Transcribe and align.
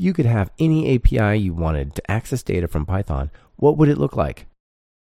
you 0.00 0.14
could 0.14 0.24
have 0.24 0.50
any 0.58 0.94
API 0.94 1.38
you 1.38 1.52
wanted 1.52 1.94
to 1.94 2.10
access 2.10 2.42
data 2.42 2.66
from 2.66 2.86
Python, 2.86 3.30
what 3.56 3.76
would 3.76 3.88
it 3.90 3.98
look 3.98 4.16
like? 4.16 4.46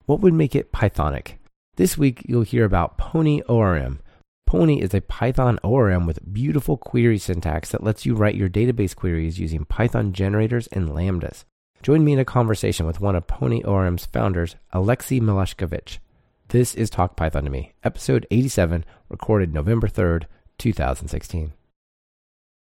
What 0.07 0.21
would 0.21 0.33
make 0.33 0.55
it 0.55 0.71
Pythonic? 0.71 1.35
This 1.75 1.99
week, 1.99 2.23
you'll 2.25 2.41
hear 2.41 2.65
about 2.65 2.97
Pony 2.97 3.41
ORM. 3.41 3.99
Pony 4.47 4.81
is 4.81 4.95
a 4.95 5.01
Python 5.01 5.59
ORM 5.63 6.07
with 6.07 6.33
beautiful 6.33 6.77
query 6.77 7.19
syntax 7.19 7.69
that 7.69 7.83
lets 7.83 8.07
you 8.07 8.15
write 8.15 8.33
your 8.33 8.49
database 8.49 8.95
queries 8.95 9.39
using 9.39 9.65
Python 9.65 10.13
generators 10.13 10.65
and 10.67 10.89
lambdas. 10.89 11.43
Join 11.83 12.03
me 12.03 12.13
in 12.13 12.19
a 12.19 12.25
conversation 12.25 12.87
with 12.87 12.99
one 12.99 13.15
of 13.15 13.27
Pony 13.27 13.61
ORM's 13.63 14.07
founders, 14.07 14.55
Alexey 14.73 15.21
Malashkevich. 15.21 15.99
This 16.47 16.73
is 16.73 16.89
Talk 16.89 17.15
Python 17.15 17.43
to 17.43 17.51
Me, 17.51 17.73
episode 17.83 18.25
87, 18.31 18.83
recorded 19.09 19.53
November 19.53 19.87
3rd, 19.87 20.23
2016. 20.57 21.53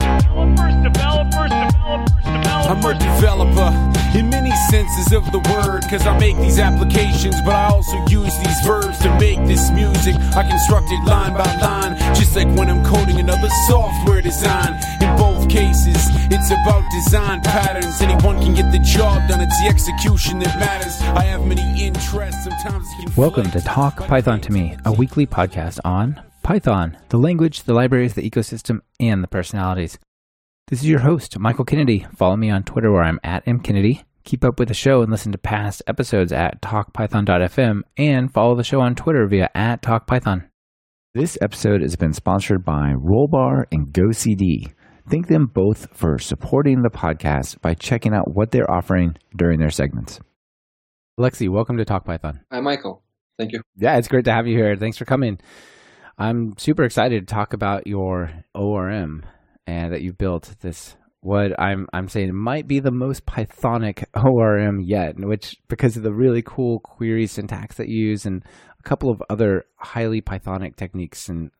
Developers, 0.00 0.74
developers, 0.82 1.50
developers, 1.50 1.50
developers. 1.50 2.15
I'm 2.66 2.84
a 2.84 2.98
developer 2.98 3.70
in 4.18 4.28
many 4.28 4.50
senses 4.70 5.12
of 5.12 5.24
the 5.30 5.38
word, 5.38 5.82
cause 5.88 6.04
I 6.04 6.18
make 6.18 6.36
these 6.38 6.58
applications, 6.58 7.40
but 7.42 7.54
I 7.54 7.66
also 7.68 7.96
use 8.08 8.36
these 8.38 8.60
verbs 8.66 8.98
to 9.00 9.18
make 9.20 9.38
this 9.46 9.70
music. 9.70 10.16
I 10.34 10.42
construct 10.42 10.90
it 10.90 11.04
line 11.04 11.34
by 11.34 11.46
line, 11.62 11.96
just 12.16 12.34
like 12.34 12.48
when 12.58 12.68
I'm 12.68 12.84
coding 12.84 13.20
another 13.20 13.48
software 13.68 14.20
design. 14.20 14.74
In 15.00 15.16
both 15.16 15.48
cases, 15.48 15.94
it's 16.26 16.50
about 16.50 16.82
design 16.90 17.40
patterns. 17.42 18.00
Anyone 18.00 18.42
can 18.42 18.54
get 18.54 18.72
the 18.72 18.80
job 18.80 19.28
done, 19.28 19.40
it's 19.40 19.60
the 19.60 19.68
execution 19.68 20.40
that 20.40 20.58
matters. 20.58 21.00
I 21.16 21.22
have 21.22 21.46
many 21.46 21.86
interests, 21.86 22.42
sometimes 22.44 22.88
Welcome 23.16 23.48
to 23.52 23.60
Talk 23.60 23.98
Python 24.08 24.40
to 24.40 24.50
Me, 24.50 24.76
a 24.84 24.92
weekly 24.92 25.26
podcast 25.26 25.78
on 25.84 26.20
Python, 26.42 26.96
the 27.10 27.18
language, 27.18 27.62
the 27.62 27.74
libraries, 27.74 28.14
the 28.14 28.28
ecosystem, 28.28 28.80
and 28.98 29.22
the 29.22 29.28
personalities. 29.28 29.98
This 30.68 30.80
is 30.80 30.88
your 30.88 30.98
host, 30.98 31.38
Michael 31.38 31.64
Kennedy. 31.64 32.04
Follow 32.16 32.36
me 32.36 32.50
on 32.50 32.64
Twitter 32.64 32.90
where 32.90 33.04
I'm 33.04 33.20
at 33.22 33.44
mkennedy. 33.46 34.02
Keep 34.24 34.42
up 34.44 34.58
with 34.58 34.66
the 34.66 34.74
show 34.74 35.00
and 35.00 35.12
listen 35.12 35.30
to 35.30 35.38
past 35.38 35.80
episodes 35.86 36.32
at 36.32 36.60
talkpython.fm 36.60 37.82
and 37.96 38.32
follow 38.32 38.56
the 38.56 38.64
show 38.64 38.80
on 38.80 38.96
Twitter 38.96 39.28
via 39.28 39.48
at 39.54 39.80
talkpython. 39.80 40.48
This 41.14 41.38
episode 41.40 41.82
has 41.82 41.94
been 41.94 42.12
sponsored 42.12 42.64
by 42.64 42.94
Rollbar 42.94 43.66
and 43.70 43.92
GoCD. 43.92 44.74
Thank 45.08 45.28
them 45.28 45.46
both 45.46 45.86
for 45.96 46.18
supporting 46.18 46.82
the 46.82 46.90
podcast 46.90 47.60
by 47.60 47.74
checking 47.74 48.12
out 48.12 48.34
what 48.34 48.50
they're 48.50 48.68
offering 48.68 49.14
during 49.36 49.60
their 49.60 49.70
segments. 49.70 50.18
Alexi, 51.16 51.48
welcome 51.48 51.76
to 51.76 51.84
Talk 51.84 52.04
Python. 52.04 52.40
Hi, 52.50 52.58
Michael. 52.58 53.04
Thank 53.38 53.52
you. 53.52 53.62
Yeah, 53.76 53.98
it's 53.98 54.08
great 54.08 54.24
to 54.24 54.32
have 54.32 54.48
you 54.48 54.56
here. 54.56 54.74
Thanks 54.74 54.98
for 54.98 55.04
coming. 55.04 55.38
I'm 56.18 56.58
super 56.58 56.82
excited 56.82 57.20
to 57.28 57.32
talk 57.32 57.52
about 57.52 57.86
your 57.86 58.32
ORM 58.52 59.22
and 59.66 59.92
that 59.92 60.02
you've 60.02 60.18
built 60.18 60.54
this 60.60 60.96
what 61.20 61.58
I'm 61.60 61.88
I'm 61.92 62.08
saying 62.08 62.34
might 62.34 62.68
be 62.68 62.78
the 62.78 62.92
most 62.92 63.26
Pythonic 63.26 64.04
ORM 64.14 64.80
yet, 64.80 65.18
which 65.18 65.56
because 65.68 65.96
of 65.96 66.04
the 66.04 66.12
really 66.12 66.42
cool 66.42 66.78
query 66.78 67.26
syntax 67.26 67.76
that 67.76 67.88
you 67.88 68.06
use 68.06 68.26
and 68.26 68.44
a 68.78 68.82
couple 68.88 69.10
of 69.10 69.20
other 69.28 69.64
highly 69.76 70.22
Pythonic 70.22 70.76
techniques 70.76 71.28
and 71.28 71.50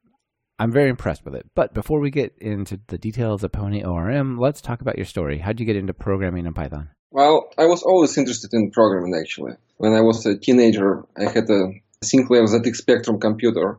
I'm 0.59 0.73
very 0.73 0.89
impressed 0.89 1.25
with 1.25 1.35
it. 1.35 1.47
But 1.55 1.75
before 1.75 2.01
we 2.01 2.11
get 2.11 2.35
into 2.41 2.81
the 2.87 2.97
details 2.97 3.45
of 3.45 3.53
Pony 3.53 3.85
ORM, 3.85 4.39
let's 4.39 4.63
talk 4.63 4.81
about 4.81 4.97
your 4.97 5.05
story. 5.05 5.39
How'd 5.39 5.61
you 5.61 5.67
get 5.67 5.77
into 5.77 5.93
programming 5.93 6.47
in 6.47 6.55
Python? 6.55 6.89
Well, 7.11 7.51
I 7.59 7.67
was 7.67 7.83
always 7.83 8.17
interested 8.17 8.51
in 8.55 8.71
programming 8.71 9.15
actually. 9.21 9.55
When 9.79 9.95
I 9.95 10.01
was 10.01 10.25
a 10.27 10.39
teenager, 10.39 11.05
I 11.19 11.25
had 11.25 11.51
a 11.51 11.73
Sinclair 12.03 12.45
ZX 12.45 12.77
Spectrum 12.77 13.19
computer, 13.19 13.79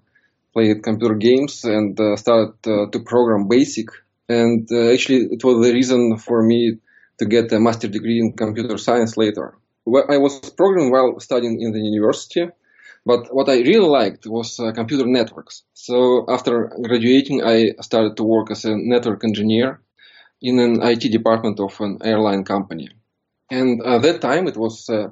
played 0.54 0.84
computer 0.84 1.16
games, 1.16 1.64
and 1.64 2.00
uh, 2.00 2.16
started 2.18 2.56
uh, 2.68 2.90
to 2.92 3.00
program 3.06 3.48
BASIC. 3.48 3.88
And 4.30 4.68
uh, 4.72 4.92
actually, 4.94 5.28
it 5.32 5.44
was 5.44 5.66
the 5.66 5.74
reason 5.74 6.18
for 6.18 6.44
me 6.44 6.78
to 7.20 7.26
get 7.26 7.52
a 7.52 7.60
master 7.60 7.88
degree 7.88 8.20
in 8.20 8.34
computer 8.34 8.78
science 8.78 9.18
later. 9.18 9.58
Well, 9.86 10.06
I 10.10 10.18
was 10.18 10.40
programming 10.52 10.92
while 10.92 11.20
studying 11.20 11.62
in 11.62 11.72
the 11.72 11.80
university, 11.80 12.50
but 13.06 13.34
what 13.34 13.48
I 13.48 13.60
really 13.60 13.88
liked 13.88 14.28
was 14.28 14.60
uh, 14.60 14.74
computer 14.74 15.06
networks. 15.06 15.64
So 15.74 16.26
after 16.28 16.74
graduating, 16.82 17.42
I 17.44 17.74
started 17.82 18.18
to 18.18 18.24
work 18.24 18.52
as 18.52 18.66
a 18.66 18.76
network 18.76 19.24
engineer 19.24 19.82
in 20.42 20.60
an 20.60 20.84
IT 20.84 21.12
department 21.12 21.60
of 21.60 21.80
an 21.80 22.00
airline 22.04 22.44
company. 22.44 22.90
And 23.50 23.82
at 23.82 24.02
that 24.02 24.22
time, 24.22 24.48
it 24.48 24.58
was 24.58 24.90
uh, 24.90 25.08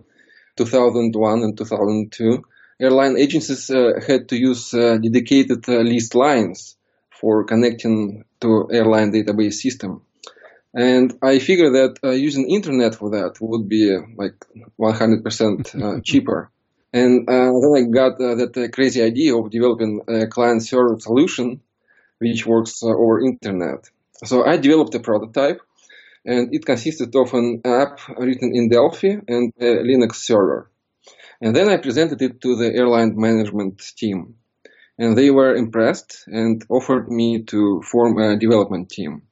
2001 0.58 1.44
and 1.44 1.58
2002, 1.58 2.44
airline 2.82 3.18
agencies 3.18 3.70
uh, 3.70 3.94
had 4.06 4.28
to 4.30 4.36
use 4.36 4.74
uh, 4.74 4.98
dedicated 4.98 5.68
list 5.68 6.16
lines 6.16 6.76
for 7.20 7.46
connecting 7.46 8.26
to 8.42 8.68
airline 8.72 9.12
database 9.12 9.54
system. 9.54 10.02
And 10.74 11.18
I 11.22 11.40
figured 11.40 11.74
that 11.74 12.00
uh, 12.04 12.12
using 12.12 12.50
internet 12.50 12.96
for 12.96 13.12
that 13.12 13.38
would 13.40 13.70
be 13.70 13.98
like 14.18 14.36
100% 14.80 15.84
uh, 15.84 16.02
cheaper. 16.04 16.52
And 16.92 17.30
uh, 17.30 17.52
then 17.62 17.74
I 17.76 17.82
got 17.90 18.14
uh, 18.22 18.36
that 18.36 18.72
crazy 18.74 19.02
idea 19.02 19.36
of 19.36 19.52
developing 19.52 20.02
a 20.08 20.28
client-server 20.28 20.98
solution 21.00 21.62
which 22.20 22.46
works 22.46 22.82
over 22.84 23.22
internet. 23.22 23.90
So 24.24 24.46
I 24.46 24.58
developed 24.58 24.96
a 24.96 25.00
prototype, 25.00 25.60
and 26.26 26.54
it 26.54 26.66
consisted 26.66 27.16
of 27.16 27.34
an 27.34 27.62
app 27.66 28.00
written 28.18 28.52
in 28.54 28.70
Delphi 28.70 29.18
and 29.28 29.54
a 29.60 29.84
Linux 29.84 30.16
server. 30.16 30.72
And 31.42 31.56
then 31.56 31.68
I 31.70 31.78
presented 31.78 32.22
it 32.22 32.42
to 32.42 32.56
the 32.56 32.74
airline 32.74 33.14
management 33.16 33.82
team, 33.98 34.36
and 34.98 35.18
they 35.18 35.32
were 35.32 35.56
impressed 35.56 36.24
and 36.28 36.64
offered 36.70 37.10
me 37.10 37.44
to 37.44 37.82
form 37.82 38.18
a 38.18 38.38
development 38.38 38.90
team. 38.90 39.24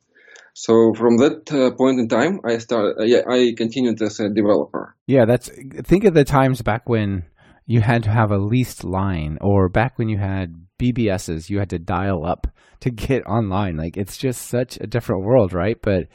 So 0.53 0.94
from 0.94 1.18
that 1.18 1.51
uh, 1.51 1.72
point 1.75 2.00
in 2.00 2.07
time, 2.07 2.41
I 2.44 2.59
started. 2.59 3.00
Uh, 3.00 3.03
yeah, 3.03 3.22
I 3.28 3.53
continued 3.57 4.01
as 4.01 4.19
a 4.19 4.29
developer. 4.29 4.96
Yeah, 5.07 5.25
that's 5.25 5.50
think 5.50 6.03
of 6.03 6.13
the 6.13 6.24
times 6.24 6.62
back 6.62 6.88
when 6.88 7.24
you 7.66 7.81
had 7.81 8.03
to 8.03 8.12
have 8.12 8.31
a 8.31 8.38
leased 8.38 8.84
line 8.84 9.38
or 9.41 9.68
back 9.69 9.97
when 9.97 10.09
you 10.09 10.18
had 10.18 10.68
BBSs, 10.79 11.50
you 11.50 11.59
had 11.59 11.69
to 11.72 11.80
dial 11.80 12.25
up 12.25 12.47
to 12.81 12.91
get 12.91 13.25
online. 13.25 13.78
Like 13.78 13.97
it's 13.97 14.18
just 14.18 14.47
such 14.47 14.78
a 14.80 14.85
different 14.85 15.24
world, 15.24 15.53
right? 15.53 15.81
But 15.81 16.07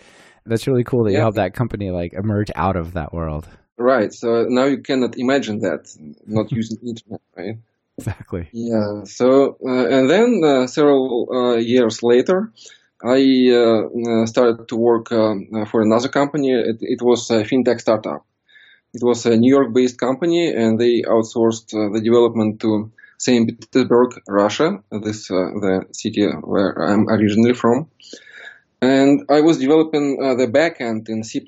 that's 0.46 0.66
really 0.66 0.84
cool 0.84 1.04
that 1.04 1.10
you 1.10 1.16
Yeah. 1.16 1.22
helped 1.22 1.36
that 1.36 1.54
company 1.54 1.90
like 1.90 2.12
emerge 2.12 2.50
out 2.54 2.76
of 2.76 2.92
that 2.92 3.12
world. 3.12 3.48
Right. 3.76 4.12
So 4.12 4.46
now 4.48 4.64
you 4.64 4.78
cannot 4.78 5.16
imagine 5.18 5.60
that 5.60 5.88
not 6.26 6.52
using 6.52 6.78
internet, 6.86 7.20
right? 7.36 7.56
Exactly. 7.98 8.48
Yeah. 8.52 9.04
So 9.04 9.58
uh, 9.66 9.86
and 9.88 10.08
then 10.08 10.40
uh, 10.44 10.66
several 10.66 11.28
uh, 11.32 11.56
years 11.56 12.02
later, 12.02 12.52
I 13.02 13.20
started 14.26 14.68
to 14.68 14.76
work 14.76 15.12
um, 15.12 15.66
for 15.70 15.82
another 15.82 16.08
company. 16.08 16.52
It, 16.52 16.78
it 16.80 17.02
was 17.02 17.30
a 17.30 17.44
fintech 17.44 17.80
startup. 17.80 18.24
It 18.94 19.02
was 19.02 19.26
a 19.26 19.36
New 19.36 19.52
York-based 19.52 19.98
company, 19.98 20.48
and 20.50 20.78
they 20.80 21.02
outsourced 21.02 21.70
the 21.70 22.00
development 22.02 22.60
to 22.60 22.90
Saint 23.18 23.60
Petersburg, 23.60 24.20
Russia. 24.26 24.82
This 24.90 25.28
the 25.28 25.86
city 25.92 26.26
where 26.26 26.72
I'm 26.72 27.08
originally 27.08 27.54
from. 27.54 27.88
And 28.80 29.24
I 29.28 29.40
was 29.40 29.58
developing 29.58 30.18
uh, 30.22 30.34
the 30.36 30.46
backend 30.46 31.08
in 31.08 31.24
C++ 31.24 31.42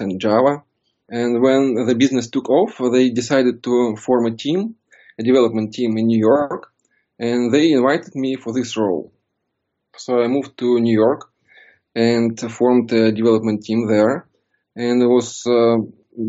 and 0.00 0.20
Java. 0.20 0.62
And 1.10 1.42
when 1.42 1.74
the 1.86 1.94
business 1.94 2.30
took 2.30 2.48
off, 2.48 2.80
they 2.92 3.10
decided 3.10 3.62
to 3.64 3.96
form 3.96 4.26
a 4.26 4.30
team, 4.30 4.76
a 5.20 5.22
development 5.22 5.74
team 5.74 5.98
in 5.98 6.06
New 6.06 6.18
York, 6.18 6.62
and 7.18 7.52
they 7.52 7.72
invited 7.72 8.14
me 8.14 8.36
for 8.36 8.52
this 8.52 8.76
role. 8.76 9.12
So 9.96 10.22
I 10.22 10.28
moved 10.28 10.56
to 10.58 10.80
New 10.80 10.96
York 11.04 11.22
and 11.94 12.38
formed 12.58 12.90
a 12.92 13.12
development 13.12 13.62
team 13.62 13.86
there, 13.86 14.26
and 14.74 14.96
was 15.08 15.44
uh, 15.46 15.76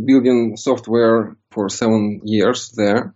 building 0.08 0.58
software 0.58 1.38
for 1.52 1.70
seven 1.70 2.22
years 2.24 2.72
there. 2.76 3.14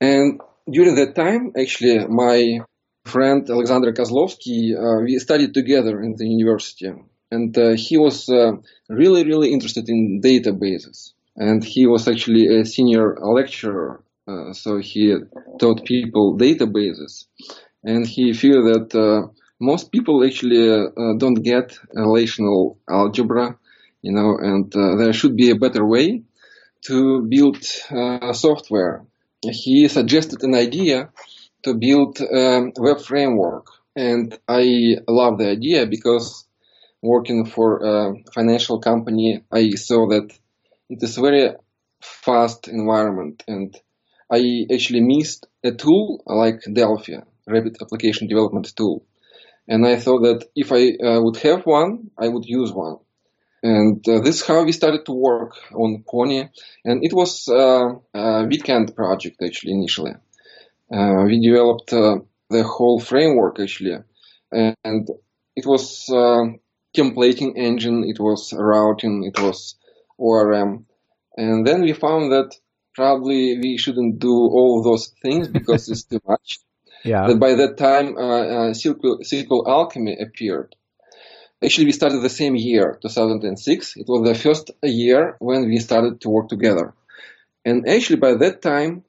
And 0.00 0.40
during 0.70 0.94
that 0.96 1.14
time, 1.14 1.52
actually, 1.58 2.06
my 2.06 2.60
friend 3.04 3.48
Alexander 3.50 3.92
Kozlovsky, 3.92 4.74
uh, 4.76 5.02
we 5.04 5.18
studied 5.18 5.54
together 5.54 6.02
in 6.02 6.14
the 6.16 6.26
university, 6.26 6.92
and 7.30 7.56
uh, 7.58 7.72
he 7.76 7.96
was 7.96 8.28
uh, 8.28 8.52
really, 8.88 9.24
really 9.24 9.50
interested 9.52 9.88
in 9.88 10.20
databases. 10.22 11.12
And 11.36 11.64
he 11.64 11.86
was 11.86 12.06
actually 12.06 12.46
a 12.46 12.64
senior 12.64 13.16
lecturer, 13.20 14.03
uh, 14.26 14.52
so 14.52 14.78
he 14.78 15.14
taught 15.58 15.84
people 15.84 16.36
databases. 16.38 17.26
And 17.82 18.06
he 18.06 18.32
figured 18.32 18.64
that 18.64 18.94
uh, 18.94 19.28
most 19.60 19.92
people 19.92 20.24
actually 20.24 20.70
uh, 20.70 21.14
don't 21.18 21.42
get 21.42 21.78
relational 21.92 22.78
algebra, 22.88 23.58
you 24.02 24.12
know, 24.12 24.36
and 24.40 24.74
uh, 24.74 24.96
there 24.96 25.12
should 25.12 25.36
be 25.36 25.50
a 25.50 25.56
better 25.56 25.84
way 25.84 26.22
to 26.86 27.22
build 27.22 27.58
uh, 27.90 28.32
software. 28.32 29.04
He 29.42 29.88
suggested 29.88 30.42
an 30.42 30.54
idea 30.54 31.10
to 31.64 31.74
build 31.74 32.20
a 32.20 32.70
web 32.78 33.00
framework, 33.00 33.66
and 33.96 34.38
I 34.48 34.96
love 35.08 35.38
the 35.38 35.48
idea 35.50 35.86
because 35.86 36.46
working 37.02 37.44
for 37.44 37.80
a 37.84 38.14
financial 38.34 38.80
company, 38.80 39.42
I 39.52 39.70
saw 39.70 40.08
that 40.08 40.32
it 40.88 41.02
is 41.02 41.18
a 41.18 41.20
very 41.20 41.50
fast 42.00 42.68
environment, 42.68 43.42
and 43.46 43.74
I 44.30 44.66
actually 44.72 45.00
missed 45.00 45.46
a 45.62 45.72
tool 45.72 46.22
like 46.26 46.62
Delphi, 46.72 47.18
Rapid 47.46 47.76
Application 47.80 48.28
Development 48.28 48.70
Tool. 48.76 49.04
And 49.68 49.86
I 49.86 49.96
thought 49.96 50.22
that 50.22 50.46
if 50.54 50.72
I 50.72 50.90
uh, 51.02 51.20
would 51.22 51.36
have 51.38 51.64
one, 51.64 52.10
I 52.18 52.28
would 52.28 52.44
use 52.44 52.72
one. 52.72 52.96
And 53.62 54.06
uh, 54.06 54.20
this 54.20 54.36
is 54.36 54.46
how 54.46 54.64
we 54.64 54.72
started 54.72 55.06
to 55.06 55.12
work 55.12 55.56
on 55.74 56.04
Pony. 56.06 56.48
And 56.84 57.02
it 57.02 57.14
was 57.14 57.48
uh, 57.48 57.94
a 58.12 58.46
weekend 58.46 58.94
project 58.94 59.42
actually 59.42 59.72
initially. 59.72 60.12
Uh, 60.92 61.24
we 61.26 61.40
developed 61.40 61.92
uh, 61.92 62.16
the 62.50 62.62
whole 62.62 63.00
framework 63.00 63.58
actually, 63.58 63.96
and 64.52 65.08
it 65.56 65.66
was 65.66 66.08
uh, 66.10 66.44
templating 66.94 67.56
engine, 67.56 68.04
it 68.04 68.20
was 68.20 68.52
routing, 68.52 69.24
it 69.24 69.40
was 69.40 69.76
ORM, 70.18 70.86
and 71.36 71.66
then 71.66 71.82
we 71.82 71.92
found 71.92 72.30
that 72.32 72.54
probably 72.94 73.58
we 73.58 73.76
shouldn't 73.76 74.18
do 74.18 74.32
all 74.32 74.78
of 74.78 74.84
those 74.84 75.12
things 75.22 75.48
because 75.48 75.88
it's 75.88 76.04
too 76.04 76.20
much. 76.26 76.58
Yeah. 77.06 77.26
That 77.26 77.38
by 77.38 77.54
that 77.56 77.76
time, 77.76 78.16
uh, 78.16 78.20
uh, 78.20 78.70
SQL, 78.72 79.20
SQL 79.20 79.68
Alchemy 79.68 80.16
appeared. 80.18 80.74
Actually, 81.62 81.84
we 81.84 81.92
started 81.92 82.22
the 82.22 82.30
same 82.30 82.56
year, 82.56 82.98
2006. 83.02 83.96
It 83.98 84.06
was 84.08 84.26
the 84.26 84.34
first 84.34 84.70
year 84.82 85.36
when 85.38 85.68
we 85.68 85.80
started 85.80 86.22
to 86.22 86.30
work 86.30 86.48
together. 86.48 86.94
And 87.62 87.86
actually, 87.86 88.16
by 88.16 88.36
that 88.36 88.62
time, 88.62 89.04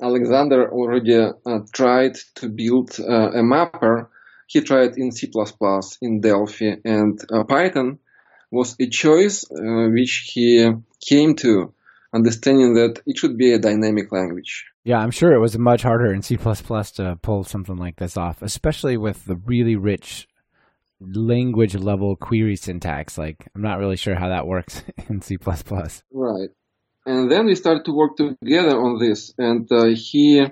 Alexander 0.00 0.70
already 0.72 1.16
uh, 1.16 1.58
tried 1.72 2.14
to 2.36 2.48
build 2.48 2.98
uh, 3.00 3.30
a 3.32 3.42
mapper. 3.42 4.10
He 4.46 4.60
tried 4.60 4.96
in 4.96 5.10
C++, 5.10 5.30
in 6.02 6.20
Delphi, 6.20 6.76
and 6.84 7.20
uh, 7.32 7.42
Python 7.44 7.98
was 8.50 8.76
a 8.80 8.86
choice 8.88 9.44
uh, 9.44 9.88
which 9.90 10.30
he 10.32 10.70
came 11.06 11.34
to, 11.36 11.72
understanding 12.12 12.74
that 12.74 13.00
it 13.06 13.16
should 13.16 13.36
be 13.36 13.52
a 13.52 13.58
dynamic 13.58 14.10
language. 14.12 14.66
Yeah, 14.84 14.98
I'm 14.98 15.10
sure 15.10 15.32
it 15.32 15.40
was 15.40 15.56
much 15.58 15.82
harder 15.82 16.12
in 16.12 16.22
C++ 16.22 16.36
to 16.36 17.18
pull 17.22 17.44
something 17.44 17.76
like 17.76 17.96
this 17.96 18.16
off, 18.16 18.42
especially 18.42 18.96
with 18.96 19.24
the 19.26 19.36
really 19.36 19.76
rich 19.76 20.26
language 21.00 21.74
level 21.74 22.16
query 22.16 22.56
syntax. 22.56 23.16
Like, 23.16 23.48
I'm 23.54 23.62
not 23.62 23.78
really 23.78 23.96
sure 23.96 24.14
how 24.14 24.28
that 24.28 24.46
works 24.46 24.82
in 25.08 25.22
C++. 25.22 25.38
Right. 26.12 26.50
And 27.06 27.30
then 27.30 27.46
we 27.46 27.54
started 27.54 27.84
to 27.86 27.92
work 27.92 28.16
together 28.16 28.78
on 28.78 28.98
this, 28.98 29.32
and 29.38 29.70
uh, 29.72 29.86
he 29.86 30.46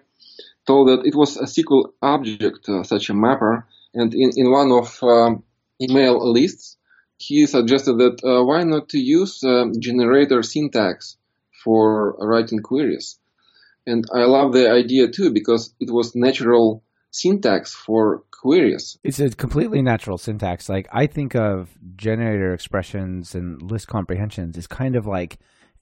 told 0.66 0.88
that 0.88 1.06
it 1.06 1.14
was 1.14 1.37
a 1.37 1.44
SQL 1.44 1.93
object, 2.00 2.69
uh, 2.69 2.82
such 2.84 3.11
a 3.11 3.14
mapper, 3.14 3.66
and 3.94 4.14
in, 4.14 4.31
in 4.37 4.50
one 4.50 4.72
of 4.72 4.99
um, 5.02 5.43
email 5.81 6.32
lists, 6.32 6.76
he 7.19 7.46
suggested 7.46 7.99
that 7.99 8.25
uh, 8.25 8.44
why 8.44 8.62
not 8.62 8.88
to 8.90 8.99
use 8.99 9.43
um, 9.44 9.72
generator 9.81 10.43
syntax 10.43 11.18
for 11.62 12.16
writing 12.20 12.60
queries. 12.60 13.19
And 13.87 14.05
I 14.14 14.25
love 14.25 14.52
the 14.52 14.70
idea 14.70 15.08
too 15.08 15.32
because 15.32 15.75
it 15.81 15.90
was 15.90 16.12
natural 16.14 16.82
syntax 17.10 17.75
for 17.75 18.22
queries. 18.31 18.99
It's 19.02 19.19
a 19.19 19.31
completely 19.31 19.82
natural 19.82 20.19
syntax. 20.19 20.69
Like, 20.69 20.88
I 20.93 21.06
think 21.06 21.34
of 21.34 21.70
generator 21.96 22.52
expressions 22.52 23.34
and 23.34 23.60
list 23.62 23.88
comprehensions 23.88 24.56
as 24.56 24.66
kind 24.66 24.94
of 24.94 25.06
like 25.06 25.38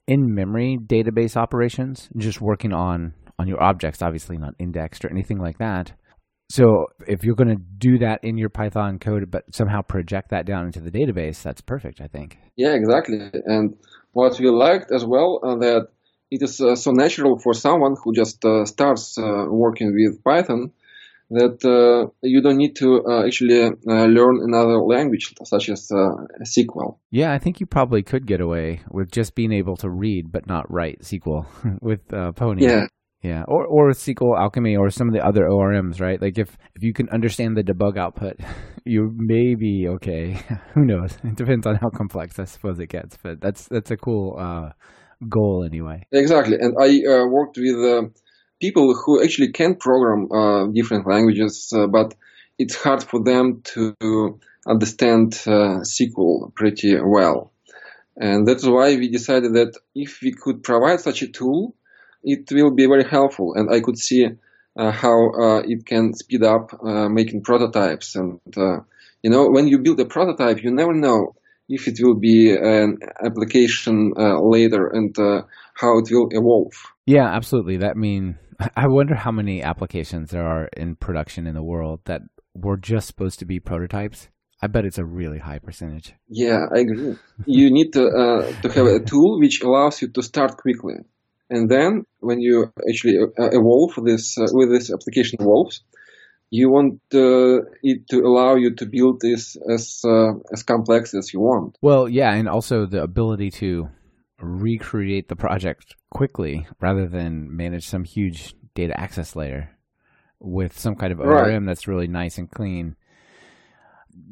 in 0.07 0.33
memory 0.33 0.77
database 0.81 1.35
operations, 1.35 2.09
just 2.17 2.39
working 2.41 2.73
on 2.73 3.13
on 3.39 3.47
your 3.47 3.61
objects, 3.61 4.01
obviously 4.01 4.37
not 4.37 4.55
indexed 4.59 5.05
or 5.05 5.11
anything 5.11 5.39
like 5.39 5.57
that. 5.59 5.93
So 6.49 6.87
if 7.05 7.23
you're 7.23 7.35
going 7.35 7.49
to 7.49 7.61
do 7.77 7.99
that 7.99 8.23
in 8.23 8.37
your 8.37 8.49
Python 8.49 8.99
code, 8.99 9.29
but 9.29 9.43
somehow 9.53 9.81
project 9.81 10.29
that 10.29 10.45
down 10.45 10.65
into 10.65 10.79
the 10.79 10.91
database, 10.91 11.43
that's 11.43 11.61
perfect, 11.61 11.99
I 11.99 12.07
think. 12.07 12.37
Yeah, 12.55 12.73
exactly. 12.73 13.19
And 13.45 13.75
what 14.17 14.39
we 14.39 14.49
liked 14.49 14.89
as 14.91 15.05
well 15.05 15.39
uh, 15.43 15.55
that 15.57 15.87
it 16.31 16.41
is 16.41 16.59
uh, 16.59 16.75
so 16.75 16.91
natural 16.91 17.37
for 17.37 17.53
someone 17.53 17.95
who 18.01 18.13
just 18.13 18.43
uh, 18.43 18.65
starts 18.65 19.17
uh, 19.17 19.45
working 19.47 19.93
with 19.93 20.23
Python 20.23 20.71
that 21.29 21.57
uh, 21.65 22.09
you 22.23 22.41
don't 22.41 22.57
need 22.57 22.75
to 22.77 23.03
uh, 23.05 23.27
actually 23.27 23.61
learn 24.17 24.35
another 24.41 24.77
language 24.79 25.33
such 25.43 25.69
as 25.69 25.89
SQL. 26.41 26.97
Yeah, 27.11 27.33
I 27.33 27.37
think 27.37 27.59
you 27.59 27.65
probably 27.65 28.01
could 28.01 28.25
get 28.25 28.39
away 28.41 28.81
with 28.89 29.11
just 29.11 29.35
being 29.35 29.51
able 29.51 29.75
to 29.77 29.89
read 29.89 30.31
but 30.31 30.47
not 30.47 30.71
write 30.71 31.01
SQL 31.01 31.45
with 31.81 32.07
Pony. 32.35 32.63
Yeah. 32.63 32.87
Yeah, 33.27 33.43
or 33.45 33.65
or 33.65 33.91
SQL 33.91 34.39
Alchemy 34.39 34.77
or 34.77 34.89
some 34.89 35.09
of 35.09 35.13
the 35.13 35.25
other 35.25 35.43
ORMs, 35.49 35.99
right? 35.99 36.21
Like 36.21 36.37
if 36.37 36.57
if 36.75 36.81
you 36.81 36.93
can 36.93 37.09
understand 37.09 37.57
the 37.57 37.63
debug 37.63 37.97
output, 37.97 38.37
you 38.85 39.11
may 39.13 39.55
be 39.55 39.87
okay. 39.95 40.39
Who 40.73 40.85
knows? 40.85 41.17
It 41.25 41.35
depends 41.35 41.67
on 41.67 41.75
how 41.75 41.89
complex 41.89 42.39
I 42.39 42.45
suppose 42.45 42.79
it 42.79 42.87
gets, 42.87 43.17
but 43.21 43.41
that's 43.41 43.67
that's 43.67 43.91
a 43.91 43.97
cool 43.97 44.37
uh, 44.39 44.69
goal 45.27 45.65
anyway. 45.65 46.05
Exactly, 46.11 46.57
and 46.57 46.75
I 46.79 46.89
uh, 47.05 47.27
worked 47.27 47.57
with 47.57 47.75
uh, 47.75 48.03
people 48.61 48.95
who 48.95 49.21
actually 49.21 49.51
can 49.51 49.75
program 49.75 50.31
uh, 50.31 50.67
different 50.73 51.05
languages, 51.05 51.73
uh, 51.75 51.87
but 51.87 52.15
it's 52.57 52.75
hard 52.75 53.03
for 53.03 53.21
them 53.21 53.61
to 53.75 54.39
understand 54.65 55.33
uh, 55.47 55.83
SQL 55.83 56.55
pretty 56.55 56.95
well, 57.03 57.51
and 58.15 58.47
that's 58.47 58.65
why 58.65 58.95
we 58.95 59.09
decided 59.09 59.53
that 59.55 59.73
if 59.93 60.19
we 60.21 60.31
could 60.31 60.63
provide 60.63 61.01
such 61.01 61.21
a 61.23 61.27
tool 61.27 61.75
it 62.23 62.49
will 62.51 62.71
be 62.71 62.85
very 62.85 63.03
helpful. 63.03 63.53
And 63.55 63.69
I 63.73 63.81
could 63.81 63.97
see 63.97 64.27
uh, 64.77 64.91
how 64.91 65.31
uh, 65.31 65.61
it 65.65 65.85
can 65.85 66.13
speed 66.13 66.43
up 66.43 66.71
uh, 66.83 67.09
making 67.09 67.41
prototypes. 67.41 68.15
And, 68.15 68.39
uh, 68.55 68.79
you 69.23 69.29
know, 69.29 69.49
when 69.49 69.67
you 69.67 69.79
build 69.79 69.99
a 69.99 70.05
prototype, 70.05 70.63
you 70.63 70.71
never 70.71 70.93
know 70.93 71.35
if 71.67 71.87
it 71.87 71.97
will 71.99 72.15
be 72.15 72.51
an 72.55 72.99
application 73.23 74.13
uh, 74.17 74.39
later 74.39 74.87
and 74.87 75.17
uh, 75.17 75.41
how 75.73 75.97
it 75.97 76.07
will 76.11 76.27
evolve. 76.31 76.73
Yeah, 77.05 77.25
absolutely. 77.25 77.77
That 77.77 77.97
mean, 77.97 78.37
I 78.75 78.87
wonder 78.87 79.15
how 79.15 79.31
many 79.31 79.63
applications 79.63 80.31
there 80.31 80.45
are 80.45 80.69
in 80.77 80.95
production 80.95 81.47
in 81.47 81.55
the 81.55 81.63
world 81.63 82.01
that 82.05 82.21
were 82.53 82.77
just 82.77 83.07
supposed 83.07 83.39
to 83.39 83.45
be 83.45 83.59
prototypes. 83.59 84.29
I 84.61 84.67
bet 84.67 84.85
it's 84.85 84.97
a 84.97 85.05
really 85.05 85.37
high 85.37 85.59
percentage. 85.59 86.13
Yeah, 86.29 86.65
I 86.73 86.79
agree. 86.79 87.15
you 87.45 87.71
need 87.71 87.93
to, 87.93 88.53
to 88.63 88.69
have 88.69 88.87
a 88.87 88.99
tool 88.99 89.39
which 89.39 89.61
allows 89.61 90.01
you 90.01 90.07
to 90.09 90.23
start 90.23 90.57
quickly. 90.57 90.95
And 91.49 91.69
then 91.69 92.05
when 92.19 92.41
you 92.41 92.71
actually 92.89 93.17
uh, 93.19 93.49
evolve 93.51 93.95
this, 94.03 94.37
uh, 94.37 94.47
with 94.51 94.69
this 94.69 94.91
application 94.91 95.37
evolves, 95.41 95.81
you 96.49 96.69
want 96.69 97.01
uh, 97.13 97.61
it 97.83 98.07
to 98.09 98.19
allow 98.21 98.55
you 98.55 98.73
to 98.75 98.85
build 98.85 99.19
this 99.21 99.57
as 99.69 100.01
uh, 100.05 100.33
as 100.53 100.63
complex 100.63 101.13
as 101.13 101.33
you 101.33 101.41
want. 101.41 101.77
Well, 101.81 102.07
yeah, 102.07 102.33
and 102.33 102.47
also 102.47 102.85
the 102.85 103.03
ability 103.03 103.51
to 103.51 103.89
recreate 104.39 105.27
the 105.27 105.35
project 105.35 105.95
quickly 106.09 106.67
rather 106.79 107.07
than 107.07 107.55
manage 107.55 107.87
some 107.87 108.03
huge 108.03 108.55
data 108.75 108.97
access 108.99 109.35
layer 109.35 109.77
with 110.39 110.77
some 110.77 110.95
kind 110.95 111.11
of 111.11 111.19
ORM 111.19 111.31
right. 111.31 111.65
that's 111.65 111.87
really 111.87 112.07
nice 112.07 112.37
and 112.37 112.49
clean. 112.49 112.95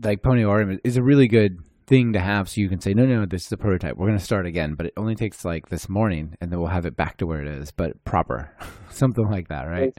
Like 0.02 0.22
Pony 0.22 0.44
ORM 0.44 0.80
is 0.84 0.98
a 0.98 1.04
really 1.04 1.28
good 1.28 1.58
thing 1.88 2.14
to 2.14 2.20
have 2.20 2.50
so 2.50 2.62
you 2.62 2.70
can 2.70 2.82
say, 2.82 2.94
no, 2.94 3.06
no, 3.06 3.26
this 3.26 3.46
is 3.46 3.52
a 3.52 3.58
prototype. 3.58 3.98
We're 3.98 4.08
going 4.08 4.20
to 4.20 4.24
start 4.24 4.46
again, 4.46 4.76
but 4.76 4.88
it 4.88 4.94
only 4.98 5.16
takes 5.16 5.46
like 5.46 5.70
this 5.70 5.88
morning 5.90 6.36
and 6.42 6.52
then 6.52 6.60
we'll 6.60 6.70
have 6.70 6.86
it 6.86 6.96
back 6.96 7.18
to 7.18 7.28
where 7.28 7.42
it 7.42 7.48
is, 7.48 7.72
but 7.72 8.04
proper. 8.04 8.52
Something 8.90 9.30
like 9.30 9.50
that, 9.50 9.64
right? 9.64 9.82
right? 9.82 9.98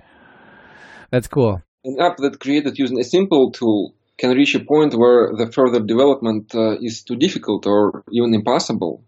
That's 1.10 1.28
cool. 1.28 1.62
An 1.84 1.96
app 2.00 2.16
that 2.18 2.40
created 2.40 2.78
using 2.78 2.98
a 2.98 3.04
simple 3.04 3.52
tool 3.52 3.94
can 4.18 4.30
reach 4.36 4.54
a 4.54 4.60
point 4.60 4.94
where 4.94 5.32
the 5.36 5.50
further 5.52 5.80
development 5.80 6.54
uh, 6.54 6.76
is 6.80 7.02
too 7.02 7.16
difficult 7.16 7.66
or 7.66 8.02
even 8.10 8.34
impossible. 8.34 9.04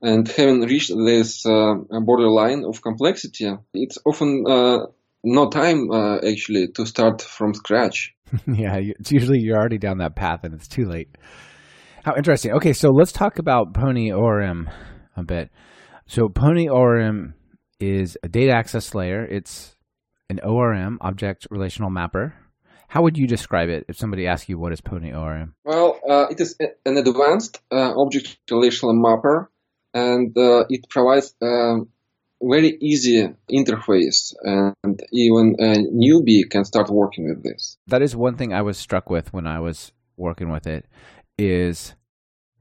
And 0.00 0.28
having 0.28 0.60
reached 0.60 0.92
this 0.94 1.44
uh, 1.46 1.74
borderline 1.90 2.64
of 2.64 2.82
complexity, 2.82 3.50
it's 3.72 3.98
often 4.04 4.44
uh, 4.46 4.86
no 5.24 5.48
time 5.48 5.90
uh, 5.90 6.18
actually 6.18 6.68
to 6.68 6.86
start 6.86 7.22
from 7.22 7.54
scratch. 7.54 8.14
yeah, 8.46 8.76
it's 8.76 9.10
usually 9.10 9.38
you're 9.40 9.56
already 9.56 9.78
down 9.78 9.98
that 9.98 10.14
path 10.14 10.44
and 10.44 10.54
it's 10.54 10.68
too 10.68 10.84
late. 10.84 11.16
How 12.04 12.14
interesting. 12.16 12.52
Okay, 12.52 12.74
so 12.74 12.90
let's 12.90 13.12
talk 13.12 13.38
about 13.38 13.72
Pony 13.72 14.12
ORM 14.12 14.68
a 15.16 15.22
bit. 15.22 15.48
So 16.06 16.28
Pony 16.28 16.68
ORM 16.68 17.32
is 17.80 18.18
a 18.22 18.28
data 18.28 18.52
access 18.52 18.94
layer. 18.94 19.24
It's 19.24 19.74
an 20.28 20.38
ORM, 20.40 20.98
object 21.00 21.46
relational 21.50 21.88
mapper. 21.88 22.34
How 22.88 23.00
would 23.00 23.16
you 23.16 23.26
describe 23.26 23.70
it 23.70 23.86
if 23.88 23.96
somebody 23.96 24.26
asked 24.26 24.50
you 24.50 24.58
what 24.58 24.74
is 24.74 24.82
Pony 24.82 25.14
ORM? 25.14 25.54
Well, 25.64 25.98
uh, 26.06 26.26
it 26.28 26.38
is 26.42 26.58
an 26.60 26.98
advanced 26.98 27.62
uh, 27.72 27.94
object 27.96 28.36
relational 28.50 28.92
mapper, 28.92 29.50
and 29.94 30.36
uh, 30.36 30.64
it 30.68 30.84
provides 30.90 31.34
a 31.40 31.76
very 32.42 32.76
easy 32.82 33.30
interface, 33.50 34.34
and 34.42 35.00
even 35.10 35.56
a 35.58 35.76
newbie 35.90 36.50
can 36.50 36.66
start 36.66 36.90
working 36.90 37.30
with 37.30 37.42
this. 37.42 37.78
That 37.86 38.02
is 38.02 38.14
one 38.14 38.36
thing 38.36 38.52
I 38.52 38.60
was 38.60 38.76
struck 38.76 39.08
with 39.08 39.32
when 39.32 39.46
I 39.46 39.60
was 39.60 39.90
working 40.18 40.52
with 40.52 40.66
it 40.66 40.84
is 41.38 41.94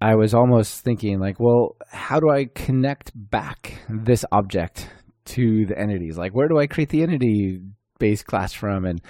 I 0.01 0.15
was 0.15 0.33
almost 0.33 0.81
thinking 0.81 1.19
like, 1.19 1.39
well, 1.39 1.77
how 1.89 2.19
do 2.19 2.29
I 2.29 2.45
connect 2.53 3.11
back 3.15 3.79
this 3.89 4.25
object 4.31 4.89
to 5.25 5.65
the 5.65 5.77
entities? 5.77 6.17
Like, 6.17 6.33
where 6.33 6.47
do 6.47 6.57
I 6.59 6.67
create 6.67 6.89
the 6.89 7.03
entity 7.03 7.61
base 7.99 8.23
class 8.23 8.53
from? 8.53 8.85
And 8.85 9.01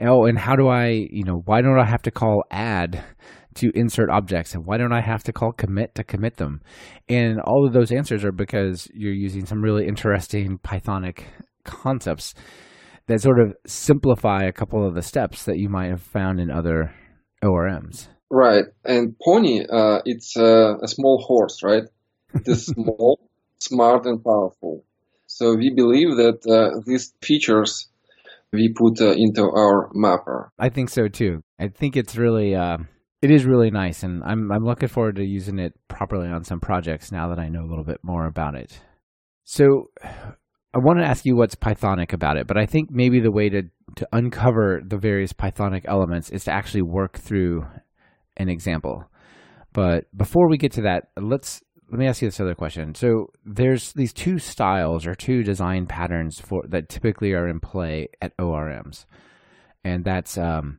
oh, 0.00 0.26
and 0.26 0.38
how 0.38 0.56
do 0.56 0.68
I, 0.68 0.88
you 1.10 1.24
know, 1.24 1.40
why 1.44 1.62
don't 1.62 1.78
I 1.78 1.86
have 1.86 2.02
to 2.02 2.10
call 2.10 2.44
add 2.50 3.02
to 3.54 3.70
insert 3.74 4.10
objects, 4.10 4.54
and 4.54 4.64
why 4.64 4.78
don't 4.78 4.92
I 4.92 5.00
have 5.00 5.22
to 5.24 5.32
call 5.32 5.52
commit 5.52 5.94
to 5.94 6.04
commit 6.04 6.36
them? 6.36 6.60
And 7.08 7.40
all 7.40 7.66
of 7.66 7.72
those 7.72 7.92
answers 7.92 8.24
are 8.24 8.32
because 8.32 8.88
you're 8.94 9.12
using 9.12 9.46
some 9.46 9.62
really 9.62 9.86
interesting 9.86 10.58
Pythonic 10.58 11.24
concepts 11.64 12.34
that 13.06 13.20
sort 13.20 13.40
of 13.40 13.54
simplify 13.66 14.44
a 14.44 14.52
couple 14.52 14.86
of 14.86 14.94
the 14.94 15.02
steps 15.02 15.44
that 15.44 15.58
you 15.58 15.68
might 15.68 15.90
have 15.90 16.02
found 16.02 16.40
in 16.40 16.50
other 16.50 16.94
ORMs. 17.42 18.08
Right. 18.32 18.64
And 18.82 19.14
Pony, 19.22 19.62
uh, 19.70 20.00
it's 20.06 20.38
uh, 20.38 20.78
a 20.82 20.88
small 20.88 21.22
horse, 21.22 21.62
right? 21.62 21.82
It 22.34 22.48
is 22.48 22.64
small, 22.74 23.20
smart, 23.58 24.06
and 24.06 24.24
powerful. 24.24 24.86
So 25.26 25.54
we 25.54 25.70
believe 25.70 26.16
that 26.16 26.40
uh, 26.46 26.80
these 26.86 27.12
features 27.20 27.90
we 28.50 28.72
put 28.74 29.02
uh, 29.02 29.12
into 29.14 29.42
our 29.42 29.90
mapper. 29.92 30.50
I 30.58 30.70
think 30.70 30.88
so 30.88 31.08
too. 31.08 31.42
I 31.60 31.68
think 31.68 31.94
it's 31.94 32.16
really, 32.16 32.54
uh, 32.54 32.78
it 33.20 33.30
is 33.30 33.44
really 33.44 33.70
nice, 33.70 34.02
and 34.02 34.24
I'm 34.24 34.50
I'm 34.50 34.64
looking 34.64 34.88
forward 34.88 35.16
to 35.16 35.24
using 35.24 35.58
it 35.58 35.74
properly 35.88 36.28
on 36.28 36.42
some 36.42 36.58
projects 36.58 37.12
now 37.12 37.28
that 37.28 37.38
I 37.38 37.48
know 37.48 37.64
a 37.64 37.68
little 37.68 37.84
bit 37.84 38.00
more 38.02 38.26
about 38.26 38.54
it. 38.54 38.80
So, 39.44 39.90
I 40.02 40.78
want 40.78 41.00
to 41.00 41.04
ask 41.04 41.26
you 41.26 41.36
what's 41.36 41.54
Pythonic 41.54 42.14
about 42.14 42.38
it, 42.38 42.46
but 42.46 42.56
I 42.56 42.64
think 42.64 42.90
maybe 42.90 43.20
the 43.20 43.30
way 43.30 43.50
to 43.50 43.64
to 43.96 44.08
uncover 44.10 44.80
the 44.84 44.96
various 44.96 45.34
Pythonic 45.34 45.82
elements 45.84 46.30
is 46.30 46.44
to 46.44 46.50
actually 46.50 46.82
work 46.82 47.18
through 47.18 47.66
an 48.36 48.48
example. 48.48 49.04
But 49.72 50.04
before 50.16 50.48
we 50.48 50.58
get 50.58 50.72
to 50.72 50.82
that, 50.82 51.08
let's 51.16 51.62
let 51.90 51.98
me 51.98 52.06
ask 52.06 52.22
you 52.22 52.28
this 52.28 52.40
other 52.40 52.54
question. 52.54 52.94
So 52.94 53.26
there's 53.44 53.92
these 53.92 54.14
two 54.14 54.38
styles 54.38 55.06
or 55.06 55.14
two 55.14 55.42
design 55.42 55.86
patterns 55.86 56.40
for 56.40 56.62
that 56.68 56.88
typically 56.88 57.32
are 57.34 57.46
in 57.46 57.60
play 57.60 58.08
at 58.22 58.36
ORMs, 58.38 59.04
and 59.84 60.02
that's 60.04 60.38
um, 60.38 60.78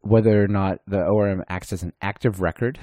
whether 0.00 0.42
or 0.42 0.48
not 0.48 0.78
the 0.86 1.04
ORM 1.04 1.42
acts 1.48 1.72
as 1.72 1.82
an 1.82 1.92
active 2.02 2.40
record, 2.40 2.78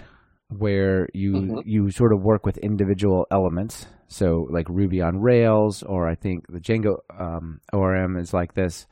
where 0.50 1.08
you 1.14 1.34
Mhm. 1.34 1.62
you 1.66 1.90
sort 1.90 2.14
of 2.14 2.22
work 2.22 2.46
with 2.46 2.58
individual 2.60 3.26
elements. 3.32 3.88
So 4.08 4.48
like 4.50 4.70
Ruby 4.70 5.02
on 5.02 5.20
Rails, 5.20 5.84
or 5.84 6.08
I 6.08 6.16
think 6.16 6.46
the 6.48 6.60
Django 6.60 6.96
um, 7.20 7.60
ORM 7.74 8.18
is 8.18 8.34
like 8.34 8.54
this, 8.54 8.88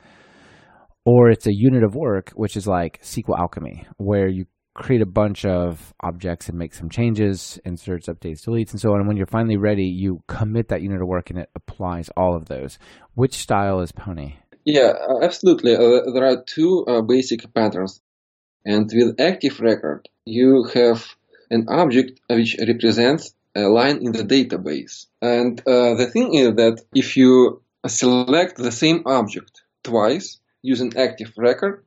or 1.06 1.30
it's 1.30 1.48
a 1.48 1.54
unit 1.54 1.84
of 1.84 1.96
work, 1.96 2.32
which 2.36 2.58
is 2.58 2.68
like 2.68 3.00
SQL 3.02 3.38
Alchemy, 3.38 3.86
where 3.98 4.28
you 4.28 4.46
create 4.74 5.02
a 5.02 5.06
bunch 5.06 5.44
of 5.46 5.94
objects 6.02 6.48
and 6.48 6.58
make 6.58 6.74
some 6.74 6.90
changes, 6.90 7.60
inserts, 7.66 8.08
updates, 8.08 8.46
deletes, 8.46 8.72
and 8.72 8.80
so 8.80 8.94
on. 8.94 9.00
And 9.00 9.08
when 9.08 9.18
you're 9.18 9.26
finally 9.26 9.58
ready, 9.58 9.86
you 9.86 10.24
commit 10.28 10.70
that 10.70 10.82
unit 10.82 11.02
of 11.02 11.08
work 11.08 11.30
and 11.30 11.40
it 11.40 11.50
applies 11.56 12.10
all 12.16 12.36
of 12.36 12.46
those. 12.46 12.80
Which 13.14 13.36
style 13.36 13.82
is 13.82 13.92
Pony? 13.92 14.36
Yeah, 14.64 14.94
uh, 15.10 15.24
absolutely. 15.24 15.76
Uh, 15.76 16.12
there 16.14 16.26
are 16.26 16.44
two 16.44 16.86
uh, 16.86 17.02
basic 17.02 17.54
patterns. 17.54 18.02
And 18.66 18.90
with 18.94 19.20
active 19.20 19.60
record, 19.60 20.08
you 20.24 20.70
have 20.76 21.16
an 21.50 21.66
object 21.68 22.22
which 22.30 22.56
represents 22.60 23.34
a 23.56 23.62
line 23.64 23.98
in 23.98 24.12
the 24.12 24.24
database. 24.24 25.08
And 25.22 25.60
uh, 25.62 25.96
the 25.96 26.06
thing 26.06 26.34
is 26.36 26.56
that 26.56 26.82
if 26.94 27.18
you 27.18 27.62
select 27.88 28.58
the 28.58 28.72
same 28.72 29.04
object 29.06 29.64
twice 29.84 30.40
using 30.62 30.96
active 30.96 31.34
record, 31.38 31.84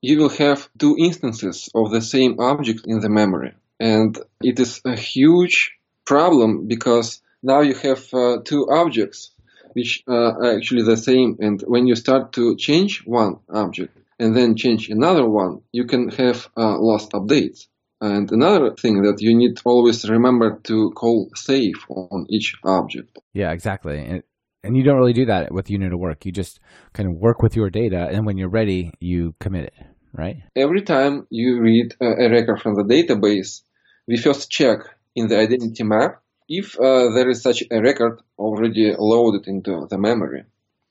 you 0.00 0.18
will 0.18 0.28
have 0.28 0.68
two 0.78 0.96
instances 0.98 1.68
of 1.74 1.90
the 1.90 2.02
same 2.02 2.38
object 2.38 2.86
in 2.86 3.00
the 3.00 3.08
memory. 3.08 3.54
And 3.80 4.18
it 4.42 4.58
is 4.60 4.80
a 4.84 4.96
huge 4.96 5.72
problem 6.04 6.66
because 6.66 7.22
now 7.42 7.60
you 7.60 7.74
have 7.74 8.02
uh, 8.12 8.38
two 8.44 8.68
objects 8.70 9.30
which 9.72 10.02
uh, 10.08 10.12
are 10.12 10.56
actually 10.56 10.82
the 10.82 10.96
same. 10.96 11.36
And 11.40 11.62
when 11.62 11.86
you 11.86 11.94
start 11.94 12.32
to 12.32 12.56
change 12.56 13.04
one 13.04 13.38
object 13.48 13.96
and 14.18 14.36
then 14.36 14.56
change 14.56 14.88
another 14.88 15.28
one, 15.28 15.62
you 15.72 15.84
can 15.84 16.08
have 16.10 16.48
uh, 16.56 16.78
lost 16.78 17.12
updates. 17.12 17.66
And 18.00 18.30
another 18.30 18.74
thing 18.74 19.02
that 19.02 19.20
you 19.20 19.36
need 19.36 19.58
always 19.64 20.08
remember 20.08 20.60
to 20.64 20.90
call 20.92 21.30
save 21.34 21.74
on 21.88 22.26
each 22.28 22.54
object. 22.64 23.18
Yeah, 23.32 23.50
exactly. 23.50 23.98
And, 23.98 24.22
and 24.68 24.76
you 24.76 24.84
don't 24.84 24.98
really 24.98 25.14
do 25.14 25.24
that 25.24 25.50
with 25.50 25.70
unit 25.70 25.94
of 25.94 25.98
work. 25.98 26.26
You 26.26 26.30
just 26.30 26.60
kind 26.92 27.08
of 27.08 27.14
work 27.16 27.42
with 27.42 27.56
your 27.56 27.70
data, 27.70 28.08
and 28.12 28.26
when 28.26 28.36
you're 28.36 28.50
ready, 28.50 28.92
you 29.00 29.34
commit 29.40 29.64
it, 29.64 29.74
right? 30.12 30.36
Every 30.54 30.82
time 30.82 31.26
you 31.30 31.58
read 31.58 31.96
a 32.00 32.28
record 32.28 32.60
from 32.60 32.74
the 32.74 32.84
database, 32.84 33.62
we 34.06 34.18
first 34.18 34.50
check 34.50 34.80
in 35.16 35.28
the 35.28 35.38
identity 35.38 35.84
map 35.84 36.22
if 36.48 36.78
uh, 36.78 37.10
there 37.14 37.28
is 37.30 37.42
such 37.42 37.62
a 37.70 37.80
record 37.80 38.20
already 38.38 38.94
loaded 38.98 39.48
into 39.48 39.86
the 39.90 39.98
memory. 39.98 40.44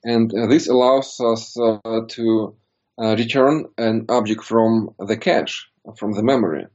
And 0.03 0.31
uh, 0.33 0.47
this 0.47 0.67
allows 0.67 1.19
us 1.19 1.55
uh, 1.59 2.01
to 2.09 2.55
uh, 2.99 3.15
return 3.15 3.65
an 3.77 4.05
object 4.09 4.43
from 4.43 4.89
the 4.99 5.17
cache, 5.17 5.69
from 5.97 6.13
the 6.13 6.23
memory, 6.23 6.65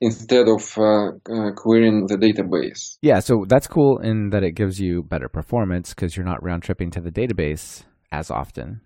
instead 0.00 0.48
of 0.48 0.76
uh, 0.78 1.08
uh, 1.30 1.52
querying 1.54 2.06
the 2.06 2.16
database. 2.16 2.96
Yeah, 3.02 3.20
so 3.20 3.44
that's 3.46 3.66
cool 3.66 3.98
in 3.98 4.30
that 4.30 4.42
it 4.42 4.52
gives 4.52 4.80
you 4.80 5.02
better 5.02 5.28
performance 5.28 5.94
because 5.94 6.16
you're 6.16 6.26
not 6.26 6.42
round 6.42 6.62
tripping 6.62 6.90
to 6.92 7.00
the 7.00 7.10
database 7.10 7.82
as 8.10 8.30
often. 8.30 8.80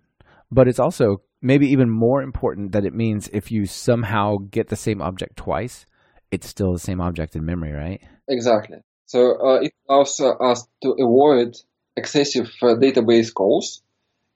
But 0.51 0.69
it's 0.69 0.79
also 0.79 1.23
maybe 1.41 1.69
even 1.69 1.91
more 1.91 2.23
important 2.23 2.73
that 2.73 2.85
it 2.85 2.95
means 2.95 3.29
if 3.33 3.51
you 3.51 3.67
somehow 3.67 4.37
get 4.51 4.69
the 4.69 4.77
same 4.77 5.01
object 5.01 5.37
twice, 5.37 5.87
it's 6.31 6.49
still 6.49 6.73
the 6.73 6.79
same 6.79 7.01
object 7.01 7.37
in 7.37 7.45
memory, 7.45 7.73
right? 7.73 8.01
Exactly. 8.29 8.79
So 9.07 9.39
uh, 9.41 9.61
it 9.61 9.73
allows 9.89 10.19
uh, 10.19 10.31
us 10.31 10.67
to 10.83 10.91
avoid 10.93 11.55
excessive 11.97 12.51
uh, 12.63 12.75
database 12.75 13.33
calls, 13.33 13.83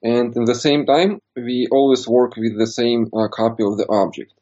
and 0.03 0.37
at 0.37 0.47
the 0.47 0.55
same 0.55 0.87
time, 0.87 1.21
we 1.35 1.67
always 1.73 2.07
work 2.07 2.37
with 2.37 2.57
the 2.57 2.67
same 2.67 3.07
uh, 3.13 3.29
copy 3.29 3.65
of 3.65 3.79
the 3.79 3.87
object. 3.89 4.33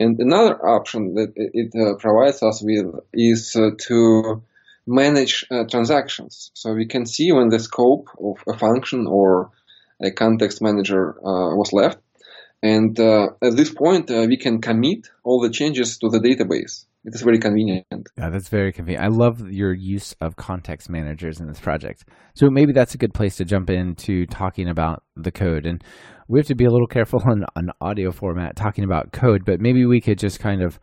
And 0.00 0.18
another 0.20 0.54
option 0.64 1.14
that 1.14 1.32
it 1.36 1.74
uh, 1.74 1.96
provides 1.96 2.42
us 2.42 2.62
with 2.62 2.86
is 3.12 3.56
uh, 3.56 3.70
to 3.88 4.42
manage 4.86 5.44
uh, 5.50 5.64
transactions. 5.64 6.50
So 6.54 6.72
we 6.72 6.86
can 6.86 7.04
see 7.04 7.32
when 7.32 7.48
the 7.48 7.58
scope 7.58 8.08
of 8.18 8.36
a 8.48 8.56
function 8.56 9.06
or 9.06 9.50
a 10.02 10.10
context 10.10 10.62
manager 10.62 11.18
uh, 11.18 11.56
was 11.56 11.72
left. 11.72 11.98
And 12.62 12.98
uh, 12.98 13.28
at 13.42 13.56
this 13.56 13.70
point, 13.70 14.10
uh, 14.10 14.26
we 14.28 14.36
can 14.36 14.60
commit 14.60 15.08
all 15.24 15.40
the 15.40 15.50
changes 15.50 15.98
to 15.98 16.08
the 16.08 16.18
database. 16.18 16.86
It 17.04 17.14
is 17.14 17.22
very 17.22 17.38
convenient. 17.38 17.86
Yeah, 17.90 18.30
that's 18.30 18.48
very 18.48 18.72
convenient. 18.72 19.04
I 19.04 19.08
love 19.08 19.50
your 19.50 19.72
use 19.72 20.14
of 20.20 20.36
context 20.36 20.90
managers 20.90 21.40
in 21.40 21.46
this 21.46 21.60
project. 21.60 22.04
So 22.34 22.50
maybe 22.50 22.72
that's 22.72 22.94
a 22.94 22.98
good 22.98 23.14
place 23.14 23.36
to 23.36 23.44
jump 23.44 23.70
into 23.70 24.26
talking 24.26 24.68
about 24.68 25.04
the 25.16 25.30
code. 25.30 25.64
And 25.64 25.82
we 26.26 26.38
have 26.38 26.46
to 26.48 26.54
be 26.54 26.64
a 26.64 26.70
little 26.70 26.86
careful 26.86 27.20
on 27.26 27.44
an 27.56 27.70
audio 27.80 28.10
format 28.10 28.56
talking 28.56 28.84
about 28.84 29.12
code, 29.12 29.44
but 29.44 29.60
maybe 29.60 29.86
we 29.86 30.00
could 30.00 30.18
just 30.18 30.40
kind 30.40 30.62
of 30.62 30.78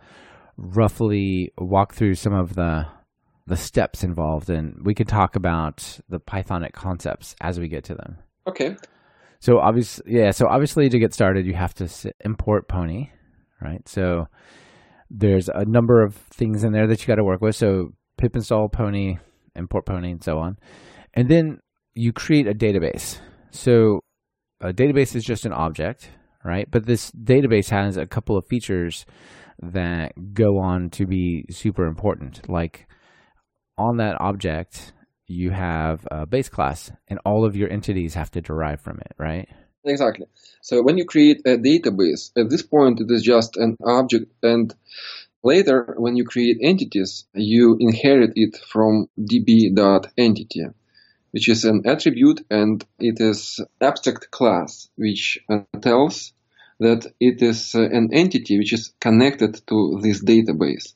roughly 0.58 1.52
walk 1.58 1.94
through 1.94 2.16
some 2.16 2.34
of 2.34 2.56
the 2.56 2.86
the 3.48 3.56
steps 3.56 4.04
involved 4.04 4.50
and 4.50 4.76
we 4.84 4.96
could 4.96 5.08
talk 5.08 5.36
about 5.36 6.00
the 6.10 6.20
Pythonic 6.20 6.74
concepts 6.74 7.36
as 7.42 7.60
we 7.60 7.68
get 7.68 7.84
to 7.84 7.94
them. 7.94 8.18
Okay. 8.48 8.76
So 9.40 9.60
obviously, 9.60 10.06
yeah. 10.08 10.32
So 10.32 10.48
obviously, 10.48 10.90
to 10.90 10.98
get 10.98 11.14
started, 11.14 11.46
you 11.46 11.54
have 11.54 11.76
to 11.76 11.88
import 12.22 12.68
Pony, 12.68 13.10
right? 13.62 13.88
So 13.88 14.26
there's 15.10 15.50
a 15.50 15.66
number 15.66 16.04
of 16.04 16.16
things 16.16 16.64
in 16.64 16.72
there 16.72 16.88
that 16.88 17.02
you 17.02 17.08
got 17.08 17.16
to 17.16 17.24
work 17.24 17.42
with. 17.42 17.56
So 17.56 17.94
pip 18.18 18.36
install 18.36 18.70
Pony, 18.70 19.18
import 19.56 19.86
Pony, 19.86 20.12
and 20.12 20.24
so 20.24 20.40
on, 20.40 20.58
and 21.14 21.30
then 21.30 21.60
you 21.94 22.12
create 22.12 22.48
a 22.48 22.54
database. 22.54 23.20
So 23.52 24.02
a 24.62 24.74
database 24.74 25.16
is 25.16 25.24
just 25.24 25.46
an 25.46 25.54
object, 25.54 26.10
right? 26.44 26.70
But 26.70 26.86
this 26.86 27.12
database 27.12 27.70
has 27.70 27.98
a 27.98 28.06
couple 28.06 28.38
of 28.38 28.46
features 28.48 29.06
that 29.62 30.14
go 30.34 30.58
on 30.58 30.90
to 30.92 31.06
be 31.06 31.46
super 31.50 31.86
important, 31.86 32.50
like 32.50 32.88
on 33.78 33.98
that 33.98 34.20
object 34.20 34.94
you 35.28 35.52
have 35.52 36.08
a 36.12 36.26
base 36.26 36.50
class 36.50 36.92
and 37.08 37.20
all 37.26 37.46
of 37.46 37.56
your 37.56 37.70
entities 37.70 38.14
have 38.14 38.30
to 38.32 38.42
derive 38.42 38.80
from 38.80 39.00
it, 39.00 39.14
right? 39.18 39.50
Exactly. 39.86 40.26
So 40.62 40.82
when 40.82 40.98
you 40.98 41.06
create 41.06 41.42
a 41.46 41.58
database, 41.58 42.32
at 42.38 42.50
this 42.50 42.64
point 42.64 43.00
it 43.00 43.10
is 43.10 43.22
just 43.22 43.56
an 43.56 43.78
object, 43.84 44.32
and 44.44 44.74
later 45.44 45.96
when 45.98 46.16
you 46.18 46.26
create 46.26 46.58
entities, 46.62 47.26
you 47.34 47.78
inherit 47.80 48.34
it 48.36 48.58
from 48.58 49.10
db.entity, 49.20 50.66
which 51.32 51.50
is 51.50 51.66
an 51.66 51.84
attribute 51.86 52.46
and 52.50 52.86
it 53.00 53.22
is 53.22 53.60
abstract 53.82 54.32
class 54.32 54.90
which 54.98 55.40
uh, 55.50 55.60
tells 55.82 56.34
that 56.80 57.06
it 57.20 57.42
is 57.42 57.76
uh, 57.76 57.84
an 57.84 58.10
entity 58.14 58.58
which 58.58 58.74
is 58.74 58.94
connected 59.00 59.62
to 59.68 60.00
this 60.02 60.24
database. 60.24 60.96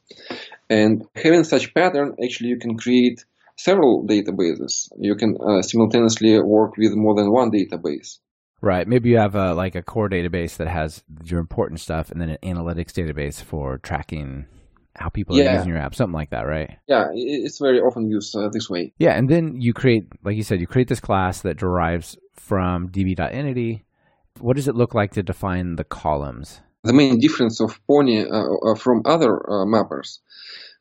And 0.70 1.08
having 1.16 1.44
such 1.46 1.74
pattern, 1.74 2.16
actually 2.24 2.50
you 2.50 2.60
can 2.60 2.78
create 2.78 3.26
several 3.58 4.06
databases. 4.08 4.90
You 5.00 5.16
can 5.16 5.38
uh, 5.42 5.62
simultaneously 5.62 6.40
work 6.42 6.78
with 6.78 6.94
more 6.96 7.16
than 7.16 7.32
one 7.32 7.52
database. 7.52 8.20
Right. 8.62 8.88
Maybe 8.88 9.10
you 9.10 9.18
have 9.18 9.36
a, 9.36 9.54
like 9.54 9.76
a 9.76 9.82
core 9.82 10.10
database 10.10 10.58
that 10.58 10.68
has 10.68 11.04
your 11.24 11.40
important 11.40 11.80
stuff 11.80 12.12
and 12.12 12.22
then 12.22 12.30
an 12.30 12.38
analytics 12.44 12.92
database 12.92 13.42
for 13.42 13.78
tracking 13.78 14.46
how 14.96 15.10
people 15.10 15.40
are 15.40 15.54
using 15.54 15.70
your 15.70 15.78
app, 15.78 15.96
something 15.96 16.14
like 16.14 16.32
that, 16.32 16.42
right? 16.42 16.78
Yeah, 16.88 17.08
it's 17.14 17.60
very 17.60 17.80
often 17.80 18.10
used 18.10 18.36
uh, 18.36 18.50
this 18.52 18.70
way. 18.70 18.94
Yeah, 18.98 19.12
and 19.12 19.30
then 19.30 19.62
you 19.62 19.74
create, 19.74 20.08
like 20.24 20.36
you 20.36 20.44
said, 20.44 20.60
you 20.60 20.68
create 20.68 20.90
this 20.90 21.00
class 21.00 21.42
that 21.42 21.58
derives 21.58 22.18
from 22.34 22.90
db.entity. 22.90 23.86
What 24.40 24.56
does 24.56 24.68
it 24.68 24.76
look 24.76 24.94
like 24.94 25.14
to 25.14 25.24
define 25.24 25.76
the 25.76 25.84
columns? 25.84 26.62
The 26.84 26.94
main 26.94 27.20
difference 27.20 27.62
of 27.62 27.80
Pony 27.88 28.26
uh, 28.26 28.72
uh, 28.72 28.76
from 28.76 29.04
other 29.06 29.36
uh, 29.50 29.66
mappers 29.66 30.20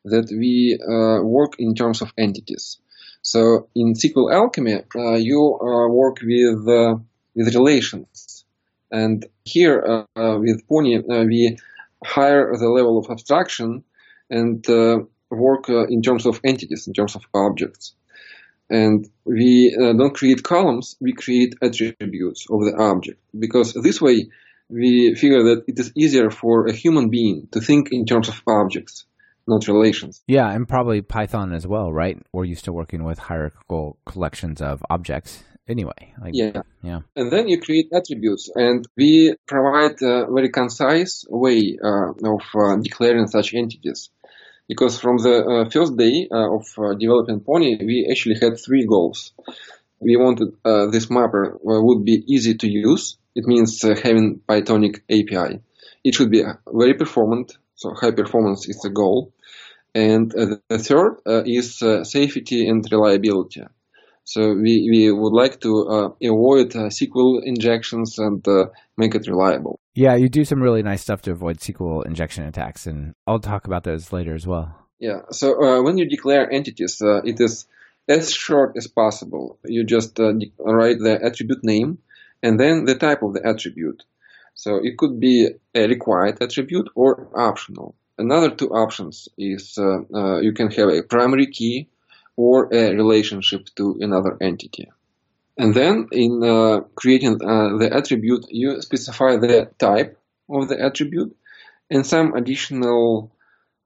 that 0.04 0.28
we 0.30 0.78
uh, 0.80 1.24
work 1.24 1.54
in 1.58 1.74
terms 1.74 2.02
of 2.02 2.12
entities. 2.16 2.78
So 3.22 3.68
in 3.74 3.94
SQL 3.94 4.32
Alchemy, 4.32 4.82
uh, 4.94 5.14
you 5.14 5.58
uh, 5.60 5.88
work 5.92 6.18
with 6.22 6.68
uh, 6.68 6.96
with 7.38 7.54
relations, 7.54 8.44
and 8.90 9.24
here 9.44 9.78
uh, 10.16 10.20
uh, 10.20 10.38
with 10.38 10.66
Pony 10.68 10.98
uh, 10.98 11.24
we 11.24 11.56
higher 12.04 12.52
the 12.56 12.68
level 12.68 12.98
of 12.98 13.10
abstraction 13.10 13.84
and 14.30 14.68
uh, 14.68 14.98
work 15.30 15.68
uh, 15.68 15.86
in 15.86 16.02
terms 16.02 16.26
of 16.26 16.40
entities, 16.44 16.86
in 16.86 16.92
terms 16.92 17.16
of 17.16 17.22
objects. 17.34 17.94
And 18.70 19.08
we 19.24 19.74
uh, 19.74 19.94
don't 19.94 20.14
create 20.14 20.42
columns, 20.42 20.96
we 21.00 21.12
create 21.12 21.54
attributes 21.62 22.46
of 22.50 22.60
the 22.60 22.76
object. 22.78 23.20
Because 23.38 23.72
this 23.72 24.00
way, 24.00 24.28
we 24.68 25.14
figure 25.14 25.42
that 25.44 25.64
it 25.66 25.78
is 25.78 25.92
easier 25.96 26.30
for 26.30 26.66
a 26.66 26.72
human 26.72 27.08
being 27.08 27.48
to 27.52 27.60
think 27.60 27.88
in 27.90 28.04
terms 28.04 28.28
of 28.28 28.42
objects, 28.46 29.06
not 29.46 29.66
relations. 29.68 30.22
Yeah, 30.26 30.50
and 30.50 30.68
probably 30.68 31.00
Python 31.00 31.54
as 31.54 31.66
well, 31.66 31.90
right? 31.90 32.18
We're 32.32 32.44
used 32.44 32.66
to 32.66 32.72
working 32.72 33.04
with 33.04 33.18
hierarchical 33.18 33.98
collections 34.04 34.60
of 34.60 34.82
objects 34.90 35.42
anyway. 35.68 36.14
Yeah. 36.32 36.62
yeah. 36.82 37.00
And 37.16 37.30
then 37.30 37.48
you 37.48 37.60
create 37.60 37.88
attributes, 37.92 38.50
and 38.54 38.86
we 38.96 39.34
provide 39.46 40.00
a 40.02 40.26
very 40.32 40.50
concise 40.50 41.24
way 41.28 41.78
uh, 41.82 42.10
of 42.10 42.42
uh, 42.54 42.76
declaring 42.76 43.26
such 43.28 43.54
entities. 43.54 44.10
Because 44.68 45.00
from 45.00 45.16
the 45.16 45.44
uh, 45.44 45.70
first 45.70 45.96
day 45.96 46.28
uh, 46.30 46.54
of 46.54 46.66
uh, 46.76 46.94
developing 46.94 47.40
Pony, 47.40 47.78
we 47.80 48.06
actually 48.10 48.36
had 48.40 48.60
three 48.60 48.84
goals. 48.86 49.32
We 50.00 50.16
wanted 50.16 50.48
uh, 50.64 50.86
this 50.90 51.10
mapper 51.10 51.58
would 51.62 52.04
be 52.04 52.22
easy 52.26 52.54
to 52.54 52.68
use. 52.68 53.16
It 53.34 53.46
means 53.46 53.82
uh, 53.82 53.94
having 54.02 54.40
Pythonic 54.48 55.00
API. 55.10 55.60
It 56.04 56.14
should 56.14 56.30
be 56.30 56.44
very 56.66 56.94
performant, 56.94 57.56
so 57.74 57.94
high 57.94 58.10
performance 58.10 58.68
is 58.68 58.80
the 58.80 58.90
goal. 58.90 59.32
And 59.94 60.34
uh, 60.34 60.56
the 60.68 60.78
third 60.78 61.20
uh, 61.26 61.42
is 61.46 61.82
uh, 61.82 62.04
safety 62.04 62.68
and 62.68 62.86
reliability. 62.90 63.62
So 64.28 64.52
we, 64.52 64.86
we 64.90 65.10
would 65.10 65.32
like 65.32 65.58
to 65.62 65.88
uh, 65.88 66.08
avoid 66.22 66.76
uh, 66.76 66.90
SQL 66.90 67.40
injections 67.42 68.18
and 68.18 68.46
uh, 68.46 68.66
make 68.98 69.14
it 69.14 69.26
reliable. 69.26 69.80
Yeah, 69.94 70.16
you 70.16 70.28
do 70.28 70.44
some 70.44 70.62
really 70.62 70.82
nice 70.82 71.00
stuff 71.00 71.22
to 71.22 71.30
avoid 71.30 71.60
SQL 71.60 72.04
injection 72.04 72.44
attacks, 72.44 72.86
and 72.86 73.14
I'll 73.26 73.40
talk 73.40 73.66
about 73.66 73.84
those 73.84 74.12
later 74.12 74.34
as 74.34 74.46
well. 74.46 74.76
Yeah. 74.98 75.20
So 75.30 75.54
uh, 75.64 75.82
when 75.82 75.96
you 75.96 76.06
declare 76.06 76.52
entities, 76.52 77.00
uh, 77.00 77.22
it 77.24 77.40
is 77.40 77.66
as 78.06 78.30
short 78.30 78.76
as 78.76 78.86
possible. 78.86 79.58
You 79.64 79.82
just 79.84 80.20
uh, 80.20 80.34
write 80.58 80.98
the 80.98 81.18
attribute 81.24 81.64
name 81.64 81.96
and 82.42 82.60
then 82.60 82.84
the 82.84 82.96
type 82.96 83.22
of 83.22 83.32
the 83.32 83.46
attribute. 83.46 84.02
So 84.52 84.76
it 84.76 84.98
could 84.98 85.18
be 85.20 85.48
a 85.74 85.88
required 85.88 86.42
attribute 86.42 86.90
or 86.94 87.30
optional. 87.34 87.94
Another 88.18 88.50
two 88.50 88.68
options 88.68 89.26
is 89.38 89.78
you 89.78 90.52
can 90.54 90.70
have 90.72 90.90
a 90.90 91.02
primary 91.02 91.46
key 91.46 91.88
or 92.38 92.72
a 92.72 92.94
relationship 92.94 93.66
to 93.74 93.98
another 94.00 94.36
entity. 94.40 94.88
And 95.56 95.74
then 95.74 96.06
in 96.12 96.40
uh, 96.44 96.82
creating 96.94 97.42
uh, 97.42 97.76
the 97.78 97.90
attribute, 97.92 98.46
you 98.48 98.80
specify 98.80 99.36
the 99.36 99.70
type 99.76 100.16
of 100.48 100.68
the 100.68 100.80
attribute 100.80 101.36
and 101.90 102.06
some 102.06 102.34
additional 102.34 103.32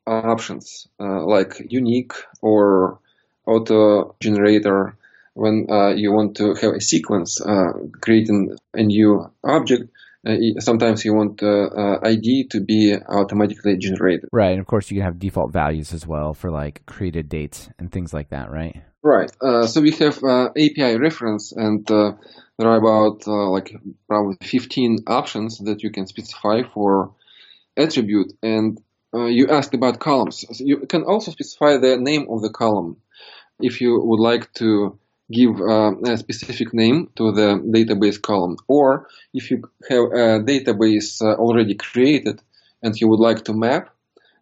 options 0.07 0.87
uh, 1.01 1.25
like 1.25 1.63
unique 1.71 2.13
or 2.43 2.99
auto 3.47 4.15
generator 4.21 4.97
when 5.33 5.67
uh, 5.71 5.89
you 5.89 6.13
want 6.13 6.37
to 6.37 6.55
have 6.55 6.75
a 6.75 6.81
sequence 6.81 7.41
uh, 7.41 7.73
creating 8.03 8.55
a 8.75 8.83
new 8.83 9.31
object 9.43 9.85
uh, 9.85 9.89
sometimes 10.61 11.05
you 11.05 11.15
want 11.15 11.43
uh, 11.43 11.67
uh, 11.67 11.99
id 12.05 12.49
to 12.51 12.61
be 12.61 12.97
automatically 13.09 13.77
generated. 13.77 14.29
Right, 14.33 14.53
and 14.53 14.61
of 14.61 14.67
course 14.67 14.91
you 14.91 14.97
can 14.97 15.05
have 15.05 15.19
default 15.19 15.53
values 15.53 15.93
as 15.93 16.07
well 16.07 16.35
for 16.35 16.51
like 16.51 16.87
created 16.87 17.29
dates 17.29 17.69
and 17.79 17.91
things 17.91 18.13
like 18.13 18.31
that, 18.31 18.51
right? 18.51 18.83
right 19.03 19.33
uh, 19.41 19.67
so 19.67 19.81
we 19.81 19.91
have 19.91 20.23
uh, 20.23 20.51
api 20.51 20.97
reference 20.97 21.51
and 21.51 21.91
uh, 21.91 22.13
there 22.59 22.69
are 22.69 22.77
about 22.77 23.27
uh, 23.27 23.51
like 23.51 23.75
probably 24.09 24.37
15 24.43 24.99
options 25.09 25.59
that 25.59 25.83
you 25.83 25.91
can 25.91 26.07
specify 26.07 26.63
for 26.63 27.15
attribute. 27.77 28.33
And 28.43 28.81
uh, 29.15 29.27
you 29.27 29.49
asked 29.49 29.75
about 29.75 30.01
columns. 30.01 30.45
So 30.51 30.65
you 30.65 30.87
can 30.87 31.03
also 31.03 31.31
specify 31.33 31.77
the 31.79 31.97
name 31.99 32.27
of 32.31 32.43
the 32.43 32.51
column 32.51 32.97
if 33.61 33.81
you 33.81 34.01
would 34.03 34.21
like 34.21 34.53
to 34.55 34.99
give 35.39 35.61
uh, 35.61 35.93
a 36.13 36.17
specific 36.17 36.69
name 36.83 37.09
to 37.17 37.25
the 37.33 37.49
database 37.77 38.21
column 38.21 38.57
or 38.69 39.09
if 39.33 39.51
you 39.51 39.57
have 39.91 40.05
a 40.25 40.27
database 40.53 41.11
uh, 41.23 41.35
already 41.45 41.75
created 41.75 42.37
and 42.83 42.93
you 43.01 43.07
would 43.09 43.21
like 43.29 43.41
to 43.45 43.53
map 43.53 43.85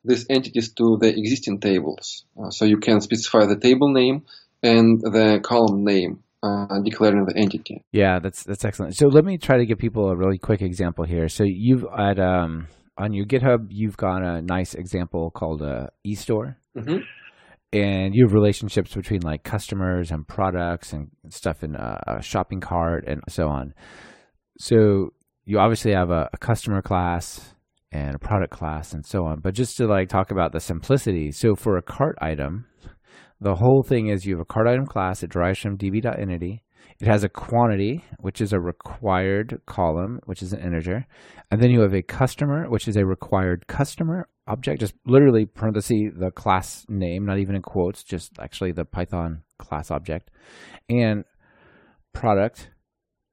these 0.05 0.25
entities 0.31 0.69
to 0.79 0.97
the 1.03 1.09
existing 1.21 1.57
tables 1.61 2.07
Uh, 2.41 2.51
so 2.57 2.65
you 2.65 2.79
can 2.87 3.01
specify 3.01 3.43
the 3.47 3.61
table 3.69 3.91
name 4.01 4.17
and 4.63 4.87
the 5.17 5.41
column 5.51 5.85
name 5.85 6.13
uh, 6.43 6.79
declaring 6.91 7.25
the 7.27 7.37
entity 7.37 7.77
Yeah, 7.93 8.19
that's 8.19 8.41
that's 8.49 8.65
excellent. 8.65 8.97
So 8.97 9.09
let 9.09 9.25
me 9.25 9.37
try 9.39 9.57
to 9.59 9.67
give 9.67 9.79
people 9.79 10.05
a 10.09 10.17
really 10.17 10.39
quick 10.39 10.63
example 10.63 11.05
here. 11.05 11.29
So 11.29 11.45
you've 11.45 11.85
at 12.09 12.19
um 12.19 12.53
on 12.97 13.13
your 13.13 13.27
GitHub, 13.27 13.67
you've 13.71 13.97
got 13.97 14.23
a 14.23 14.43
nice 14.43 14.75
example 14.75 15.31
called 15.31 15.61
a 15.63 15.91
eStore, 16.07 16.57
Mhm. 16.77 16.99
And 17.73 18.15
you 18.15 18.25
have 18.27 18.35
relationships 18.35 18.95
between 18.95 19.23
like 19.23 19.45
customers 19.45 20.11
and 20.11 20.27
products 20.27 20.93
and 20.93 21.09
stuff 21.29 21.63
in 21.63 21.77
a, 21.77 22.03
a 22.07 22.23
shopping 22.23 22.61
cart 22.61 23.05
and 23.07 23.21
so 23.29 23.49
on. 23.49 23.75
So 24.59 25.11
you 25.45 25.59
obviously 25.59 25.93
have 25.93 26.11
a, 26.11 26.29
a 26.33 26.39
customer 26.39 26.83
class 26.83 27.55
and 27.93 28.15
a 28.15 28.19
product 28.19 28.53
class 28.53 28.93
and 28.93 29.05
so 29.05 29.25
on. 29.25 29.41
But 29.41 29.55
just 29.55 29.77
to 29.77 29.87
like 29.87 30.09
talk 30.09 30.31
about 30.31 30.53
the 30.53 30.61
simplicity, 30.61 31.31
so 31.33 31.55
for 31.55 31.77
a 31.77 31.83
cart 31.83 32.17
item, 32.21 32.67
the 33.41 33.55
whole 33.55 33.83
thing 33.83 34.09
is 34.09 34.27
you 34.27 34.35
have 34.35 34.43
a 34.43 34.53
cart 34.53 34.67
item 34.67 34.87
class. 34.87 35.23
It 35.23 35.31
derives 35.31 35.61
from 35.61 35.79
db.entity. 35.79 36.63
It 37.01 37.09
has 37.09 37.25
a 37.25 37.29
quantity, 37.29 38.05
which 38.19 38.41
is 38.41 38.53
a 38.53 38.61
required 38.61 39.61
column, 39.67 40.21
which 40.27 40.43
is 40.43 40.53
an 40.53 40.61
integer. 40.61 41.07
And 41.51 41.63
then 41.63 41.71
you 41.71 41.81
have 41.81 41.95
a 41.95 42.03
customer, 42.03 42.69
which 42.69 42.87
is 42.89 42.97
a 42.97 43.07
required 43.07 43.67
customer 43.67 44.29
object, 44.47 44.81
just 44.81 44.95
literally 45.07 45.47
parenthesis 45.47 46.13
the 46.15 46.31
class 46.31 46.85
name, 46.89 47.25
not 47.25 47.39
even 47.39 47.55
in 47.55 47.63
quotes, 47.63 48.05
just 48.05 48.33
actually 48.39 48.73
the 48.73 48.85
Python 48.85 49.43
class 49.59 49.91
object. 49.91 50.31
And 50.89 51.25
product 52.13 52.71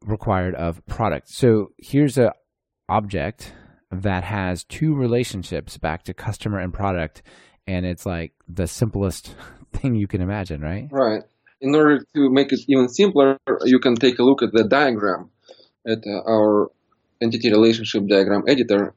required 0.05 0.55
of 0.55 0.85
product. 0.85 1.29
So 1.29 1.71
here's 1.77 2.17
a 2.17 2.31
object 2.89 3.53
that 3.91 4.23
has 4.23 4.63
two 4.63 4.93
relationships 4.93 5.77
back 5.77 6.03
to 6.03 6.13
customer 6.13 6.59
and 6.59 6.73
product. 6.73 7.21
And 7.65 7.85
it's 7.85 8.05
like 8.05 8.33
the 8.47 8.67
simplest 8.67 9.35
thing 9.73 9.95
you 9.95 10.07
can 10.07 10.21
imagine, 10.21 10.61
right? 10.61 10.87
Right. 10.91 11.23
In 11.59 11.73
order 11.75 12.05
to 12.15 12.29
make 12.29 12.51
it 12.51 12.59
even 12.67 12.87
simpler, 12.89 13.39
you 13.65 13.79
can 13.79 13.95
take 13.95 14.19
a 14.19 14.23
look 14.23 14.43
at 14.43 14.51
the 14.51 14.63
diagram 14.63 15.31
at 15.87 16.03
our 16.07 16.69
entity 17.21 17.51
relationship 17.51 18.07
diagram 18.07 18.43
editor, 18.47 18.93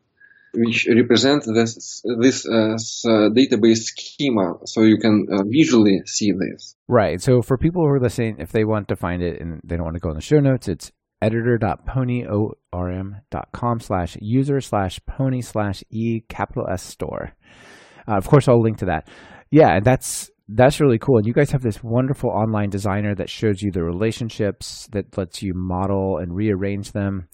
which 0.53 0.87
represents 0.95 1.47
this 1.47 2.03
this 2.21 2.47
uh, 2.47 2.75
uh, 2.75 3.31
database 3.31 3.85
schema, 3.85 4.59
so 4.65 4.83
you 4.83 4.99
can 4.99 5.27
uh, 5.33 5.45
visually 5.45 6.03
see 6.05 6.33
this. 6.33 6.77
Right. 6.89 7.23
So 7.23 7.41
for 7.41 7.57
people 7.57 7.81
who 7.83 7.89
are 7.89 8.01
listening, 8.01 8.37
if 8.41 8.53
they 8.53 8.65
want 8.65 8.89
to 8.89 8.97
find 8.97 9.23
it 9.23 9.41
and 9.41 9.63
they 9.65 9.77
don't 9.77 9.85
want 9.85 9.97
to 9.97 10.01
go 10.01 10.11
in 10.11 10.17
the 10.17 10.21
show 10.21 10.41
notes, 10.41 10.69
it's 10.69 10.93
editor.ponyorm.com 11.23 13.81
slash 13.81 14.19
user 14.21 14.61
slash 14.61 15.01
pony 15.07 15.41
slash 15.41 15.83
e 15.91 16.21
capital 16.29 16.69
S 16.69 16.83
store. 16.83 17.33
Uh, 18.09 18.17
of 18.17 18.27
course, 18.27 18.49
I'll 18.49 18.61
link 18.61 18.79
to 18.79 18.87
that. 18.87 19.07
Yeah, 19.51 19.77
and 19.77 19.85
that's 19.85 20.31
that's 20.53 20.81
really 20.81 20.99
cool. 20.99 21.19
And 21.19 21.27
you 21.27 21.33
guys 21.33 21.51
have 21.53 21.63
this 21.63 21.83
wonderful 21.83 22.31
online 22.31 22.71
designer 22.71 23.15
that 23.15 23.31
shows 23.31 23.63
you 23.63 23.71
the 23.71 23.83
relationships 23.83 24.89
that 24.93 25.17
lets 25.17 25.43
you 25.43 25.53
model 25.55 26.19
and 26.19 26.35
rearrange 26.35 26.93
them, 26.93 27.29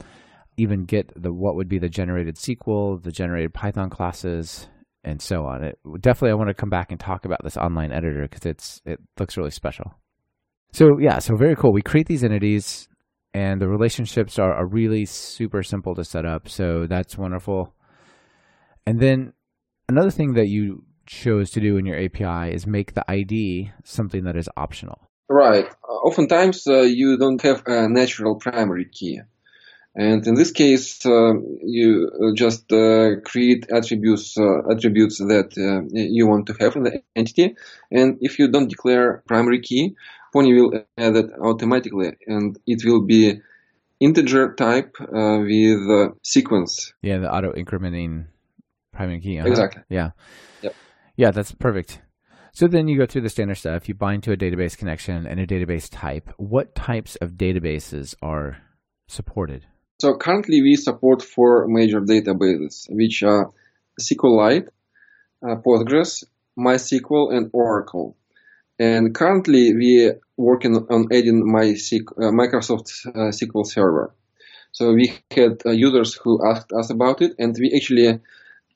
even 0.57 0.85
get 0.85 1.11
the 1.15 1.33
what 1.33 1.57
would 1.57 1.69
be 1.69 1.79
the 1.79 1.89
generated 1.89 2.37
SQL, 2.37 3.03
the 3.03 3.13
generated 3.13 3.55
Python 3.55 3.91
classes, 3.91 4.69
and 5.05 5.23
so 5.23 5.47
on. 5.47 5.65
It 5.65 5.79
definitely 6.01 6.33
I 6.33 6.35
want 6.35 6.49
to 6.49 6.55
come 6.55 6.69
back 6.69 6.91
and 6.91 7.01
talk 7.01 7.25
about 7.25 7.43
this 7.43 7.57
online 7.57 7.93
editor 7.93 8.23
because 8.29 8.45
it's 8.45 8.83
it 8.85 9.01
looks 9.19 9.37
really 9.37 9.51
special. 9.51 9.95
So 10.73 10.99
yeah, 11.01 11.19
so 11.19 11.37
very 11.37 11.57
cool. 11.57 11.73
We 11.73 11.83
create 11.83 12.07
these 12.07 12.25
entities, 12.25 12.89
and 13.33 13.61
the 13.61 13.69
relationships 13.69 14.39
are, 14.39 14.53
are 14.53 14.67
really 14.67 15.07
super 15.07 15.63
simple 15.63 15.95
to 15.95 16.05
set 16.05 16.27
up. 16.27 16.49
So 16.49 16.87
that's 16.87 17.17
wonderful. 17.17 17.73
And 18.87 19.01
then 19.01 19.33
another 19.89 20.11
thing 20.11 20.35
that 20.35 20.49
you 20.49 20.85
chose 21.07 21.51
to 21.53 21.61
do 21.61 21.77
in 21.77 21.87
your 21.87 21.99
API 21.99 22.53
is 22.53 22.67
make 22.67 22.95
the 22.95 23.05
ID 23.11 23.73
something 23.85 24.25
that 24.25 24.37
is 24.37 24.49
optional. 24.57 25.09
Right. 25.29 25.67
Uh, 25.67 25.93
oftentimes 25.93 26.67
uh, 26.67 26.81
you 26.83 27.17
don't 27.19 27.41
have 27.43 27.63
a 27.67 27.89
natural 27.89 28.37
primary 28.37 28.87
key. 28.87 29.21
And 29.99 30.27
in 30.27 30.35
this 30.35 30.51
case, 30.51 31.07
uh, 31.07 31.33
you 31.63 32.11
uh, 32.13 32.35
just 32.35 32.71
uh, 32.71 33.21
create 33.25 33.67
attributes 33.73 34.37
uh, 34.37 34.71
attributes 34.71 35.19
that 35.19 35.57
uh, 35.57 35.89
you 35.91 36.27
want 36.27 36.47
to 36.49 36.57
have 36.61 36.77
in 36.77 36.83
the 36.83 37.03
entity. 37.17 37.57
And 37.91 38.19
if 38.21 38.39
you 38.39 38.49
don't 38.49 38.69
declare 38.69 39.23
primary 39.27 39.61
key, 39.61 39.97
Pony 40.35 40.53
will 40.53 40.85
add 40.99 41.17
it 41.17 41.31
automatically, 41.41 42.13
and 42.27 42.59
it 42.67 42.85
will 42.85 43.07
be 43.07 43.41
integer 43.99 44.55
type 44.55 44.97
uh, 45.01 45.39
with 45.41 45.89
uh, 45.89 46.09
sequence. 46.23 46.93
Yeah, 47.01 47.17
the 47.17 47.33
auto 47.33 47.53
incrementing 47.53 48.27
primary 48.93 49.21
key. 49.21 49.39
uh-huh. 49.39 49.49
Exactly. 49.49 49.83
Yeah. 49.89 50.11
Yep. 50.61 50.75
Yeah, 51.17 51.31
that's 51.31 51.53
perfect. 51.53 52.01
So 52.53 52.67
then 52.67 52.89
you 52.89 52.97
go 52.97 53.07
through 53.07 53.23
the 53.23 53.29
standard 53.29 53.57
stuff. 53.57 53.89
You 53.89 53.95
bind 53.95 54.23
to 54.25 54.33
a 54.33 54.37
database 54.37 54.79
connection 54.79 55.27
and 55.27 55.41
a 55.41 55.47
database 55.47 55.89
type. 55.91 56.31
What 56.39 56.75
types 56.75 57.17
of 57.17 57.33
databases 57.33 58.15
are 58.23 58.59
supported? 59.09 59.67
So 60.01 60.17
currently 60.17 60.63
we 60.63 60.77
support 60.77 61.23
four 61.23 61.67
major 61.69 62.01
databases, 62.01 62.87
which 62.89 63.23
are 63.23 63.51
SQLite, 64.01 64.69
uh, 65.43 65.57
Postgres, 65.57 66.25
MySQL, 66.59 67.35
and 67.35 67.51
Oracle. 67.53 68.17
And 68.79 69.15
currently, 69.15 69.73
we're 69.75 70.21
working 70.37 70.77
on 70.77 71.07
adding 71.11 71.43
MySQL, 71.45 72.19
uh, 72.19 72.31
Microsoft 72.31 73.07
uh, 73.07 73.33
SQL 73.33 73.67
Server. 73.67 74.15
So 74.73 74.93
we 74.93 75.15
had 75.31 75.63
uh, 75.65 75.71
users 75.71 76.15
who 76.15 76.47
asked 76.47 76.73
us 76.73 76.91
about 76.91 77.23
it, 77.23 77.33
and 77.39 77.57
we 77.59 77.73
actually 77.75 78.21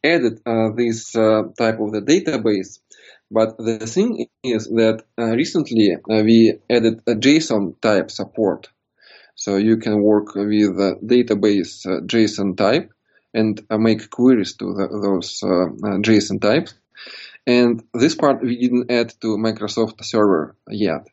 added 0.04 0.40
uh, 0.46 0.70
this 0.76 1.14
uh, 1.16 1.42
type 1.58 1.80
of 1.80 1.92
the 1.92 2.02
database. 2.02 2.80
But 3.30 3.56
the 3.58 3.78
thing 3.86 4.26
is 4.42 4.66
that 4.66 5.04
uh, 5.18 5.26
recently 5.26 5.94
uh, 5.94 6.22
we 6.22 6.58
added 6.68 7.02
a 7.06 7.14
JSON 7.14 7.80
type 7.80 8.10
support. 8.10 8.68
So 9.36 9.56
you 9.56 9.76
can 9.76 10.02
work 10.02 10.34
with 10.34 10.76
database 11.06 11.86
uh, 11.86 12.00
JSON 12.02 12.56
type 12.56 12.92
and 13.32 13.62
make 13.70 14.10
queries 14.10 14.56
to 14.56 14.66
the, 14.74 14.88
those 15.00 15.40
JSON 16.02 16.40
types. 16.40 16.74
And 17.46 17.82
this 17.94 18.14
part 18.14 18.42
we 18.42 18.58
didn't 18.58 18.90
add 18.90 19.14
to 19.22 19.38
Microsoft 19.38 20.04
Server 20.04 20.56
yet. 20.68 21.06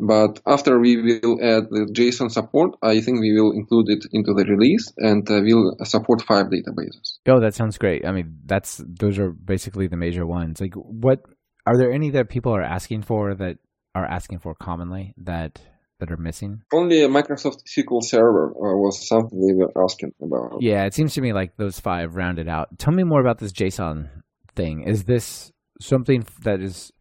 But 0.00 0.40
after 0.46 0.80
we 0.80 0.96
will 0.96 1.38
add 1.42 1.64
the 1.70 1.88
JSON 1.92 2.30
support, 2.30 2.76
I 2.82 3.00
think 3.00 3.20
we 3.20 3.32
will 3.38 3.52
include 3.52 3.88
it 3.88 4.06
into 4.12 4.32
the 4.34 4.44
release 4.44 4.92
and 4.98 5.28
uh, 5.30 5.40
we'll 5.42 5.76
support 5.84 6.22
five 6.22 6.46
databases. 6.46 7.18
Oh, 7.28 7.40
that 7.40 7.54
sounds 7.54 7.78
great. 7.78 8.06
I 8.06 8.12
mean, 8.12 8.38
that's 8.46 8.82
those 8.86 9.18
are 9.18 9.30
basically 9.30 9.86
the 9.86 9.96
major 9.96 10.26
ones. 10.26 10.60
Like, 10.60 10.74
what 10.74 11.20
are 11.66 11.76
there 11.76 11.92
any 11.92 12.10
that 12.10 12.28
people 12.28 12.54
are 12.54 12.62
asking 12.62 13.02
for 13.02 13.34
that 13.34 13.58
are 13.94 14.06
asking 14.06 14.38
for 14.38 14.54
commonly 14.54 15.14
that 15.18 15.60
that 15.98 16.10
are 16.10 16.16
missing? 16.16 16.62
Only 16.72 17.00
Microsoft 17.00 17.64
SQL 17.68 18.02
Server 18.02 18.50
uh, 18.50 18.76
was 18.76 19.06
something 19.06 19.38
we 19.38 19.54
were 19.54 19.72
asking 19.82 20.12
about. 20.22 20.62
Yeah, 20.62 20.84
it 20.84 20.94
seems 20.94 21.14
to 21.14 21.20
me 21.20 21.32
like 21.32 21.56
those 21.56 21.78
five 21.78 22.16
rounded 22.16 22.48
out. 22.48 22.78
Tell 22.78 22.94
me 22.94 23.04
more 23.04 23.20
about 23.20 23.38
this 23.38 23.52
JSON 23.52 24.08
thing. 24.56 24.84
Is 24.84 25.04
this 25.04 25.52
something 25.80 26.26
that 26.42 26.60
is 26.60 26.92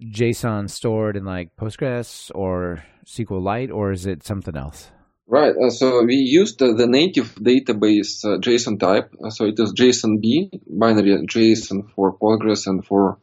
JSON 0.00 0.68
stored 0.68 1.16
in 1.16 1.24
like 1.24 1.56
Postgres 1.56 2.30
or 2.34 2.84
SQLite, 3.06 3.72
or 3.72 3.92
is 3.92 4.06
it 4.06 4.22
something 4.22 4.56
else? 4.56 4.90
Right. 5.26 5.54
Uh, 5.56 5.70
so 5.70 6.04
we 6.04 6.16
used 6.16 6.60
uh, 6.62 6.74
the 6.74 6.86
native 6.86 7.34
database 7.36 8.24
uh, 8.24 8.38
JSON 8.38 8.78
type. 8.78 9.14
Uh, 9.24 9.30
so 9.30 9.46
it 9.46 9.58
is 9.58 9.72
JSONB, 9.72 10.60
binary 10.66 11.16
JSON 11.26 11.90
for 11.94 12.16
Postgres 12.18 12.66
and 12.66 12.84
for 12.84 13.18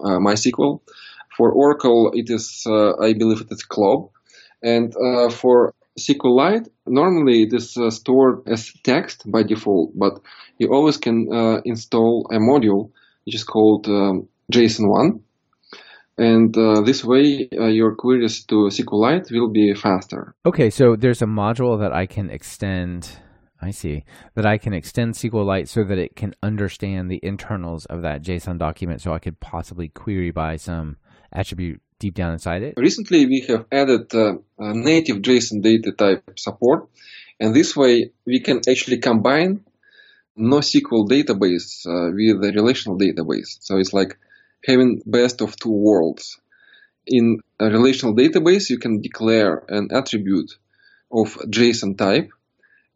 uh, 0.00 0.18
MySQL. 0.18 0.80
For 1.36 1.50
Oracle, 1.50 2.12
it 2.14 2.30
is, 2.30 2.64
uh, 2.66 2.96
I 2.98 3.14
believe, 3.14 3.40
it 3.40 3.50
is 3.50 3.64
CLOB. 3.64 4.10
And 4.62 4.92
for 5.32 5.74
SQLite, 5.98 6.68
normally 6.86 7.44
it 7.44 7.54
is 7.54 7.76
stored 7.96 8.46
as 8.46 8.70
text 8.84 9.30
by 9.30 9.42
default, 9.42 9.98
but 9.98 10.20
you 10.58 10.68
always 10.68 10.98
can 10.98 11.28
install 11.64 12.28
a 12.30 12.36
module 12.36 12.90
which 13.24 13.34
is 13.34 13.44
called 13.44 13.86
um, 13.88 14.28
JSON1 14.52 15.20
and 16.20 16.56
uh, 16.56 16.82
this 16.82 17.02
way 17.02 17.48
uh, 17.58 17.64
your 17.64 17.94
queries 17.94 18.44
to 18.44 18.68
SQLite 18.68 19.32
will 19.32 19.48
be 19.48 19.74
faster. 19.74 20.34
Okay, 20.44 20.68
so 20.68 20.94
there's 20.94 21.22
a 21.22 21.26
module 21.26 21.80
that 21.80 21.92
I 21.92 22.04
can 22.04 22.28
extend. 22.28 23.08
I 23.62 23.70
see 23.70 24.04
that 24.34 24.44
I 24.44 24.58
can 24.58 24.74
extend 24.74 25.14
SQLite 25.14 25.68
so 25.68 25.82
that 25.84 25.98
it 25.98 26.16
can 26.16 26.34
understand 26.42 27.10
the 27.10 27.20
internals 27.22 27.86
of 27.86 28.02
that 28.02 28.22
JSON 28.22 28.58
document, 28.58 29.00
so 29.00 29.12
I 29.12 29.18
could 29.18 29.40
possibly 29.40 29.88
query 29.88 30.30
by 30.30 30.56
some 30.56 30.98
attribute 31.32 31.80
deep 31.98 32.14
down 32.14 32.32
inside 32.32 32.62
it. 32.62 32.74
Recently, 32.76 33.26
we 33.26 33.40
have 33.48 33.66
added 33.72 34.14
uh, 34.14 34.34
native 34.58 35.18
JSON 35.18 35.62
data 35.62 35.92
type 35.92 36.38
support, 36.38 36.88
and 37.38 37.54
this 37.54 37.74
way 37.74 38.10
we 38.26 38.40
can 38.40 38.60
actually 38.68 38.98
combine 38.98 39.64
NoSQL 40.38 41.08
database 41.08 41.86
uh, 41.86 42.12
with 42.12 42.44
a 42.44 42.52
relational 42.54 42.98
database. 42.98 43.56
So 43.60 43.78
it's 43.78 43.94
like 43.94 44.18
having 44.64 45.02
best 45.06 45.40
of 45.40 45.56
two 45.56 45.72
worlds. 45.72 46.38
In 47.06 47.40
a 47.58 47.66
relational 47.66 48.14
database, 48.14 48.70
you 48.70 48.78
can 48.78 49.00
declare 49.00 49.64
an 49.68 49.88
attribute 49.92 50.50
of 51.12 51.34
JSON 51.48 51.96
type, 51.96 52.30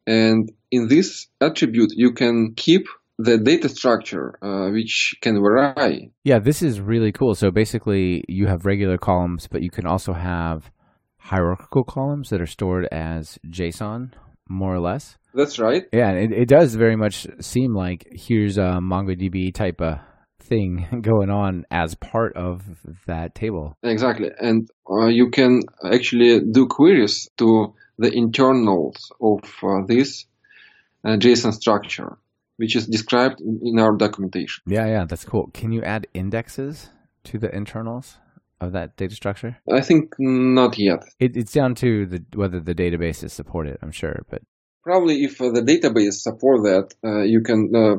and 0.06 0.52
in 0.70 0.88
this 0.88 1.28
attribute, 1.40 1.92
you 1.96 2.12
can 2.12 2.54
keep 2.54 2.86
the 3.18 3.38
data 3.38 3.68
structure, 3.68 4.38
uh, 4.42 4.70
which 4.70 5.14
can 5.20 5.40
vary. 5.40 6.10
Yeah, 6.24 6.38
this 6.38 6.62
is 6.62 6.80
really 6.80 7.12
cool. 7.12 7.34
So 7.34 7.50
basically, 7.50 8.24
you 8.28 8.46
have 8.46 8.66
regular 8.66 8.98
columns, 8.98 9.46
but 9.46 9.62
you 9.62 9.70
can 9.70 9.86
also 9.86 10.12
have 10.12 10.70
hierarchical 11.18 11.84
columns 11.84 12.30
that 12.30 12.40
are 12.40 12.46
stored 12.46 12.86
as 12.92 13.38
JSON, 13.48 14.12
more 14.48 14.74
or 14.74 14.80
less. 14.80 15.16
That's 15.32 15.58
right. 15.58 15.84
Yeah, 15.92 16.10
it, 16.12 16.32
it 16.32 16.48
does 16.48 16.74
very 16.74 16.96
much 16.96 17.26
seem 17.40 17.74
like 17.74 18.06
here's 18.12 18.58
a 18.58 18.78
MongoDB 18.80 19.54
type 19.54 19.80
of 19.80 19.98
thing 20.44 20.86
going 21.02 21.30
on 21.30 21.64
as 21.70 21.94
part 21.94 22.36
of 22.36 22.62
that 23.06 23.34
table. 23.34 23.76
Exactly. 23.82 24.30
And 24.38 24.68
uh, 24.88 25.06
you 25.06 25.30
can 25.30 25.62
actually 25.84 26.40
do 26.40 26.66
queries 26.66 27.28
to 27.38 27.74
the 27.98 28.12
internals 28.12 29.10
of 29.20 29.40
uh, 29.62 29.86
this 29.86 30.26
uh, 31.04 31.16
JSON 31.16 31.52
structure, 31.52 32.18
which 32.56 32.76
is 32.76 32.86
described 32.86 33.40
in 33.40 33.78
our 33.78 33.96
documentation. 33.96 34.62
Yeah, 34.66 34.86
yeah, 34.86 35.04
that's 35.08 35.24
cool. 35.24 35.50
Can 35.54 35.72
you 35.72 35.82
add 35.82 36.06
indexes 36.14 36.90
to 37.24 37.38
the 37.38 37.54
internals? 37.54 38.18
Of 38.60 38.72
that 38.72 38.96
data 38.96 39.14
structure? 39.14 39.58
I 39.70 39.82
think 39.82 40.14
not 40.18 40.78
yet. 40.78 41.02
It, 41.18 41.36
it's 41.36 41.52
down 41.52 41.74
to 41.74 42.06
the, 42.06 42.24
whether 42.34 42.60
the 42.60 42.74
database 42.74 43.22
is 43.22 43.32
supported, 43.32 43.76
I'm 43.82 43.90
sure, 43.90 44.24
but 44.30 44.42
probably 44.84 45.24
if 45.24 45.38
the 45.38 45.60
database 45.60 46.20
support 46.20 46.62
that, 46.62 46.94
uh, 47.04 47.22
you 47.22 47.42
can 47.42 47.72
uh, 47.74 47.96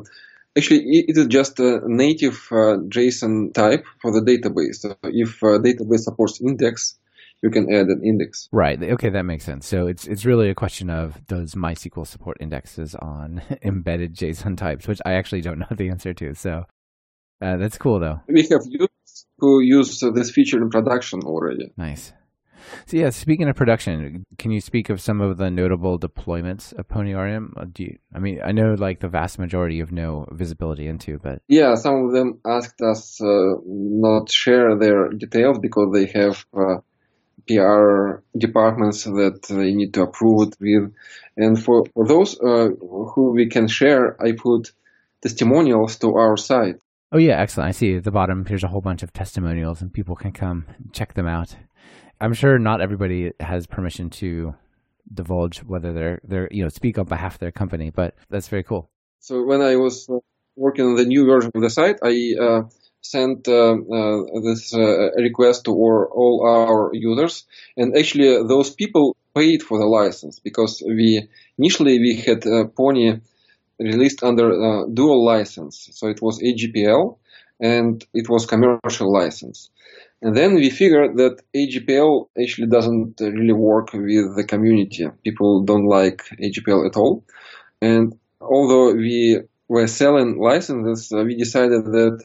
Actually, 0.56 1.04
it 1.06 1.16
is 1.16 1.26
just 1.26 1.60
a 1.60 1.80
native 1.84 2.46
uh, 2.50 2.78
JSON 2.88 3.52
type 3.52 3.84
for 4.00 4.10
the 4.10 4.20
database. 4.20 4.76
So 4.76 4.96
if 5.02 5.42
uh, 5.42 5.58
database 5.58 6.00
supports 6.00 6.40
index, 6.40 6.98
you 7.42 7.50
can 7.50 7.72
add 7.72 7.86
an 7.86 8.02
index. 8.04 8.48
Right. 8.52 8.82
Okay, 8.82 9.10
that 9.10 9.24
makes 9.24 9.44
sense. 9.44 9.66
So 9.66 9.86
it's 9.86 10.06
it's 10.06 10.24
really 10.24 10.48
a 10.48 10.54
question 10.54 10.88
of 10.88 11.24
does 11.26 11.54
MySQL 11.54 12.06
support 12.06 12.38
indexes 12.40 12.94
on 12.94 13.42
embedded 13.62 14.14
JSON 14.14 14.56
types, 14.56 14.88
which 14.88 15.00
I 15.04 15.14
actually 15.14 15.42
don't 15.42 15.58
know 15.58 15.66
the 15.70 15.90
answer 15.90 16.14
to. 16.14 16.34
So 16.34 16.64
uh, 17.42 17.56
that's 17.56 17.76
cool, 17.78 18.00
though. 18.00 18.20
We 18.28 18.42
have 18.50 18.62
users 18.66 19.26
who 19.38 19.60
use 19.60 20.00
this 20.00 20.30
feature 20.30 20.60
in 20.62 20.70
production 20.70 21.20
already. 21.24 21.72
Nice. 21.76 22.12
So 22.86 22.96
yeah, 22.96 23.10
speaking 23.10 23.48
of 23.48 23.56
production, 23.56 24.24
can 24.38 24.50
you 24.50 24.60
speak 24.60 24.90
of 24.90 25.00
some 25.00 25.20
of 25.20 25.36
the 25.38 25.50
notable 25.50 25.98
deployments 25.98 26.72
of 26.78 26.88
Pony 26.88 27.14
ORM? 27.14 27.54
Uh, 27.56 27.66
do 27.70 27.84
you, 27.84 27.98
I 28.14 28.18
mean, 28.18 28.40
I 28.44 28.52
know 28.52 28.74
like 28.74 29.00
the 29.00 29.08
vast 29.08 29.38
majority 29.38 29.80
of 29.80 29.92
no 29.92 30.26
visibility 30.32 30.86
into, 30.86 31.18
but 31.18 31.42
yeah, 31.48 31.74
some 31.74 32.06
of 32.06 32.12
them 32.12 32.40
asked 32.46 32.80
us 32.80 33.20
uh, 33.20 33.54
not 33.64 34.30
share 34.30 34.76
their 34.78 35.08
details 35.08 35.58
because 35.58 35.92
they 35.92 36.06
have 36.18 36.44
uh, 36.56 36.76
PR 37.48 38.22
departments 38.36 39.04
that 39.04 39.40
they 39.48 39.72
need 39.72 39.94
to 39.94 40.02
approve 40.02 40.48
it 40.48 40.56
with, 40.60 40.92
and 41.36 41.62
for 41.62 41.84
for 41.94 42.06
those 42.06 42.38
uh, 42.40 42.68
who 43.14 43.32
we 43.32 43.48
can 43.48 43.68
share, 43.68 44.20
I 44.20 44.32
put 44.32 44.72
testimonials 45.22 45.96
to 45.98 46.14
our 46.14 46.36
site. 46.36 46.76
Oh 47.12 47.18
yeah, 47.18 47.40
excellent. 47.40 47.68
I 47.68 47.72
see 47.72 47.96
at 47.96 48.04
the 48.04 48.10
bottom. 48.10 48.44
Here's 48.46 48.64
a 48.64 48.68
whole 48.68 48.80
bunch 48.80 49.02
of 49.02 49.12
testimonials, 49.12 49.80
and 49.80 49.92
people 49.92 50.16
can 50.16 50.32
come 50.32 50.66
check 50.92 51.14
them 51.14 51.28
out. 51.28 51.56
I'm 52.20 52.34
sure 52.34 52.58
not 52.58 52.80
everybody 52.80 53.32
has 53.40 53.66
permission 53.66 54.10
to 54.10 54.54
divulge 55.12 55.58
whether 55.58 55.92
they're 55.92 56.20
they're 56.24 56.48
you 56.50 56.62
know 56.62 56.68
speak 56.68 56.98
on 56.98 57.06
behalf 57.06 57.34
of 57.34 57.40
their 57.40 57.52
company, 57.52 57.90
but 57.90 58.14
that's 58.30 58.48
very 58.48 58.62
cool. 58.62 58.90
So 59.20 59.44
when 59.44 59.60
I 59.60 59.76
was 59.76 60.08
uh, 60.08 60.18
working 60.56 60.86
on 60.86 60.94
the 60.96 61.04
new 61.04 61.26
version 61.26 61.50
of 61.54 61.62
the 61.62 61.70
site, 61.70 61.98
I 62.02 62.34
uh, 62.40 62.62
sent 63.02 63.46
uh, 63.48 63.74
uh 63.74 64.22
this 64.42 64.74
uh, 64.74 65.10
request 65.16 65.64
to 65.64 65.72
all 65.72 66.42
our 66.46 66.90
users, 66.94 67.44
and 67.76 67.96
actually 67.96 68.36
uh, 68.36 68.44
those 68.44 68.70
people 68.70 69.16
paid 69.34 69.62
for 69.62 69.78
the 69.78 69.86
license 69.86 70.38
because 70.38 70.82
we 70.86 71.28
initially 71.58 71.98
we 71.98 72.16
had 72.16 72.42
Pony 72.74 73.20
released 73.78 74.22
under 74.22 74.86
dual 74.92 75.22
license, 75.22 75.90
so 75.92 76.08
it 76.08 76.22
was 76.22 76.40
AGPL 76.40 77.18
and 77.60 78.04
it 78.12 78.28
was 78.28 78.46
commercial 78.46 79.12
license. 79.12 79.70
And 80.22 80.34
then 80.36 80.54
we 80.54 80.70
figured 80.70 81.16
that 81.18 81.42
AGPL 81.54 82.28
actually 82.40 82.68
doesn't 82.68 83.20
really 83.20 83.52
work 83.52 83.92
with 83.92 84.36
the 84.36 84.44
community. 84.48 85.06
People 85.22 85.62
don't 85.62 85.86
like 85.86 86.22
AGPL 86.40 86.86
at 86.86 86.96
all. 86.96 87.24
And 87.82 88.18
although 88.40 88.94
we 88.94 89.40
were 89.68 89.86
selling 89.86 90.38
licenses, 90.38 91.12
uh, 91.12 91.22
we 91.22 91.36
decided 91.36 91.84
that 91.84 92.24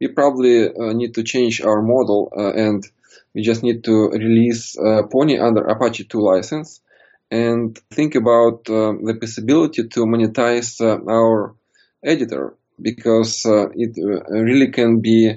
we 0.00 0.08
probably 0.08 0.68
uh, 0.68 0.92
need 0.92 1.14
to 1.14 1.22
change 1.22 1.62
our 1.62 1.80
model 1.80 2.32
uh, 2.36 2.52
and 2.52 2.84
we 3.34 3.42
just 3.42 3.62
need 3.62 3.84
to 3.84 4.10
release 4.10 4.76
uh, 4.78 5.02
Pony 5.10 5.38
under 5.38 5.62
Apache 5.64 6.04
2 6.04 6.20
license 6.20 6.80
and 7.30 7.78
think 7.90 8.14
about 8.14 8.68
uh, 8.68 8.92
the 9.02 9.16
possibility 9.20 9.88
to 9.88 10.00
monetize 10.04 10.80
uh, 10.80 10.98
our 11.10 11.54
editor 12.04 12.54
because 12.80 13.46
it 13.46 13.96
really 14.28 14.70
can 14.70 15.00
be 15.00 15.32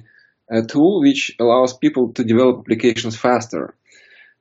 a 0.50 0.62
tool 0.62 1.02
which 1.02 1.36
allows 1.40 1.78
people 1.78 2.14
to 2.14 2.24
develop 2.24 2.60
applications 2.60 3.16
faster. 3.16 3.76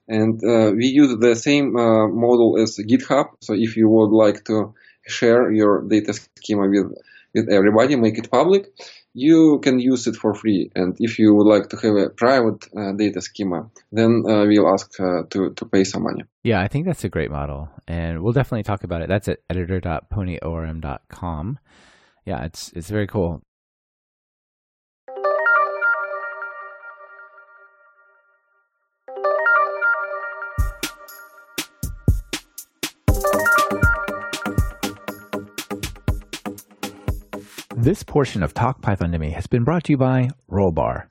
And 0.08 0.42
uh, 0.44 0.72
we 0.76 0.86
use 0.86 1.16
the 1.18 1.34
same 1.34 1.76
uh, 1.76 2.06
model 2.08 2.58
as 2.60 2.78
GitHub. 2.78 3.30
So 3.40 3.54
if 3.54 3.76
you 3.76 3.88
would 3.88 4.12
like 4.12 4.44
to 4.44 4.74
share 5.06 5.50
your 5.52 5.82
data 5.88 6.12
schema 6.12 6.68
with 6.68 6.92
with 7.34 7.48
everybody, 7.50 7.96
make 7.96 8.18
it 8.18 8.30
public, 8.30 8.72
you 9.12 9.58
can 9.62 9.78
use 9.78 10.06
it 10.06 10.16
for 10.16 10.34
free. 10.34 10.70
And 10.74 10.96
if 10.98 11.18
you 11.18 11.34
would 11.34 11.46
like 11.46 11.68
to 11.70 11.76
have 11.76 11.96
a 11.96 12.10
private 12.10 12.66
uh, 12.76 12.92
data 12.92 13.20
schema, 13.20 13.68
then 13.92 14.24
uh, 14.26 14.44
we'll 14.46 14.72
ask 14.72 14.98
uh, 15.00 15.22
to, 15.30 15.52
to 15.54 15.64
pay 15.66 15.84
some 15.84 16.04
money. 16.04 16.24
Yeah, 16.44 16.60
I 16.60 16.68
think 16.68 16.86
that's 16.86 17.04
a 17.04 17.08
great 17.08 17.30
model. 17.30 17.68
And 17.86 18.22
we'll 18.22 18.32
definitely 18.32 18.62
talk 18.62 18.84
about 18.84 19.02
it. 19.02 19.08
That's 19.08 19.28
at 19.28 19.40
editor.ponyorm.com. 19.50 21.58
Yeah, 22.24 22.44
it's 22.44 22.72
it's 22.74 22.90
very 22.90 23.06
cool. 23.06 23.42
This 37.86 38.02
portion 38.02 38.42
of 38.42 38.52
Talk 38.52 38.82
Python 38.82 39.12
to 39.12 39.18
Me 39.20 39.30
has 39.30 39.46
been 39.46 39.62
brought 39.62 39.84
to 39.84 39.92
you 39.92 39.96
by 39.96 40.30
Rollbar. 40.50 41.06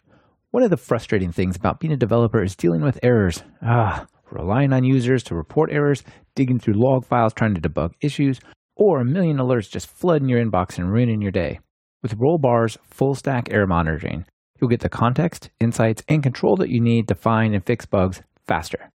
One 0.52 0.62
of 0.62 0.70
the 0.70 0.76
frustrating 0.76 1.32
things 1.32 1.56
about 1.56 1.80
being 1.80 1.94
a 1.94 1.96
developer 1.96 2.44
is 2.44 2.54
dealing 2.54 2.82
with 2.82 3.00
errors. 3.02 3.44
Ah, 3.62 4.08
relying 4.30 4.74
on 4.74 4.84
users 4.84 5.24
to 5.24 5.36
report 5.36 5.72
errors, 5.72 6.04
digging 6.36 6.60
through 6.60 6.74
log 6.74 7.06
files 7.06 7.34
trying 7.34 7.56
to 7.56 7.62
debug 7.62 7.94
issues, 8.02 8.42
or 8.76 9.00
a 9.00 9.06
million 9.06 9.38
alerts 9.38 9.72
just 9.72 9.88
flooding 9.88 10.28
your 10.28 10.44
inbox 10.44 10.78
and 10.78 10.92
ruining 10.92 11.22
your 11.22 11.32
day. 11.32 11.62
With 12.04 12.18
Rollbar's 12.18 12.78
full 12.84 13.16
stack 13.16 13.48
error 13.52 13.68
monitoring, 13.68 14.26
you'll 14.60 14.70
get 14.70 14.82
the 14.82 14.90
context, 14.90 15.52
insights, 15.62 16.04
and 16.10 16.22
control 16.22 16.58
that 16.58 16.72
you 16.72 16.82
need 16.82 17.08
to 17.08 17.16
find 17.16 17.56
and 17.56 17.66
fix 17.66 17.86
bugs 17.86 18.22
faster. 18.46 18.92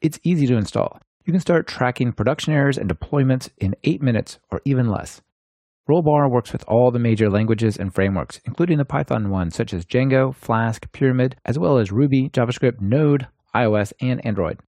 It's 0.00 0.20
easy 0.22 0.46
to 0.46 0.56
install. 0.56 1.00
You 1.24 1.32
can 1.32 1.40
start 1.40 1.66
tracking 1.66 2.12
production 2.12 2.52
errors 2.52 2.78
and 2.78 2.88
deployments 2.88 3.48
in 3.58 3.74
8 3.82 4.02
minutes 4.02 4.38
or 4.52 4.60
even 4.64 4.88
less. 4.88 5.20
Rollbar 5.88 6.30
works 6.30 6.52
with 6.52 6.64
all 6.68 6.90
the 6.90 6.98
major 6.98 7.30
languages 7.30 7.78
and 7.78 7.94
frameworks, 7.94 8.40
including 8.44 8.76
the 8.76 8.84
Python 8.84 9.30
ones 9.30 9.54
such 9.54 9.72
as 9.72 9.86
Django, 9.86 10.34
Flask, 10.34 10.90
Pyramid, 10.92 11.36
as 11.46 11.58
well 11.58 11.78
as 11.78 11.90
Ruby, 11.90 12.28
JavaScript, 12.28 12.80
Node, 12.80 13.26
iOS, 13.56 13.94
and 14.00 14.24
Android. 14.24 14.60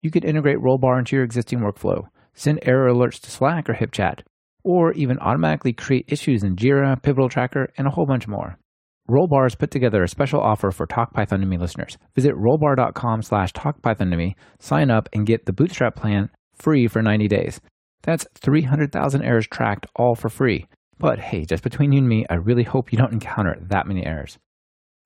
You 0.00 0.10
can 0.10 0.24
integrate 0.24 0.58
Rollbar 0.58 0.98
into 0.98 1.16
your 1.16 1.24
existing 1.24 1.60
workflow, 1.60 2.04
send 2.32 2.60
error 2.62 2.90
alerts 2.90 3.20
to 3.20 3.30
Slack 3.30 3.68
or 3.68 3.74
HipChat, 3.74 4.20
or 4.62 4.92
even 4.92 5.18
automatically 5.18 5.74
create 5.74 6.06
issues 6.08 6.42
in 6.42 6.56
Jira, 6.56 7.00
Pivotal 7.02 7.28
Tracker, 7.28 7.68
and 7.76 7.86
a 7.86 7.90
whole 7.90 8.06
bunch 8.06 8.26
more. 8.26 8.58
Rollbar 9.08 9.42
has 9.42 9.54
put 9.54 9.70
together 9.70 10.02
a 10.02 10.08
special 10.08 10.40
offer 10.40 10.70
for 10.70 10.86
Talk 10.86 11.12
Python 11.12 11.40
to 11.40 11.46
Me 11.46 11.58
listeners. 11.58 11.98
Visit 12.14 12.34
rollbar.com 12.34 13.20
slash 13.20 13.52
talkpython 13.52 14.10
to 14.10 14.16
me, 14.16 14.34
sign 14.60 14.90
up, 14.90 15.10
and 15.12 15.26
get 15.26 15.44
the 15.44 15.52
Bootstrap 15.52 15.94
plan 15.94 16.30
free 16.54 16.88
for 16.88 17.02
90 17.02 17.28
days. 17.28 17.60
That's 18.04 18.26
300,000 18.34 19.22
errors 19.22 19.46
tracked 19.46 19.86
all 19.96 20.14
for 20.14 20.28
free. 20.28 20.66
But 20.98 21.18
hey, 21.18 21.46
just 21.46 21.62
between 21.62 21.90
you 21.92 21.98
and 21.98 22.08
me, 22.08 22.26
I 22.28 22.34
really 22.34 22.62
hope 22.62 22.92
you 22.92 22.98
don't 22.98 23.14
encounter 23.14 23.56
that 23.68 23.86
many 23.86 24.04
errors. 24.04 24.38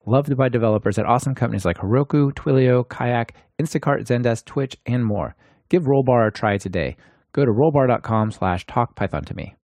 Loved 0.05 0.35
by 0.35 0.49
developers 0.49 0.99
at 0.99 1.05
awesome 1.05 1.33
companies 1.33 1.65
like 1.65 1.77
Heroku, 1.77 2.33
Twilio, 2.33 2.87
Kayak, 2.87 3.35
Instacart, 3.61 4.05
Zendesk, 4.05 4.45
Twitch, 4.45 4.75
and 4.85 5.05
more. 5.05 5.35
Give 5.69 5.83
Rollbar 5.83 6.27
a 6.27 6.31
try 6.31 6.57
today. 6.57 6.97
Go 7.31 7.45
to 7.45 7.51
rollbar.com 7.51 8.31
slash 8.31 8.65
talkpython 8.65 9.25
to 9.25 9.35
me. 9.35 9.55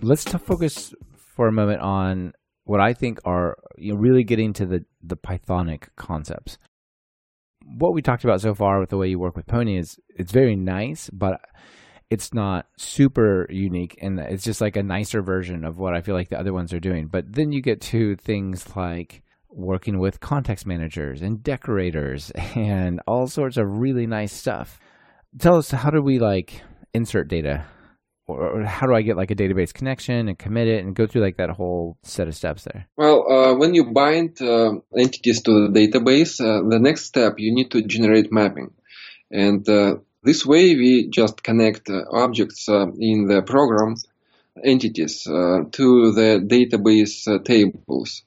Let's 0.00 0.24
focus 0.24 0.94
for 1.36 1.48
a 1.48 1.52
moment 1.52 1.80
on 1.80 2.32
what 2.68 2.80
I 2.80 2.92
think 2.92 3.18
are 3.24 3.56
you 3.78 3.94
know, 3.94 3.98
really 3.98 4.24
getting 4.24 4.52
to 4.52 4.66
the, 4.66 4.84
the 5.02 5.16
Pythonic 5.16 5.84
concepts. 5.96 6.58
What 7.64 7.94
we 7.94 8.02
talked 8.02 8.24
about 8.24 8.42
so 8.42 8.54
far 8.54 8.78
with 8.78 8.90
the 8.90 8.98
way 8.98 9.08
you 9.08 9.18
work 9.18 9.36
with 9.36 9.46
Pony 9.46 9.78
is 9.78 9.98
it's 10.10 10.32
very 10.32 10.54
nice, 10.54 11.08
but 11.10 11.40
it's 12.10 12.34
not 12.34 12.66
super 12.76 13.46
unique 13.48 13.98
and 14.02 14.20
it's 14.20 14.44
just 14.44 14.60
like 14.60 14.76
a 14.76 14.82
nicer 14.82 15.22
version 15.22 15.64
of 15.64 15.78
what 15.78 15.94
I 15.94 16.02
feel 16.02 16.14
like 16.14 16.28
the 16.28 16.38
other 16.38 16.52
ones 16.52 16.74
are 16.74 16.80
doing. 16.80 17.06
But 17.06 17.32
then 17.32 17.52
you 17.52 17.62
get 17.62 17.80
to 17.82 18.16
things 18.16 18.76
like 18.76 19.22
working 19.48 19.98
with 19.98 20.20
context 20.20 20.66
managers 20.66 21.22
and 21.22 21.42
decorators 21.42 22.30
and 22.54 23.00
all 23.06 23.28
sorts 23.28 23.56
of 23.56 23.78
really 23.78 24.06
nice 24.06 24.32
stuff. 24.32 24.78
Tell 25.38 25.56
us 25.56 25.70
how 25.70 25.88
do 25.88 26.02
we 26.02 26.18
like 26.18 26.60
insert 26.92 27.28
data 27.28 27.64
or 28.28 28.62
how 28.62 28.86
do 28.86 28.94
I 28.94 29.02
get 29.02 29.16
like 29.16 29.30
a 29.30 29.34
database 29.34 29.72
connection 29.72 30.28
and 30.28 30.38
commit 30.38 30.68
it 30.68 30.84
and 30.84 30.94
go 30.94 31.06
through 31.06 31.22
like 31.22 31.38
that 31.38 31.50
whole 31.50 31.96
set 32.02 32.28
of 32.28 32.34
steps 32.34 32.64
there? 32.64 32.86
Well, 32.96 33.30
uh, 33.30 33.54
when 33.56 33.74
you 33.74 33.84
bind 33.92 34.40
uh, 34.40 34.74
entities 34.96 35.42
to 35.42 35.68
the 35.68 35.80
database, 35.80 36.40
uh, 36.40 36.68
the 36.68 36.78
next 36.78 37.06
step 37.06 37.34
you 37.38 37.54
need 37.54 37.70
to 37.70 37.82
generate 37.82 38.30
mapping, 38.30 38.70
and 39.30 39.66
uh, 39.68 39.96
this 40.22 40.44
way 40.44 40.76
we 40.76 41.08
just 41.08 41.42
connect 41.42 41.88
uh, 41.88 42.02
objects 42.12 42.68
uh, 42.68 42.86
in 42.98 43.26
the 43.26 43.42
program 43.42 43.96
entities 44.64 45.22
to 45.22 46.12
the 46.12 46.42
database 46.44 47.44
tables, 47.44 48.22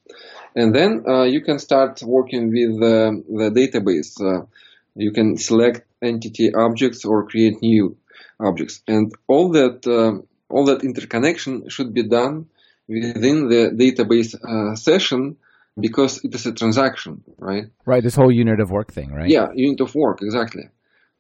and 0.56 0.74
then 0.74 1.04
you 1.30 1.42
can 1.42 1.60
start 1.60 2.02
working 2.02 2.48
with 2.48 2.80
the 2.80 3.52
database. 3.54 4.48
you 4.96 5.12
can 5.12 5.38
select 5.38 5.86
entity 6.02 6.54
objects 6.54 7.04
or 7.04 7.28
create 7.28 7.62
new 7.62 7.98
objects. 8.42 8.82
And 8.88 9.14
all 9.28 9.50
that 9.52 9.86
uh, 9.88 10.22
all 10.50 10.66
that 10.66 10.84
interconnection 10.84 11.70
should 11.70 11.94
be 11.94 12.04
done 12.04 12.48
within 12.88 13.48
the 13.48 13.72
database 13.74 14.36
uh, 14.36 14.76
session 14.76 15.38
because 15.80 16.24
it 16.24 16.36
is 16.36 16.46
a 16.46 16.54
transaction, 16.54 17.24
right? 17.38 17.66
Right. 17.86 18.04
This 18.04 18.16
whole 18.16 18.32
unit 18.32 18.60
of 18.60 18.70
work 18.70 18.92
thing, 18.92 19.12
right? 19.12 19.30
Yeah, 19.30 19.48
unit 19.56 19.80
of 19.80 19.96
work, 19.96 20.22
exactly. 20.22 20.64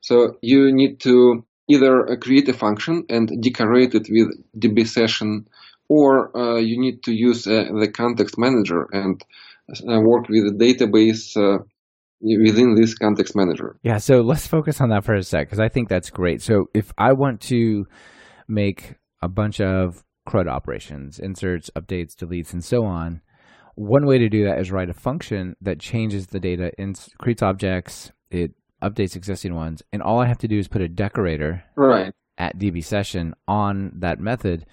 So 0.01 0.38
you 0.41 0.73
need 0.73 0.99
to 1.01 1.45
either 1.69 2.10
uh, 2.10 2.15
create 2.17 2.49
a 2.49 2.53
function 2.53 3.05
and 3.10 3.41
decorate 3.41 3.95
it 3.95 4.07
with 4.10 4.29
DB 4.57 4.86
session, 4.88 5.47
or 5.88 6.36
uh, 6.36 6.57
you 6.57 6.79
need 6.79 7.03
to 7.03 7.13
use 7.13 7.47
uh, 7.47 7.65
the 7.79 7.89
context 7.89 8.38
manager 8.38 8.88
and 8.91 9.23
uh, 9.69 9.99
work 10.01 10.27
with 10.27 10.45
the 10.45 10.65
database 10.65 11.38
uh, 11.38 11.63
within 12.21 12.75
this 12.75 12.93
context 12.93 13.36
manager. 13.36 13.77
Yeah, 13.84 13.97
so 13.97 14.21
let's 14.21 14.47
focus 14.47 14.79
on 14.79 14.89
that 14.89 15.03
for 15.03 15.15
a 15.15 15.23
sec 15.23 15.47
because 15.47 15.60
I 15.60 15.69
think 15.69 15.89
that's 15.89 16.10
great. 16.10 16.41
So 16.41 16.65
if 16.73 16.91
I 16.97 17.13
want 17.13 17.41
to 17.41 17.86
make 18.47 18.95
a 19.21 19.27
bunch 19.27 19.60
of 19.60 20.03
CRUD 20.27 20.47
operations, 20.47 21.19
inserts, 21.19 21.69
updates, 21.75 22.15
deletes, 22.15 22.53
and 22.53 22.63
so 22.63 22.86
on, 22.86 23.21
one 23.75 24.05
way 24.05 24.17
to 24.19 24.29
do 24.29 24.45
that 24.45 24.60
is 24.60 24.71
write 24.71 24.89
a 24.89 24.93
function 24.93 25.55
that 25.62 25.79
changes 25.79 26.27
the 26.27 26.39
data, 26.39 26.71
in, 26.77 26.93
creates 27.17 27.41
objects, 27.41 28.12
it 28.29 28.51
updates 28.84 29.15
existing 29.15 29.55
ones, 29.55 29.81
and 29.91 30.01
all 30.01 30.19
I 30.19 30.27
have 30.27 30.39
to 30.39 30.47
do 30.47 30.57
is 30.57 30.67
put 30.67 30.81
a 30.81 30.88
decorator 30.88 31.63
right. 31.75 32.13
at 32.38 32.57
DB 32.57 32.84
session 32.84 33.34
on 33.47 33.91
that 33.99 34.19
method, 34.19 34.65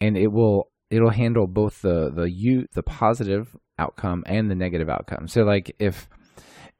and 0.00 0.16
it 0.16 0.28
will 0.32 0.70
it'll 0.90 1.10
handle 1.10 1.46
both 1.46 1.82
the 1.82 2.10
the 2.10 2.30
u 2.30 2.66
the 2.74 2.82
positive 2.82 3.56
outcome 3.78 4.22
and 4.26 4.50
the 4.50 4.54
negative 4.54 4.88
outcome. 4.88 5.28
So 5.28 5.42
like 5.42 5.74
if 5.78 6.08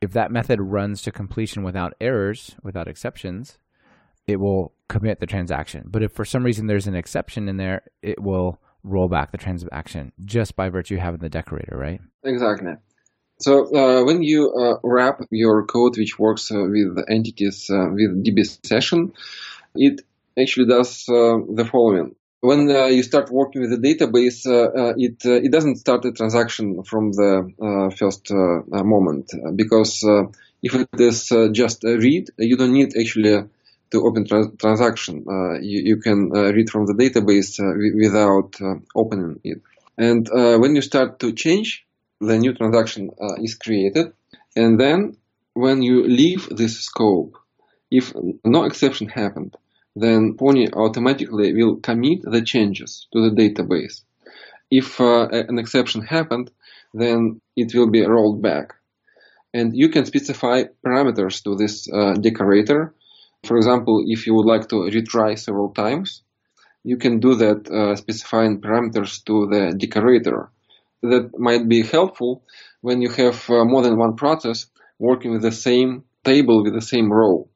if 0.01 0.13
that 0.13 0.31
method 0.31 0.61
runs 0.61 1.03
to 1.03 1.13
completion 1.13 1.63
without 1.63 1.95
errors, 2.01 2.57
without 2.63 2.89
exceptions, 2.89 3.59
it 4.27 4.37
will 4.37 4.73
commit 4.89 5.21
the 5.21 5.27
transaction. 5.27 5.85
But 5.87 6.03
if 6.03 6.13
for 6.13 6.25
some 6.25 6.45
reason 6.45 6.67
there's 6.67 6.87
an 6.87 6.95
exception 6.95 7.49
in 7.49 7.57
there, 7.57 7.83
it 8.03 8.21
will 8.21 8.61
roll 8.83 9.09
back 9.09 9.31
the 9.31 9.39
transaction 9.39 10.13
just 10.25 10.57
by 10.57 10.71
virtue 10.71 10.95
of 10.95 11.01
having 11.01 11.21
the 11.21 11.29
decorator, 11.29 11.77
right? 11.77 12.01
Exactly. 12.25 12.73
So 13.41 13.75
uh, 13.75 14.05
when 14.05 14.23
you 14.23 14.53
uh, 14.53 14.79
wrap 14.83 15.21
your 15.31 15.65
code, 15.65 15.97
which 15.97 16.19
works 16.19 16.51
uh, 16.51 16.63
with 16.63 17.05
entities 17.09 17.71
uh, 17.71 17.89
with 17.91 18.25
DB 18.25 18.45
session, 18.67 19.13
it 19.75 20.03
actually 20.39 20.67
does 20.67 21.09
uh, 21.09 21.39
the 21.55 21.67
following 21.71 22.15
when 22.41 22.71
uh, 22.71 22.87
you 22.87 23.03
start 23.03 23.31
working 23.31 23.61
with 23.61 23.71
the 23.71 23.77
database, 23.77 24.47
uh, 24.47 24.91
uh, 24.91 24.95
it 24.97 25.25
uh, 25.27 25.33
it 25.33 25.53
doesn't 25.53 25.77
start 25.77 26.05
a 26.05 26.13
transaction 26.13 26.83
from 26.85 27.13
the 27.13 27.53
uh, 27.61 27.95
first 27.95 28.31
uh, 28.31 28.83
moment 28.83 29.31
because 29.55 30.03
if 30.63 30.75
it 30.75 30.89
is 30.99 31.33
just 31.53 31.85
a 31.85 31.97
read, 31.97 32.29
you 32.39 32.57
don't 32.57 32.73
need 32.73 32.97
actually 32.99 33.45
to 33.91 34.07
open 34.07 34.27
trans- 34.27 34.57
transaction. 34.59 35.25
You, 35.63 35.83
you, 35.85 35.97
can 35.97 36.31
read 36.31 36.71
from 36.71 36.87
the 36.87 36.95
database 36.95 37.57
w- 37.57 37.97
without 37.97 38.57
opening 38.95 39.41
it. 39.43 39.61
And 39.97 40.29
when 40.31 40.75
you 40.77 40.83
start 40.83 41.19
to 41.21 41.33
change, 41.33 41.87
the 42.21 42.39
new 42.39 42.55
transaction 42.55 43.11
is 43.39 43.55
created, 43.55 44.13
and 44.55 44.79
then 44.79 45.17
when 45.55 45.83
you 45.83 46.07
leave 46.07 46.49
this 46.51 46.81
scope, 46.81 47.37
if 47.91 48.13
no 48.45 48.65
exception 48.65 49.09
happened, 49.09 49.57
then 50.01 50.37
Pony 50.37 50.69
automatically 50.73 51.53
will 51.53 51.77
commit 51.77 52.23
the 52.23 52.43
changes 52.43 53.07
to 53.13 53.19
the 53.23 53.35
database. 53.43 54.03
If 54.71 55.01
uh, 55.01 55.29
an 55.31 55.59
exception 55.59 56.03
happened, 56.03 56.51
then 56.95 57.41
it 57.57 57.75
will 57.75 57.91
be 57.91 58.05
rolled 58.05 58.43
back. 58.43 58.75
And 59.53 59.77
you 59.77 59.89
can 59.89 60.05
specify 60.07 60.65
parameters 60.85 61.43
to 61.45 61.57
this 61.57 61.89
uh, 61.93 62.15
decorator. 62.15 62.95
For 63.45 63.57
example, 63.57 64.05
if 64.07 64.27
you 64.27 64.35
would 64.35 64.47
like 64.47 64.69
to 64.69 64.77
retry 64.77 65.39
several 65.39 65.71
times, 65.71 66.23
you 66.85 66.97
can 66.97 67.21
do 67.21 67.35
that 67.35 67.69
uh, 67.71 67.97
specifying 67.97 68.61
parameters 68.61 69.25
to 69.25 69.47
the 69.47 69.75
decorator. 69.77 70.51
That 71.03 71.39
might 71.39 71.69
be 71.69 71.83
helpful 71.83 72.45
when 72.81 73.03
you 73.03 73.11
have 73.11 73.49
uh, 73.51 73.65
more 73.65 73.83
than 73.83 73.99
one 73.99 74.17
process 74.17 74.67
working 74.99 75.33
with 75.33 75.43
the 75.43 75.53
same 75.53 76.05
table 76.25 76.63
with 76.63 76.75
the 76.75 76.83
same 76.83 77.11
row. 77.13 77.49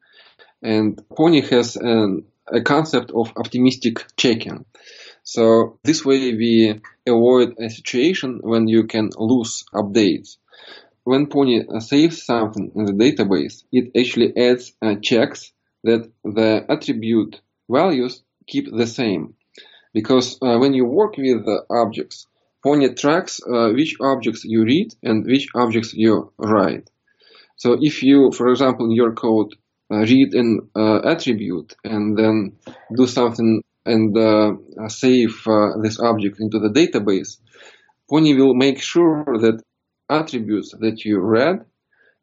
And 0.63 1.01
Pony 1.15 1.43
has 1.43 1.77
an, 1.77 2.25
a 2.53 2.61
concept 2.61 3.11
of 3.11 3.33
optimistic 3.37 4.05
checking. 4.17 4.65
So 5.23 5.79
this 5.85 6.05
way 6.05 6.35
we 6.35 6.81
avoid 7.07 7.55
a 7.59 7.71
situation 7.71 8.41
when 8.43 8.69
you 8.69 8.85
can 8.87 9.11
lose 9.19 9.65
updates. 9.73 10.37
When 11.05 11.27
Pony 11.27 11.65
saves 11.81 12.23
something 12.23 12.73
in 12.75 12.85
the 12.87 12.93
database, 12.93 13.65
it 13.73 13.91
actually 13.99 14.37
adds 14.37 14.73
uh, 14.81 14.97
checks 15.03 15.53
that 15.83 16.11
the 16.25 16.65
attribute 16.69 17.41
values 17.69 18.23
keep 18.47 18.71
the 18.71 18.87
same. 18.87 19.35
Because 19.93 20.39
uh, 20.43 20.59
when 20.59 20.75
you 20.75 20.87
work 20.87 21.17
with 21.17 21.47
uh, 21.47 21.61
objects, 21.71 22.27
Pony 22.63 22.95
tracks 22.95 23.41
uh, 23.43 23.71
which 23.73 23.97
objects 24.01 24.45
you 24.45 24.65
read 24.65 24.95
and 25.03 25.27
which 25.27 25.49
objects 25.55 25.93
you 25.93 26.33
write. 26.39 26.89
So 27.57 27.79
if 27.81 28.03
you, 28.03 28.33
for 28.33 28.49
example, 28.49 28.87
in 28.87 28.93
your 28.93 29.13
code, 29.13 29.55
read 30.01 30.35
an 30.35 30.69
uh, 30.77 31.01
attribute 31.05 31.75
and 31.85 32.17
then 32.17 32.57
do 32.95 33.07
something 33.07 33.63
and 33.87 34.17
uh, 34.17 34.53
save 34.89 35.47
uh, 35.47 35.79
this 35.83 36.01
object 36.01 36.41
into 36.41 36.59
the 36.59 36.71
database, 36.71 37.39
Pony 38.09 38.35
will 38.35 38.55
make 38.55 38.81
sure 38.81 39.25
that 39.27 39.63
attributes 40.09 40.75
that 40.79 41.05
you 41.05 41.21
read 41.21 41.65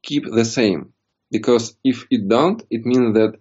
keep 0.03 0.23
the 0.25 0.45
same. 0.45 0.93
Because 1.29 1.75
if 1.83 2.05
it 2.09 2.27
don't, 2.27 2.61
it 2.69 2.85
means 2.85 3.13
that 3.13 3.39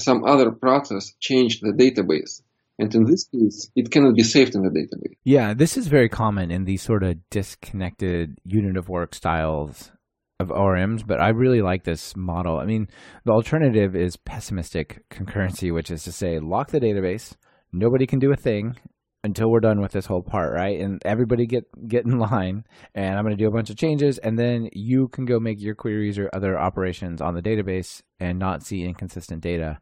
some 0.00 0.24
other 0.24 0.50
process 0.50 1.12
changed 1.20 1.62
the 1.62 1.72
database. 1.72 2.42
And 2.78 2.94
in 2.94 3.04
this 3.04 3.24
case, 3.24 3.70
it 3.74 3.90
cannot 3.90 4.14
be 4.14 4.22
saved 4.22 4.54
in 4.54 4.62
the 4.62 4.68
database. 4.68 5.16
Yeah, 5.24 5.54
this 5.54 5.76
is 5.76 5.86
very 5.86 6.08
common 6.08 6.50
in 6.50 6.64
these 6.64 6.82
sort 6.82 7.02
of 7.02 7.16
disconnected 7.30 8.38
unit 8.44 8.76
of 8.76 8.88
work 8.88 9.14
styles 9.14 9.90
of 10.38 10.48
ORMs, 10.48 11.06
but 11.06 11.20
I 11.20 11.30
really 11.30 11.62
like 11.62 11.84
this 11.84 12.14
model. 12.14 12.58
I 12.58 12.66
mean, 12.66 12.88
the 13.24 13.32
alternative 13.32 13.96
is 13.96 14.16
pessimistic 14.16 15.02
concurrency, 15.08 15.72
which 15.72 15.90
is 15.90 16.02
to 16.04 16.12
say, 16.12 16.38
lock 16.38 16.70
the 16.70 16.80
database, 16.80 17.34
nobody 17.72 18.06
can 18.06 18.18
do 18.18 18.32
a 18.32 18.36
thing 18.36 18.76
until 19.24 19.50
we're 19.50 19.60
done 19.60 19.80
with 19.80 19.92
this 19.92 20.06
whole 20.06 20.22
part, 20.22 20.52
right? 20.52 20.78
And 20.78 21.02
everybody 21.04 21.46
get 21.46 21.64
get 21.88 22.04
in 22.04 22.18
line, 22.30 22.64
and 22.94 23.16
I'm 23.16 23.24
going 23.24 23.36
to 23.36 23.42
do 23.42 23.48
a 23.48 23.52
bunch 23.52 23.70
of 23.70 23.76
changes, 23.76 24.18
and 24.18 24.38
then 24.38 24.68
you 24.72 25.08
can 25.08 25.24
go 25.24 25.40
make 25.40 25.60
your 25.60 25.74
queries 25.74 26.18
or 26.18 26.30
other 26.32 26.58
operations 26.58 27.20
on 27.20 27.34
the 27.34 27.42
database 27.42 28.02
and 28.20 28.38
not 28.38 28.62
see 28.62 28.84
inconsistent 28.84 29.42
data. 29.42 29.78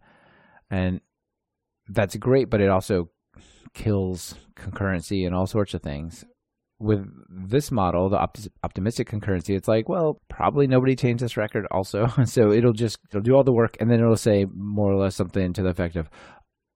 And 0.70 1.00
that's 1.88 2.16
great, 2.16 2.48
but 2.48 2.60
it 2.60 2.70
also 2.70 3.10
kills 3.74 4.34
concurrency 4.56 5.26
and 5.26 5.34
all 5.34 5.46
sorts 5.46 5.74
of 5.74 5.82
things. 5.82 6.24
With 6.80 7.06
this 7.30 7.70
model, 7.70 8.08
the 8.08 8.18
opt- 8.18 8.48
optimistic 8.62 9.08
concurrency, 9.08 9.56
it's 9.56 9.68
like, 9.68 9.88
well, 9.88 10.20
probably 10.28 10.66
nobody 10.66 10.96
changed 10.96 11.22
this 11.22 11.36
record 11.36 11.66
also. 11.70 12.08
so 12.24 12.50
it'll 12.50 12.72
just 12.72 12.98
it'll 13.10 13.22
do 13.22 13.34
all 13.34 13.44
the 13.44 13.52
work 13.52 13.76
and 13.80 13.90
then 13.90 14.00
it'll 14.00 14.16
say 14.16 14.46
more 14.52 14.92
or 14.92 14.96
less 14.96 15.16
something 15.16 15.52
to 15.52 15.62
the 15.62 15.70
effect 15.70 15.96
of 15.96 16.10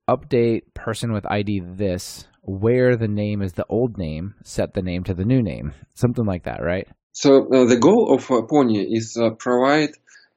update 0.09 0.63
person 0.75 1.13
with 1.13 1.31
ID 1.31 1.61
this 1.61 2.27
where 2.43 2.97
the 2.97 3.09
name 3.09 3.43
is 3.43 3.53
the 3.53 3.67
old 3.69 3.99
name, 3.99 4.35
set 4.43 4.73
the 4.73 4.83
name 4.83 5.05
to 5.05 5.13
the 5.13 5.25
new 5.25 5.43
name. 5.43 5.75
Something 5.95 6.25
like 6.25 6.45
that, 6.45 6.63
right? 6.63 6.89
So 7.13 7.47
uh, 7.53 7.65
the 7.67 7.77
goal 7.77 8.15
of 8.15 8.31
uh, 8.31 8.43
Pony 8.43 8.79
is 8.79 9.19
uh, 9.21 9.31
provide 9.31 9.91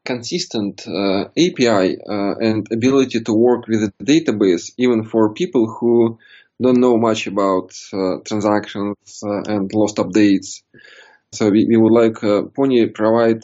consistent 0.04 0.86
uh, 0.88 1.26
API 1.38 1.98
uh, 2.10 2.36
and 2.40 2.68
ability 2.72 3.22
to 3.22 3.34
work 3.34 3.68
with 3.68 3.82
the 3.82 3.94
database 4.04 4.72
even 4.78 5.04
for 5.04 5.34
people 5.34 5.68
who 5.80 6.18
don't 6.62 6.80
know 6.80 6.98
much 6.98 7.28
about 7.28 7.74
uh, 7.94 8.18
transactions 8.26 8.96
and 9.24 9.72
lost 9.74 9.98
updates. 9.98 10.64
So 11.34 11.50
we, 11.50 11.66
we 11.68 11.78
would 11.78 11.94
like 11.94 12.22
Pony 12.54 12.88
provide 12.90 13.44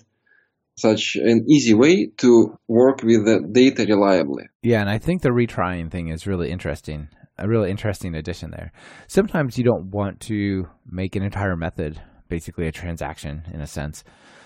such 0.78 1.16
an 1.16 1.46
easy 1.50 1.74
way 1.74 2.08
to 2.18 2.58
work 2.68 3.02
with 3.02 3.26
the 3.26 3.42
data 3.52 3.86
reliably. 3.88 4.44
Yeah, 4.62 4.82
and 4.82 4.90
I 4.90 5.00
think 5.00 5.22
the 5.22 5.30
retrying 5.30 5.92
thing 5.92 6.10
is 6.10 6.28
really 6.28 6.52
interesting. 6.52 7.10
A 7.40 7.48
really 7.48 7.72
interesting 7.72 8.16
addition 8.16 8.52
there. 8.52 8.72
Sometimes 9.08 9.58
you 9.58 9.64
don't 9.64 9.90
want 9.92 10.20
to 10.22 10.68
make 10.86 11.16
an 11.16 11.24
entire 11.24 11.56
method 11.56 12.02
basically 12.30 12.68
a 12.68 12.72
transaction 12.72 13.44
in 13.54 13.62
a 13.62 13.68
sense. 13.68 14.04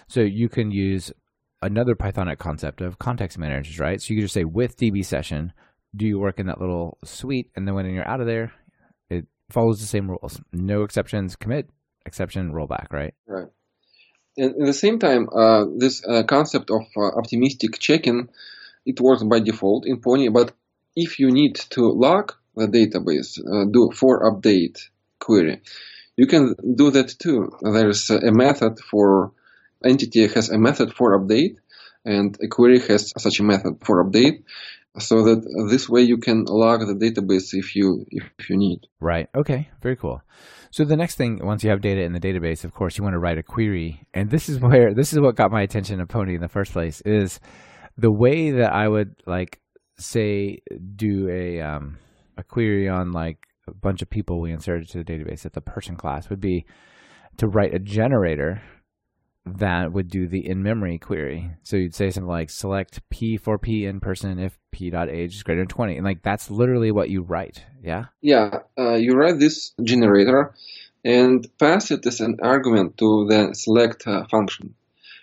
So 0.08 0.22
you 0.22 0.50
can 0.50 0.72
use 0.72 1.12
another 1.62 1.96
Pythonic 1.96 2.38
concept 2.38 2.82
of 2.82 3.00
context 3.00 3.38
managers, 3.38 3.80
right? 3.80 4.02
So 4.02 4.14
you 4.14 4.18
can 4.18 4.26
just 4.26 4.34
say 4.34 4.44
with 4.44 4.78
DB 4.78 5.06
session, 5.06 5.54
do 5.96 6.06
you 6.06 6.20
work 6.20 6.40
in 6.40 6.48
that 6.48 6.60
little 6.60 6.98
suite? 7.04 7.52
And 7.56 7.68
then 7.68 7.76
when 7.76 7.86
you're 7.88 8.08
out 8.08 8.22
of 8.22 8.28
there, 8.28 8.54
follows 9.52 9.80
the 9.80 9.88
same 9.88 10.10
rules. 10.10 10.42
No 10.52 10.84
exceptions, 10.84 11.36
commit, 11.36 11.70
exception, 12.06 12.52
rollback, 12.52 12.92
right? 12.92 13.14
Right. 13.28 13.48
And 14.38 14.52
at 14.62 14.66
the 14.66 14.74
same 14.74 15.00
time, 15.00 15.28
uh, 15.30 15.66
this 15.78 16.04
uh, 16.06 16.24
concept 16.24 16.72
of 16.72 16.84
uh, 16.96 17.02
optimistic 17.18 17.80
checking, 17.80 18.30
it 18.86 19.00
works 19.00 19.24
by 19.24 19.40
default 19.40 19.86
in 19.86 20.00
Pony, 20.00 20.30
but 20.30 20.54
if 20.96 21.20
you 21.20 21.32
need 21.32 21.56
to 21.72 21.92
lock 21.92 22.40
the 22.56 22.68
database, 22.68 23.40
uh, 23.40 23.66
do 23.70 23.92
for 23.94 24.32
update 24.32 24.80
query, 25.20 25.62
you 26.18 26.28
can 26.28 26.56
do 26.76 26.92
that 26.92 27.10
too. 27.20 27.52
There's 27.62 28.10
a 28.10 28.32
method 28.32 28.80
for 28.80 29.34
entity 29.84 30.28
has 30.28 30.50
a 30.50 30.58
method 30.58 30.94
for 30.94 31.20
update 31.20 31.58
and 32.06 32.38
a 32.42 32.48
query 32.48 32.80
has 32.80 33.14
such 33.18 33.40
a 33.40 33.44
method 33.44 33.78
for 33.84 34.04
update 34.04 34.44
so 35.00 35.24
that 35.24 35.68
this 35.70 35.88
way 35.88 36.02
you 36.02 36.18
can 36.18 36.46
log 36.46 36.82
the 36.82 36.94
database 36.94 37.54
if 37.54 37.76
you 37.76 38.06
if 38.10 38.50
you 38.50 38.58
need. 38.58 38.80
Right. 39.00 39.28
Okay. 39.36 39.70
Very 39.82 39.96
cool. 39.96 40.22
So 40.72 40.86
the 40.86 40.98
next 40.98 41.16
thing 41.16 41.40
once 41.44 41.64
you 41.64 41.70
have 41.70 41.82
data 41.82 42.02
in 42.02 42.14
the 42.14 42.20
database 42.20 42.64
of 42.64 42.74
course 42.74 42.98
you 42.98 43.04
want 43.04 43.14
to 43.14 43.20
write 43.20 43.38
a 43.38 43.44
query. 43.44 44.06
And 44.14 44.30
this 44.30 44.50
is 44.50 44.60
where 44.62 44.94
this 44.94 45.14
is 45.14 45.20
what 45.20 45.36
got 45.36 45.52
my 45.52 45.62
attention 45.62 46.00
to 46.00 46.06
pony 46.06 46.36
in 46.36 46.42
the 46.42 46.50
first 46.50 46.74
place 46.74 47.02
is 47.02 47.40
the 47.98 48.12
way 48.12 48.52
that 48.52 48.72
i 48.72 48.88
would 48.88 49.16
like 49.26 49.60
say 49.98 50.60
do 50.96 51.30
a 51.30 51.62
um 51.62 51.98
a 52.38 52.44
query 52.44 52.88
on 52.90 53.12
like 53.12 53.38
a 53.68 53.74
bunch 53.74 54.02
of 54.02 54.10
people 54.10 54.42
we 54.42 54.52
inserted 54.52 54.90
to 54.90 54.98
the 54.98 55.04
database 55.04 55.46
at 55.46 55.54
the 55.54 55.62
person 55.62 55.96
class 55.96 56.30
would 56.30 56.40
be 56.40 56.66
to 57.38 57.48
write 57.48 57.74
a 57.74 57.80
generator 57.80 58.62
that 59.46 59.92
would 59.92 60.10
do 60.10 60.28
the 60.28 60.48
in 60.48 60.62
memory 60.62 60.98
query. 60.98 61.52
So 61.64 61.76
you'd 61.76 61.96
say 61.96 62.12
something 62.12 62.28
like 62.28 62.50
select 62.50 63.02
P 63.10 63.38
for 63.38 63.58
P 63.58 63.86
in 63.86 64.00
person 64.00 64.40
if 64.40 64.58
P 64.72 64.90
dot 64.90 65.10
age 65.10 65.36
is 65.36 65.44
greater 65.44 65.62
than 65.62 65.68
20. 65.68 65.98
And 65.98 66.06
like 66.06 66.22
that's 66.22 66.52
literally 66.52 66.92
what 66.92 67.10
you 67.10 67.22
write. 67.24 67.64
Yeah. 67.82 68.06
Yeah. 68.22 68.60
Uh, 68.78 68.94
you 68.94 69.14
write 69.14 69.40
this 69.40 69.74
generator 69.84 70.54
and 71.04 71.48
pass 71.58 71.90
it 71.90 72.06
as 72.06 72.22
an 72.22 72.40
argument 72.44 72.98
to 73.00 73.28
the 73.28 73.54
select 73.54 74.06
uh, 74.06 74.26
function. 74.28 74.76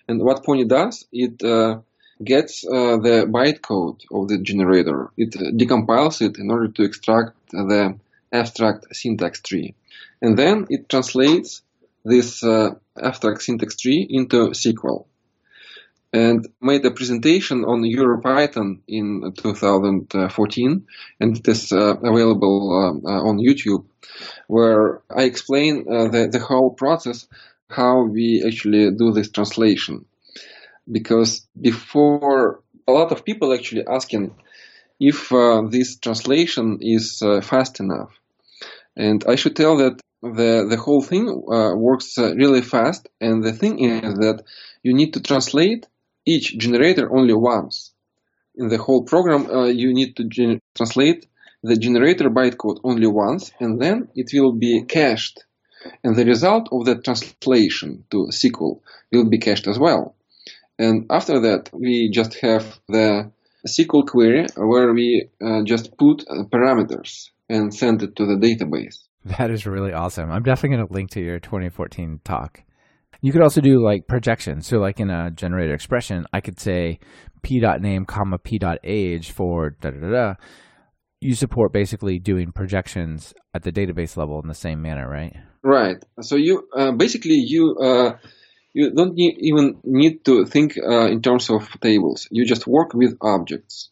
And 0.08 0.22
what 0.22 0.44
Pony 0.44 0.64
does, 0.64 1.06
it 1.12 1.42
uh, 1.44 1.80
gets 2.24 2.64
uh, 2.66 2.96
the 2.96 3.26
bytecode 3.28 4.00
of 4.10 4.28
the 4.28 4.38
generator. 4.38 5.10
It 5.16 5.32
decompiles 5.32 6.20
it 6.22 6.38
in 6.38 6.50
order 6.50 6.68
to 6.68 6.82
extract 6.82 7.36
the 7.52 7.98
abstract 8.32 8.86
syntax 8.96 9.40
tree. 9.40 9.74
And 10.20 10.36
then 10.36 10.66
it 10.70 10.88
translates 10.88 11.62
this 12.08 12.42
uh, 12.42 12.70
abstract 13.00 13.42
syntax 13.42 13.76
tree 13.76 14.06
into 14.08 14.50
SQL 14.50 15.06
and 16.12 16.48
made 16.60 16.84
a 16.86 16.90
presentation 16.90 17.64
on 17.64 17.82
EuroPython 17.82 18.80
in 18.88 19.32
2014, 19.36 20.86
and 21.20 21.36
it 21.36 21.48
is 21.48 21.72
uh, 21.72 21.96
available 21.98 23.02
uh, 23.04 23.08
uh, 23.08 23.28
on 23.28 23.38
YouTube, 23.38 23.84
where 24.46 25.02
I 25.14 25.24
explain 25.24 25.84
uh, 25.88 26.08
the, 26.08 26.28
the 26.28 26.38
whole 26.38 26.70
process, 26.70 27.26
how 27.68 28.04
we 28.04 28.42
actually 28.46 28.90
do 28.92 29.12
this 29.12 29.30
translation. 29.30 30.06
Because 30.90 31.46
before, 31.60 32.62
a 32.86 32.92
lot 32.92 33.12
of 33.12 33.26
people 33.26 33.52
actually 33.52 33.86
asking 33.86 34.34
if 34.98 35.30
uh, 35.30 35.62
this 35.68 35.98
translation 35.98 36.78
is 36.80 37.18
fast 37.42 37.80
enough. 37.80 38.10
And 38.96 39.22
I 39.28 39.36
should 39.36 39.54
tell 39.54 39.76
that 39.76 40.00
the 40.22 40.66
the 40.68 40.76
whole 40.76 41.02
thing 41.02 41.28
uh, 41.28 41.74
works 41.76 42.18
uh, 42.18 42.34
really 42.34 42.62
fast. 42.62 43.08
And 43.20 43.42
the 43.42 43.52
thing 43.52 43.78
is 43.78 44.14
that 44.14 44.42
you 44.82 44.94
need 44.94 45.14
to 45.14 45.20
translate 45.20 45.86
each 46.26 46.58
generator 46.58 47.10
only 47.14 47.34
once. 47.34 47.92
In 48.56 48.68
the 48.68 48.78
whole 48.78 49.04
program, 49.04 49.46
uh, 49.50 49.66
you 49.66 49.94
need 49.94 50.16
to 50.16 50.24
gen- 50.24 50.60
translate 50.76 51.26
the 51.62 51.76
generator 51.76 52.30
bytecode 52.30 52.80
only 52.84 53.06
once, 53.06 53.52
and 53.60 53.80
then 53.80 54.08
it 54.14 54.30
will 54.32 54.52
be 54.52 54.82
cached. 54.82 55.44
And 56.02 56.16
the 56.16 56.24
result 56.24 56.68
of 56.72 56.84
the 56.84 57.00
translation 57.00 58.04
to 58.10 58.28
SQL 58.30 58.80
will 59.12 59.28
be 59.28 59.38
cached 59.38 59.68
as 59.68 59.78
well. 59.78 60.16
And 60.78 61.06
after 61.10 61.40
that, 61.40 61.70
we 61.72 62.10
just 62.10 62.34
have 62.40 62.80
the 62.88 63.30
SQL 63.66 64.06
query 64.06 64.46
where 64.56 64.92
we 64.92 65.28
uh, 65.40 65.62
just 65.64 65.96
put 65.96 66.24
uh, 66.28 66.44
parameters 66.44 67.30
and 67.48 67.74
send 67.74 68.02
it 68.02 68.16
to 68.16 68.26
the 68.26 68.36
database. 68.36 69.07
That 69.36 69.50
is 69.50 69.66
really 69.66 69.92
awesome. 69.92 70.30
I'm 70.30 70.42
definitely 70.42 70.76
going 70.76 70.88
to 70.88 70.94
link 70.94 71.10
to 71.10 71.20
your 71.20 71.38
2014 71.38 72.20
talk. 72.24 72.62
You 73.20 73.32
could 73.32 73.42
also 73.42 73.60
do 73.60 73.84
like 73.84 74.06
projections. 74.06 74.66
So, 74.66 74.78
like 74.78 75.00
in 75.00 75.10
a 75.10 75.30
generated 75.30 75.74
expression, 75.74 76.24
I 76.32 76.40
could 76.40 76.60
say 76.60 77.00
p.name, 77.42 78.04
comma 78.04 78.38
p.age 78.38 79.32
for 79.32 79.70
da 79.70 79.90
da 79.90 80.00
da 80.00 80.10
da. 80.10 80.34
You 81.20 81.34
support 81.34 81.72
basically 81.72 82.20
doing 82.20 82.52
projections 82.52 83.34
at 83.52 83.64
the 83.64 83.72
database 83.72 84.16
level 84.16 84.40
in 84.40 84.48
the 84.48 84.54
same 84.54 84.80
manner, 84.80 85.08
right? 85.08 85.34
Right. 85.62 86.02
So 86.20 86.36
you 86.36 86.68
uh, 86.76 86.92
basically 86.92 87.34
you 87.34 87.76
uh, 87.76 88.16
you 88.72 88.92
don't 88.94 89.14
need, 89.14 89.36
even 89.40 89.80
need 89.82 90.24
to 90.26 90.44
think 90.46 90.78
uh, 90.78 91.08
in 91.08 91.20
terms 91.20 91.50
of 91.50 91.68
tables. 91.80 92.28
You 92.30 92.46
just 92.46 92.66
work 92.66 92.94
with 92.94 93.16
objects. 93.20 93.90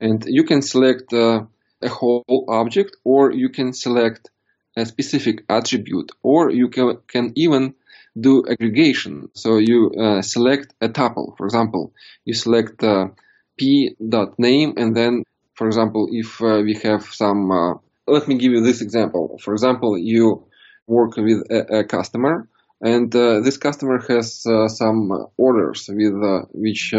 And 0.00 0.24
you 0.26 0.44
can 0.44 0.62
select 0.62 1.12
uh, 1.12 1.44
a 1.82 1.88
whole 1.88 2.44
object 2.48 2.96
or 3.04 3.32
you 3.32 3.48
can 3.48 3.72
select 3.72 4.30
a 4.76 4.84
specific 4.86 5.44
attribute 5.48 6.10
or 6.22 6.50
you 6.50 6.68
can, 6.68 6.98
can 7.06 7.32
even 7.36 7.74
do 8.18 8.44
aggregation. 8.48 9.28
So 9.34 9.58
you 9.58 9.90
uh, 9.90 10.22
select 10.22 10.74
a 10.80 10.88
tuple. 10.88 11.36
For 11.36 11.46
example, 11.46 11.92
you 12.24 12.34
select 12.34 12.82
uh, 12.82 13.08
p 13.56 13.94
dot 14.08 14.38
name 14.38 14.74
and 14.76 14.96
then, 14.96 15.24
for 15.54 15.66
example, 15.66 16.08
if 16.10 16.40
uh, 16.40 16.62
we 16.64 16.74
have 16.82 17.04
some, 17.04 17.50
uh, 17.50 17.74
let 18.06 18.28
me 18.28 18.36
give 18.36 18.52
you 18.52 18.62
this 18.62 18.82
example. 18.82 19.38
For 19.42 19.52
example, 19.52 19.98
you 19.98 20.46
work 20.86 21.16
with 21.16 21.42
a, 21.50 21.78
a 21.78 21.84
customer 21.84 22.48
and 22.80 23.14
uh, 23.14 23.40
this 23.40 23.56
customer 23.56 23.98
has 24.08 24.44
uh, 24.46 24.68
some 24.68 25.28
orders 25.36 25.88
with 25.88 26.14
which 26.52 26.92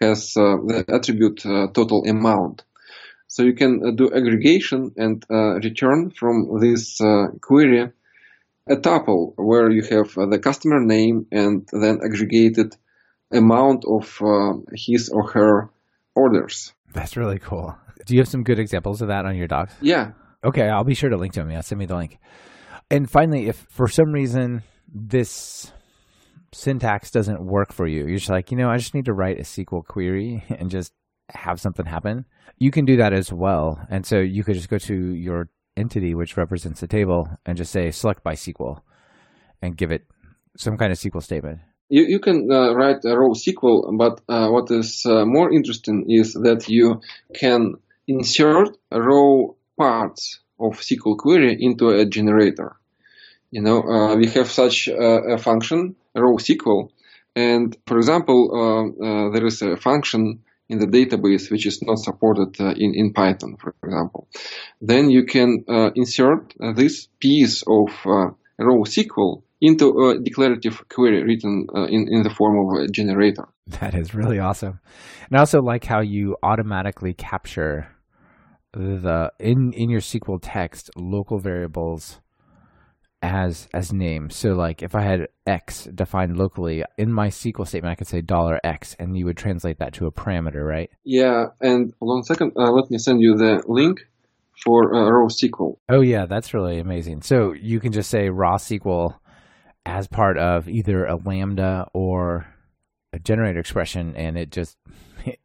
has 0.00 0.34
the 0.34 0.84
attribute 0.88 1.42
total 1.74 2.04
amount. 2.06 2.64
So 3.32 3.44
you 3.44 3.54
can 3.54 3.94
do 3.94 4.10
aggregation 4.12 4.92
and 4.96 5.24
return 5.62 6.10
from 6.10 6.58
this 6.60 6.98
query 7.40 7.92
a 8.70 8.76
tuple 8.76 9.32
where 9.36 9.70
you 9.70 9.82
have 9.82 10.16
uh, 10.16 10.26
the 10.26 10.38
customer 10.38 10.80
name 10.80 11.26
and 11.32 11.68
then 11.72 12.00
aggregated 12.04 12.76
amount 13.32 13.84
of 13.84 14.18
uh, 14.22 14.54
his 14.74 15.08
or 15.08 15.28
her 15.30 15.70
orders. 16.14 16.72
That's 16.92 17.16
really 17.16 17.38
cool. 17.38 17.76
Do 18.06 18.14
you 18.14 18.20
have 18.20 18.28
some 18.28 18.44
good 18.44 18.58
examples 18.58 19.02
of 19.02 19.08
that 19.08 19.26
on 19.26 19.36
your 19.36 19.48
docs? 19.48 19.74
Yeah. 19.80 20.12
Okay, 20.44 20.68
I'll 20.68 20.84
be 20.84 20.94
sure 20.94 21.10
to 21.10 21.16
link 21.16 21.34
to 21.34 21.40
them. 21.40 21.50
Yeah, 21.50 21.60
send 21.60 21.78
me 21.78 21.86
the 21.86 21.96
link. 21.96 22.18
And 22.90 23.10
finally, 23.10 23.48
if 23.48 23.56
for 23.70 23.88
some 23.88 24.12
reason 24.12 24.62
this 24.92 25.72
syntax 26.52 27.10
doesn't 27.10 27.44
work 27.44 27.72
for 27.72 27.86
you, 27.86 28.06
you're 28.06 28.18
just 28.18 28.30
like, 28.30 28.50
you 28.50 28.56
know, 28.56 28.68
I 28.68 28.78
just 28.78 28.94
need 28.94 29.04
to 29.04 29.12
write 29.12 29.38
a 29.38 29.42
SQL 29.42 29.84
query 29.84 30.44
and 30.48 30.70
just 30.70 30.92
have 31.34 31.60
something 31.60 31.86
happen. 31.86 32.24
You 32.58 32.70
can 32.70 32.84
do 32.84 32.96
that 32.96 33.12
as 33.12 33.32
well. 33.32 33.80
And 33.90 34.04
so 34.04 34.18
you 34.18 34.44
could 34.44 34.54
just 34.54 34.68
go 34.68 34.78
to 34.78 35.14
your 35.14 35.48
entity 35.76 36.14
which 36.14 36.36
represents 36.36 36.80
the 36.80 36.86
table 36.86 37.28
and 37.46 37.56
just 37.56 37.72
say 37.72 37.90
select 37.90 38.22
by 38.22 38.34
SQL 38.34 38.80
and 39.62 39.76
give 39.76 39.90
it 39.92 40.06
some 40.56 40.76
kind 40.76 40.92
of 40.92 40.98
SQL 40.98 41.22
statement. 41.22 41.60
You, 41.88 42.04
you 42.06 42.20
can 42.20 42.48
uh, 42.50 42.74
write 42.74 43.04
a 43.04 43.16
raw 43.16 43.30
SQL, 43.30 43.96
but 43.98 44.20
uh, 44.28 44.48
what 44.48 44.70
is 44.70 45.04
uh, 45.06 45.24
more 45.24 45.52
interesting 45.52 46.06
is 46.08 46.34
that 46.34 46.68
you 46.68 47.00
can 47.34 47.74
insert 48.06 48.76
raw 48.92 49.46
parts 49.76 50.40
of 50.58 50.78
SQL 50.80 51.16
query 51.16 51.56
into 51.58 51.88
a 51.88 52.04
generator. 52.04 52.76
You 53.50 53.62
know, 53.62 53.82
uh, 53.82 54.16
we 54.16 54.28
have 54.28 54.50
such 54.50 54.88
a 54.88 55.36
function, 55.38 55.96
raw 56.14 56.36
SQL, 56.36 56.90
and 57.36 57.76
for 57.86 57.96
example, 57.96 58.50
uh, 58.52 59.04
uh, 59.04 59.30
there 59.30 59.46
is 59.46 59.62
a 59.62 59.76
function 59.76 60.42
in 60.70 60.78
the 60.78 60.86
database 60.86 61.50
which 61.50 61.66
is 61.66 61.82
not 61.82 61.98
supported 61.98 62.58
uh, 62.60 62.72
in, 62.76 62.92
in 62.94 63.12
Python, 63.12 63.56
for 63.60 63.74
example. 63.84 64.28
Then 64.80 65.10
you 65.10 65.24
can 65.24 65.64
uh, 65.68 65.90
insert 65.94 66.54
uh, 66.62 66.72
this 66.72 67.08
piece 67.18 67.62
of 67.66 67.88
raw 68.06 68.82
SQL 68.84 69.42
into 69.60 69.86
a 69.86 70.18
declarative 70.22 70.88
query 70.88 71.22
written 71.22 71.66
uh, 71.74 71.84
in, 71.84 72.06
in 72.10 72.22
the 72.22 72.30
form 72.30 72.56
of 72.58 72.84
a 72.84 72.88
generator. 72.88 73.46
That 73.80 73.94
is 73.94 74.14
really 74.14 74.38
awesome. 74.38 74.80
And 75.28 75.36
I 75.36 75.40
also 75.40 75.60
like 75.60 75.84
how 75.84 76.00
you 76.00 76.36
automatically 76.42 77.14
capture 77.14 77.88
the 78.72 79.32
in 79.38 79.72
in 79.74 79.90
your 79.90 80.00
SQL 80.00 80.38
text 80.40 80.90
local 80.96 81.38
variables 81.40 82.20
as 83.22 83.68
as 83.74 83.92
names. 83.92 84.34
So 84.36 84.54
like 84.54 84.82
if 84.82 84.94
I 84.94 85.02
had 85.02 85.28
x 85.46 85.84
defined 85.84 86.36
locally 86.36 86.84
in 86.96 87.12
my 87.12 87.28
SQL 87.28 87.66
statement, 87.66 87.92
I 87.92 87.94
could 87.94 88.06
say 88.06 88.20
dollar 88.20 88.60
$x 88.64 88.96
and 88.98 89.16
you 89.16 89.26
would 89.26 89.36
translate 89.36 89.78
that 89.78 89.92
to 89.94 90.06
a 90.06 90.12
parameter, 90.12 90.66
right? 90.66 90.90
Yeah, 91.04 91.46
and 91.60 91.92
hold 92.00 92.16
on 92.16 92.20
a 92.20 92.24
second. 92.24 92.52
Uh, 92.56 92.70
let 92.70 92.90
me 92.90 92.98
send 92.98 93.20
you 93.20 93.36
the 93.36 93.62
link 93.66 94.00
for 94.64 94.94
uh, 94.94 95.10
raw 95.10 95.28
SQL. 95.28 95.76
Oh 95.88 96.00
yeah, 96.00 96.26
that's 96.26 96.54
really 96.54 96.78
amazing. 96.78 97.22
So 97.22 97.52
you 97.52 97.80
can 97.80 97.92
just 97.92 98.10
say 98.10 98.30
raw 98.30 98.56
SQL 98.56 99.18
as 99.86 100.06
part 100.06 100.38
of 100.38 100.68
either 100.68 101.06
a 101.06 101.16
lambda 101.16 101.88
or 101.92 102.46
a 103.12 103.18
generator 103.18 103.60
expression, 103.60 104.14
and 104.16 104.38
it 104.38 104.50
just 104.50 104.76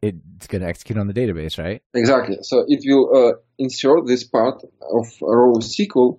it's 0.02 0.46
going 0.46 0.62
to 0.62 0.68
execute 0.68 0.98
on 0.98 1.06
the 1.06 1.14
database, 1.14 1.62
right? 1.62 1.82
Exactly. 1.94 2.38
So 2.42 2.64
it 2.66 2.82
will 2.86 3.28
uh, 3.28 3.32
insert 3.58 4.06
this 4.06 4.24
part 4.24 4.62
of 4.62 5.06
raw 5.20 5.54
SQL 5.58 6.18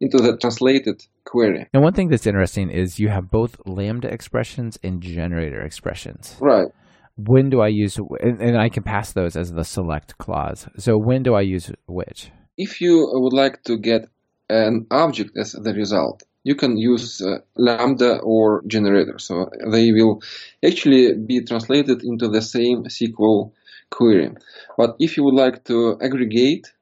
into 0.00 0.18
the 0.18 0.36
translated 0.36 1.02
query. 1.24 1.66
And 1.72 1.82
one 1.82 1.92
thing 1.92 2.08
that's 2.08 2.26
interesting 2.26 2.70
is 2.70 2.98
you 2.98 3.08
have 3.08 3.30
both 3.30 3.56
lambda 3.66 4.08
expressions 4.08 4.78
and 4.82 5.00
generator 5.00 5.60
expressions. 5.62 6.36
Right. 6.40 6.68
When 7.16 7.50
do 7.50 7.60
I 7.60 7.68
use, 7.68 7.98
and, 7.98 8.40
and 8.40 8.56
I 8.56 8.68
can 8.68 8.84
pass 8.84 9.12
those 9.12 9.36
as 9.36 9.52
the 9.52 9.64
select 9.64 10.18
clause. 10.18 10.68
So 10.78 10.96
when 10.96 11.22
do 11.22 11.34
I 11.34 11.40
use 11.40 11.72
which? 11.86 12.30
If 12.56 12.80
you 12.80 13.08
would 13.12 13.32
like 13.32 13.62
to 13.64 13.76
get 13.76 14.08
an 14.48 14.86
object 14.90 15.36
as 15.36 15.52
the 15.52 15.74
result, 15.74 16.22
you 16.44 16.54
can 16.54 16.78
use 16.78 17.20
uh, 17.20 17.38
lambda 17.56 18.20
or 18.22 18.62
generator. 18.66 19.18
So 19.18 19.50
they 19.70 19.92
will 19.92 20.22
actually 20.64 21.14
be 21.14 21.44
translated 21.44 22.02
into 22.04 22.28
the 22.28 22.40
same 22.40 22.84
SQL 22.84 23.52
query. 23.90 24.30
But 24.76 24.96
if 24.98 25.16
you 25.16 25.24
would 25.24 25.34
like 25.34 25.64
to 25.64 25.98
aggregate 26.00 26.72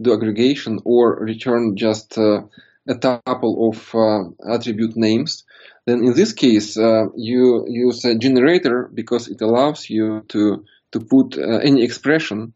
do 0.00 0.12
aggregation 0.12 0.78
or 0.84 1.18
return 1.20 1.76
just 1.76 2.16
uh, 2.18 2.42
a 2.88 2.94
tuple 2.94 3.68
of 3.68 3.94
uh, 3.94 4.54
attribute 4.54 4.96
names, 4.96 5.44
then 5.86 6.04
in 6.04 6.14
this 6.14 6.32
case 6.32 6.76
uh, 6.76 7.04
you 7.16 7.64
use 7.68 8.04
a 8.04 8.16
generator 8.16 8.90
because 8.94 9.28
it 9.28 9.40
allows 9.40 9.88
you 9.90 10.22
to 10.28 10.64
to 10.92 11.00
put 11.00 11.38
uh, 11.38 11.58
any 11.58 11.82
expression 11.82 12.52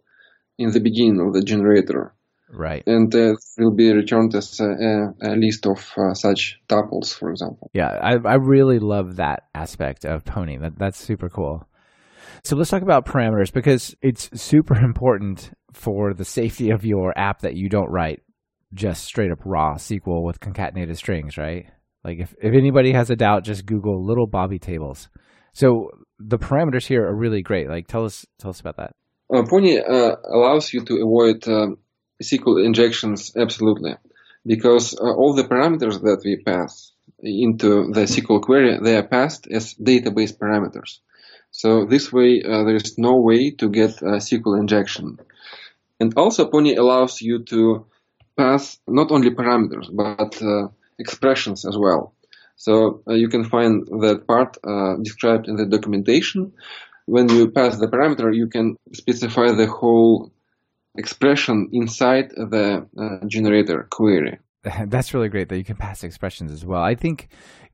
in 0.59 0.71
the 0.71 0.81
beginning 0.81 1.21
of 1.21 1.33
the 1.33 1.43
generator. 1.43 2.15
Right. 2.51 2.85
And 2.87 3.13
uh, 3.15 3.35
will 3.59 3.75
be 3.75 3.93
returned 3.93 4.35
as 4.35 4.61
a, 4.61 5.13
a 5.23 5.35
list 5.35 5.67
of 5.67 5.93
uh, 5.97 6.15
such 6.15 6.61
tuples, 6.69 7.13
for 7.13 7.31
example. 7.31 7.71
Yeah, 7.73 7.89
I, 7.89 8.13
I 8.13 8.35
really 8.35 8.79
love 8.79 9.17
that 9.17 9.45
aspect 9.55 10.05
of 10.05 10.25
Pony. 10.25 10.59
That, 10.59 10.79
that's 10.79 10.99
super 10.99 11.29
cool. 11.29 11.67
So 12.45 12.55
let's 12.57 12.71
talk 12.71 12.83
about 12.83 13.07
parameters 13.07 13.53
because 13.53 13.97
it's 14.03 14.31
super 14.41 14.77
important 14.85 15.51
for 15.75 16.15
the 16.15 16.25
safety 16.25 16.71
of 16.71 16.85
your 16.85 17.17
app 17.19 17.41
that 17.41 17.55
you 17.55 17.69
don't 17.69 17.91
write 17.91 18.23
just 18.73 19.05
straight 19.05 19.31
up 19.31 19.39
raw 19.45 19.75
SQL 19.75 20.25
with 20.25 20.41
concatenated 20.41 20.97
strings, 20.97 21.39
right? 21.39 21.67
Like 22.03 22.19
if, 22.19 22.35
if 22.43 22.55
anybody 22.55 22.93
has 22.93 23.11
a 23.11 23.17
doubt, 23.17 23.45
just 23.45 23.67
Google 23.67 24.05
little 24.05 24.27
Bobby 24.27 24.59
tables. 24.59 25.09
So 25.53 25.91
the 26.19 26.39
parameters 26.39 26.87
here 26.87 27.07
are 27.07 27.15
really 27.15 27.43
great. 27.43 27.69
Like 27.69 27.87
tell 27.87 28.05
us 28.05 28.27
tell 28.39 28.51
us 28.51 28.61
about 28.61 28.77
that. 28.77 28.95
Uh, 29.33 29.43
Pony 29.49 29.79
uh, 29.79 30.17
allows 30.31 30.73
you 30.73 30.85
to 30.85 31.01
avoid 31.03 31.49
um, 31.49 31.79
SQL 32.23 32.65
injections 32.65 33.33
absolutely 33.37 33.95
because 34.45 34.95
uh, 34.95 35.05
all 35.05 35.35
the 35.35 35.45
parameters 35.45 36.01
that 36.03 36.21
we 36.25 36.43
pass 36.45 36.93
into 37.21 37.91
the 37.93 38.03
SQL 38.03 38.43
query 38.43 38.79
they 38.83 38.97
are 38.97 39.07
passed 39.07 39.47
as 39.51 39.75
database 39.75 40.37
parameters. 40.37 40.99
So 41.51 41.87
this 41.87 42.13
way 42.13 42.43
uh, 42.43 42.65
there 42.65 42.77
is 42.77 42.99
no 42.99 43.21
way 43.21 43.53
to 43.53 43.71
get 43.71 44.03
a 44.03 44.19
SQL 44.19 44.59
injection. 44.59 45.19
And 46.01 46.13
also 46.17 46.47
Pony 46.47 46.75
allows 46.75 47.21
you 47.21 47.45
to 47.45 47.87
pass 48.37 48.79
not 48.89 49.11
only 49.11 49.31
parameters, 49.31 49.89
but 49.95 50.43
uh, 50.43 50.69
expressions 50.99 51.65
as 51.65 51.77
well. 51.79 52.15
So 52.57 53.03
uh, 53.09 53.15
you 53.15 53.29
can 53.29 53.45
find 53.45 53.87
that 53.87 54.27
part 54.27 54.57
uh, 54.67 54.97
described 55.03 55.49
in 55.49 55.57
the 55.57 55.67
documentation. 55.67 56.53
When 57.07 57.29
you 57.29 57.51
pass 57.51 57.79
the 57.79 57.89
parameter, 57.89 58.35
you 58.35 58.47
can 58.47 58.77
specify 58.93 59.53
the 59.53 59.67
whole 59.67 60.33
expression 60.97 61.69
inside 61.73 62.31
the 62.31 62.87
uh, 62.97 63.27
generator 63.27 63.87
query. 63.91 64.39
That's 64.87 65.13
really 65.13 65.29
great 65.29 65.49
that 65.49 65.59
you 65.59 65.65
can 65.65 65.77
pass 65.77 66.05
expressions 66.05 66.51
as 66.53 66.65
well. 66.65 66.83
I 66.83 66.95
think 66.95 67.29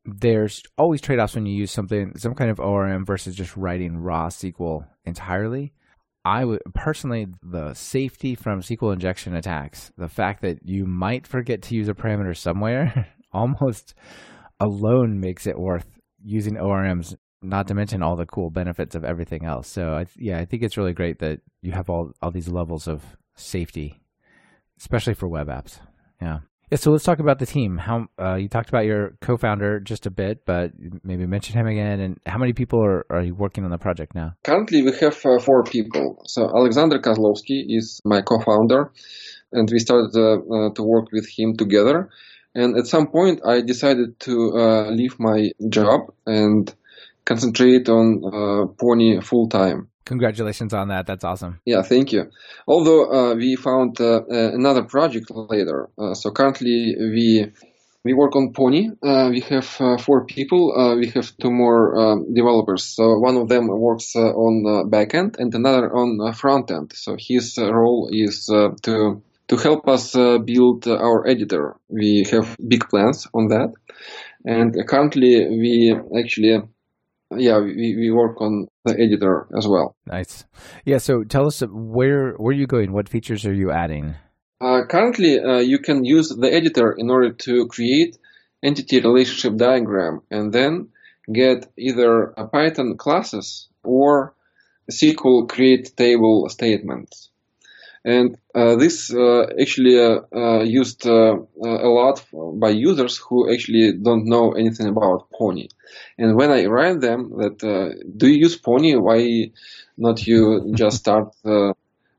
there's 0.05 0.63
always 0.79 1.01
trade-offs 1.01 1.35
when 1.35 1.47
you 1.47 1.55
use 1.55 1.71
something, 1.71 2.17
some 2.17 2.35
kind 2.35 2.51
of 2.51 2.59
ORM 2.59 3.05
versus 3.05 3.37
just 3.37 3.57
writing 3.57 3.99
raw 3.99 4.29
SQL 4.29 4.87
entirely. 5.05 5.73
I 6.25 6.45
would 6.45 6.61
personally 6.75 7.29
the 7.43 7.73
safety 7.75 8.35
from 8.35 8.61
SQL 8.61 8.93
injection 8.93 9.35
attacks, 9.35 9.91
the 9.97 10.09
fact 10.09 10.43
that 10.43 10.59
you 10.65 10.85
might 10.85 11.27
forget 11.27 11.63
to 11.63 11.75
use 11.75 11.89
a 11.89 11.95
parameter 11.95 12.37
somewhere, 12.37 13.09
almost 13.33 13.95
alone 14.59 15.21
makes 15.21 15.47
it 15.47 15.59
worth 15.59 15.87
using 16.23 16.57
ORMs. 16.57 17.17
Not 17.43 17.69
to 17.69 17.75
mention 17.75 18.03
all 18.03 18.17
the 18.17 18.27
cool 18.27 18.51
benefits 18.51 18.95
of 18.95 19.03
everything 19.03 19.47
else. 19.47 19.67
So 19.67 19.95
I, 19.95 20.07
yeah, 20.17 20.39
I 20.39 20.45
think 20.45 20.63
it's 20.63 20.77
really 20.77 20.93
great 20.93 21.21
that 21.21 21.41
you 21.63 21.73
have 21.73 21.89
all 21.89 22.13
all 22.21 22.31
these 22.31 22.49
levels 22.49 22.87
of 22.87 23.03
safety, 23.35 24.03
especially 24.79 25.15
for 25.15 25.27
web 25.27 25.49
apps. 25.49 25.81
Yeah. 26.21 26.41
Yeah, 26.71 26.79
so 26.79 26.93
let's 26.93 27.03
talk 27.03 27.19
about 27.19 27.41
the 27.41 27.47
team. 27.47 27.79
How 27.79 28.07
uh, 28.17 28.37
you 28.37 28.49
talked 28.49 28.69
about 28.69 28.85
your 28.85 29.17
co-founder 29.21 29.81
just 29.81 30.07
a 30.07 30.11
bit, 30.11 30.45
but 30.47 30.71
maybe 31.03 31.27
mention 31.27 31.59
him 31.59 31.67
again. 31.67 31.99
And 31.99 32.21
how 32.27 32.39
many 32.39 32.53
people 32.53 32.81
are, 32.81 33.05
are 33.11 33.23
you 33.23 33.35
working 33.35 33.65
on 33.65 33.73
the 33.73 33.79
project 33.79 34.15
now? 34.15 34.35
Currently, 34.45 34.83
we 34.83 34.93
have 35.01 35.19
uh, 35.27 35.41
four 35.41 35.65
people. 35.65 36.23
So 36.27 36.49
Alexander 36.49 37.01
Kozlovsky 37.01 37.65
is 37.69 38.01
my 38.05 38.23
co-founder, 38.23 38.93
and 39.51 39.69
we 39.69 39.81
started 39.81 40.15
uh, 40.15 40.39
uh 40.55 40.71
to 40.75 40.83
work 40.85 41.11
with 41.11 41.29
him 41.29 41.57
together. 41.57 42.09
And 42.55 42.77
at 42.77 42.87
some 42.87 43.09
point, 43.09 43.41
I 43.45 43.63
decided 43.63 44.21
to 44.21 44.53
uh, 44.55 44.91
leave 44.91 45.19
my 45.19 45.51
job 45.69 46.13
and 46.25 46.73
concentrate 47.25 47.89
on 47.89 48.23
uh, 48.25 48.67
Pony 48.79 49.21
full 49.21 49.49
time. 49.49 49.90
Congratulations 50.05 50.75
on 50.75 50.89
that. 50.89 51.07
That's 51.07 51.25
awesome. 51.25 51.61
Yeah, 51.65 51.83
thank 51.83 52.13
you. 52.13 52.31
Although 52.67 53.13
uh, 53.13 53.35
we 53.35 53.55
found 53.57 54.01
uh, 54.01 54.17
uh, 54.17 54.23
another 54.29 54.83
project 54.83 55.31
later. 55.31 55.89
Uh, 55.97 56.15
so 56.15 56.31
currently 56.33 56.97
we 56.99 57.53
we 58.03 58.15
work 58.15 58.35
on 58.35 58.53
Pony. 58.53 58.89
Uh, 59.03 59.29
we 59.31 59.41
have 59.41 59.77
uh, 59.79 59.99
four 59.99 60.25
people. 60.25 60.73
We 60.99 61.09
have 61.11 61.37
two 61.37 61.51
more 61.51 61.95
um, 62.01 62.33
developers. 62.33 62.85
So 62.85 63.19
one 63.19 63.37
of 63.37 63.49
them 63.49 63.69
works 63.69 64.17
on 64.17 64.89
backend 64.91 65.39
and 65.39 65.55
another 65.55 65.95
on 65.95 66.33
front 66.33 66.71
end. 66.71 66.93
So 66.95 67.17
his 67.19 67.59
role 67.59 68.09
is 68.11 68.47
to 68.47 69.23
to 69.49 69.57
help 69.57 69.87
us 69.87 70.15
build 70.15 70.89
our 70.89 71.29
editor. 71.29 71.77
We 71.89 72.25
have 72.33 72.57
big 72.67 72.89
plans 72.89 73.27
on 73.35 73.49
that, 73.49 73.75
and 74.47 74.75
currently 74.89 75.47
we 75.47 75.95
actually, 76.19 76.63
yeah, 77.37 77.59
we, 77.61 77.97
we 77.97 78.11
work 78.11 78.41
on 78.41 78.69
the 78.85 78.95
editor 78.95 79.47
as 79.57 79.67
well. 79.67 79.97
Nice. 80.07 80.45
Yeah. 80.85 80.99
So 80.99 81.25
tell 81.25 81.47
us 81.47 81.61
where 81.61 82.35
where 82.35 82.51
are 82.51 82.59
you 82.59 82.67
going? 82.67 82.93
What 82.93 83.09
features 83.09 83.45
are 83.47 83.55
you 83.55 83.71
adding? 83.71 84.15
Uh, 84.61 84.83
currently, 84.89 85.41
uh, 85.41 85.59
you 85.59 85.79
can 85.79 86.05
use 86.05 86.29
the 86.29 86.53
editor 86.53 86.93
in 86.93 87.11
order 87.11 87.33
to 87.33 87.67
create 87.69 88.19
entity 88.63 89.01
relationship 89.01 89.57
diagram 89.57 90.21
and 90.31 90.53
then 90.53 90.89
get 91.33 91.67
either 91.79 92.35
a 92.37 92.47
Python 92.47 92.97
classes 92.99 93.69
or 93.83 94.35
SQL 94.91 95.49
create 95.49 95.97
table 95.97 96.49
statements. 96.51 97.30
And 98.05 98.39
uh, 98.55 98.77
this 98.77 99.13
uh, 99.13 99.45
actually 99.61 99.99
uh, 100.01 100.61
used 100.63 101.07
uh, 101.07 101.37
a 101.63 101.89
lot 101.89 102.25
by 102.59 102.71
users 102.71 103.19
who 103.19 103.53
actually 103.53 103.93
don't 104.03 104.27
know 104.27 104.53
anything 104.53 104.89
about 104.89 105.29
Pony. 105.39 105.69
And 106.19 106.37
when 106.37 106.51
I 106.51 106.65
write 106.65 107.01
them 107.01 107.33
that, 107.39 107.63
uh, 107.63 107.95
do 108.17 108.27
you 108.29 108.39
use 108.41 108.57
Pony? 108.57 108.97
Why 108.97 109.53
not 109.99 110.27
you 110.27 110.73
just 110.75 110.99
start 110.99 111.35
uh, 111.45 111.73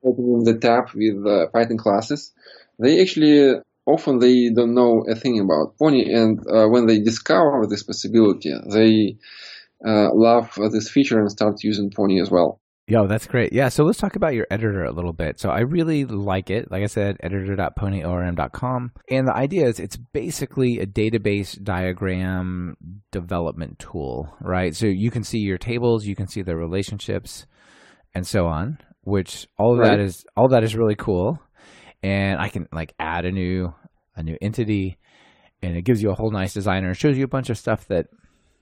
opening 0.04 0.44
the 0.44 0.58
tab 0.60 0.90
with 0.94 1.26
uh, 1.26 1.48
Python 1.48 1.78
classes? 1.78 2.32
They 2.78 3.02
actually 3.02 3.56
often 3.88 4.20
they 4.20 4.52
don't 4.52 4.76
know 4.76 5.04
a 5.10 5.16
thing 5.16 5.40
about 5.40 5.78
Pony, 5.80 6.14
and 6.14 6.40
uh, 6.48 6.68
when 6.68 6.86
they 6.86 7.00
discover 7.00 7.66
this 7.68 7.84
possibility, 7.84 8.54
they 8.72 9.18
uh, 9.86 10.14
love 10.14 10.54
this 10.72 10.90
feature 10.90 11.20
and 11.20 11.32
start 11.32 11.64
using 11.64 11.90
Pony 11.92 12.22
as 12.22 12.30
well. 12.30 12.61
Yo, 12.88 13.08
that's 13.08 13.28
great. 13.28 13.54
Yeah, 13.54 13.70
so 13.70 13.84
let's 13.86 14.00
talk 14.00 14.16
about 14.18 14.34
your 14.34 14.48
editor 14.52 14.84
a 14.84 14.92
little 14.92 15.14
bit. 15.14 15.40
So 15.40 15.50
I 15.50 15.60
really 15.62 16.04
like 16.04 16.50
it. 16.50 16.70
Like 16.70 16.84
I 16.84 16.88
said, 16.88 17.16
editor.ponyorm.com. 17.22 18.92
And 19.10 19.28
the 19.28 19.34
idea 19.36 19.68
is 19.68 19.80
it's 19.80 19.96
basically 19.98 20.80
a 20.80 20.86
database 20.86 21.62
diagram 21.64 22.76
development 23.12 23.80
tool, 23.80 24.36
right? 24.42 24.76
So 24.76 24.88
you 24.88 25.10
can 25.12 25.24
see 25.24 25.38
your 25.40 25.58
tables, 25.58 26.06
you 26.06 26.16
can 26.16 26.28
see 26.28 26.42
the 26.42 26.56
relationships 26.58 27.46
and 28.14 28.28
so 28.28 28.48
on, 28.48 28.80
which 29.04 29.48
all 29.58 29.74
of 29.74 29.80
Right. 29.80 29.92
that 29.92 30.00
is 30.00 30.26
all 30.36 30.50
that 30.50 30.64
is 30.64 30.76
really 30.76 30.96
cool. 30.96 31.40
And 32.04 32.42
I 32.42 32.50
can 32.50 32.68
like 32.74 32.94
add 33.00 33.26
a 33.26 33.32
new 33.32 33.74
a 34.16 34.24
new 34.24 34.38
entity 34.42 34.98
and 35.62 35.78
it 35.78 35.84
gives 35.84 36.02
you 36.02 36.10
a 36.10 36.16
whole 36.16 36.32
nice 36.32 36.54
designer. 36.54 36.92
It 36.92 36.96
shows 36.98 37.18
you 37.18 37.24
a 37.24 37.30
bunch 37.30 37.50
of 37.50 37.58
stuff 37.58 37.88
that 37.88 38.08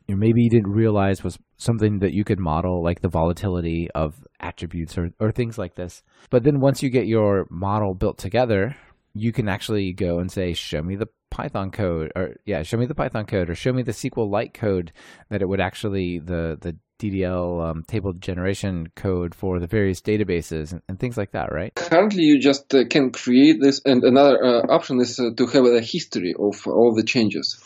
you 0.10 0.16
know, 0.16 0.20
maybe 0.20 0.42
you 0.42 0.50
didn't 0.50 0.72
realize 0.72 1.24
was 1.24 1.38
something 1.58 2.00
that 2.00 2.14
you 2.14 2.24
could 2.24 2.40
model, 2.40 2.84
like 2.84 3.00
the 3.00 3.10
volatility 3.10 3.90
of 3.94 4.16
attributes 4.40 4.98
or, 4.98 5.12
or 5.20 5.32
things 5.32 5.56
like 5.56 5.76
this. 5.76 6.02
But 6.32 6.44
then 6.44 6.60
once 6.60 6.82
you 6.82 6.90
get 6.90 7.06
your 7.06 7.46
model 7.52 7.94
built 7.94 8.18
together, 8.18 8.76
you 9.14 9.32
can 9.32 9.48
actually 9.48 9.94
go 9.94 10.18
and 10.18 10.32
say, 10.32 10.54
show 10.54 10.82
me 10.82 10.96
the 10.96 11.10
Python 11.30 11.70
code, 11.70 12.12
or 12.16 12.38
yeah, 12.44 12.64
show 12.64 12.78
me 12.78 12.88
the 12.88 12.96
Python 12.96 13.28
code, 13.28 13.52
or 13.52 13.56
show 13.56 13.72
me 13.72 13.84
the 13.84 13.92
SQLite 13.92 14.52
code 14.52 14.92
that 15.30 15.44
it 15.44 15.48
would 15.48 15.62
actually 15.62 16.18
the 16.18 16.58
the 16.60 16.76
DDL 17.00 17.70
um, 17.70 17.84
table 17.84 18.14
generation 18.14 18.88
code 18.96 19.36
for 19.36 19.60
the 19.60 19.68
various 19.68 20.02
databases 20.02 20.72
and, 20.72 20.82
and 20.90 21.00
things 21.00 21.18
like 21.18 21.34
that, 21.34 21.52
right? 21.54 21.76
Currently, 21.76 22.24
you 22.24 22.40
just 22.40 22.74
uh, 22.74 22.84
can 22.90 23.12
create 23.12 23.62
this, 23.62 23.80
and 23.86 24.04
another 24.04 24.44
uh, 24.44 24.62
option 24.70 25.00
is 25.00 25.20
uh, 25.20 25.30
to 25.38 25.46
have 25.46 25.66
a 25.66 25.82
history 25.82 26.34
of 26.34 26.66
all 26.66 26.96
the 26.96 27.04
changes. 27.04 27.62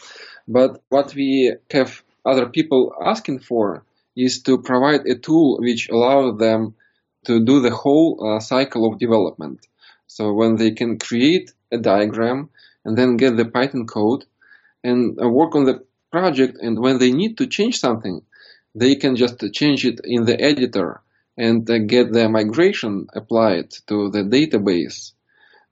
But 0.46 0.82
what 0.89 1.16
we 1.16 1.56
have 1.72 2.04
other 2.26 2.47
people 2.47 2.93
asking 3.03 3.39
for 3.39 3.86
is 4.15 4.41
to 4.43 4.57
provide 4.61 5.05
a 5.07 5.15
tool 5.15 5.57
which 5.59 5.89
allows 5.89 6.38
them 6.38 6.76
to 7.26 7.43
do 7.43 7.61
the 7.61 7.71
whole 7.71 8.19
uh, 8.21 8.39
cycle 8.39 8.91
of 8.91 8.99
development. 8.99 9.65
So 10.07 10.34
when 10.34 10.57
they 10.57 10.71
can 10.71 10.99
create 10.99 11.51
a 11.71 11.78
diagram 11.78 12.49
and 12.86 12.97
then 12.97 13.17
get 13.17 13.38
the 13.38 13.45
Python 13.45 13.88
code 13.88 14.26
and 14.84 15.19
uh, 15.21 15.28
work 15.28 15.55
on 15.55 15.65
the 15.65 15.84
project, 16.11 16.57
and 16.61 16.80
when 16.80 16.99
they 16.99 17.11
need 17.11 17.38
to 17.38 17.47
change 17.47 17.80
something, 17.80 18.21
they 18.76 18.95
can 18.95 19.15
just 19.15 19.43
change 19.53 19.86
it 19.86 20.01
in 20.03 20.26
the 20.26 20.39
editor 20.39 21.01
and 21.38 21.69
uh, 21.69 21.80
get 21.80 22.11
the 22.11 22.30
migration 22.30 23.07
applied 23.13 23.71
to 23.88 24.09
the 24.11 24.19
database 24.19 25.13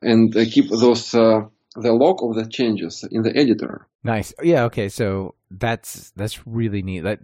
and 0.01 0.35
uh, 0.35 0.45
keep 0.45 0.69
those 0.69 1.13
uh, 1.13 1.41
the 1.75 1.93
log 1.93 2.23
of 2.23 2.35
the 2.35 2.49
changes 2.49 3.05
in 3.11 3.21
the 3.21 3.35
editor. 3.37 3.87
Nice. 4.03 4.33
Yeah. 4.41 4.63
Okay. 4.65 4.89
So 4.89 5.35
that's 5.59 6.11
that's 6.15 6.45
really 6.47 6.81
neat. 6.81 7.01
That 7.01 7.19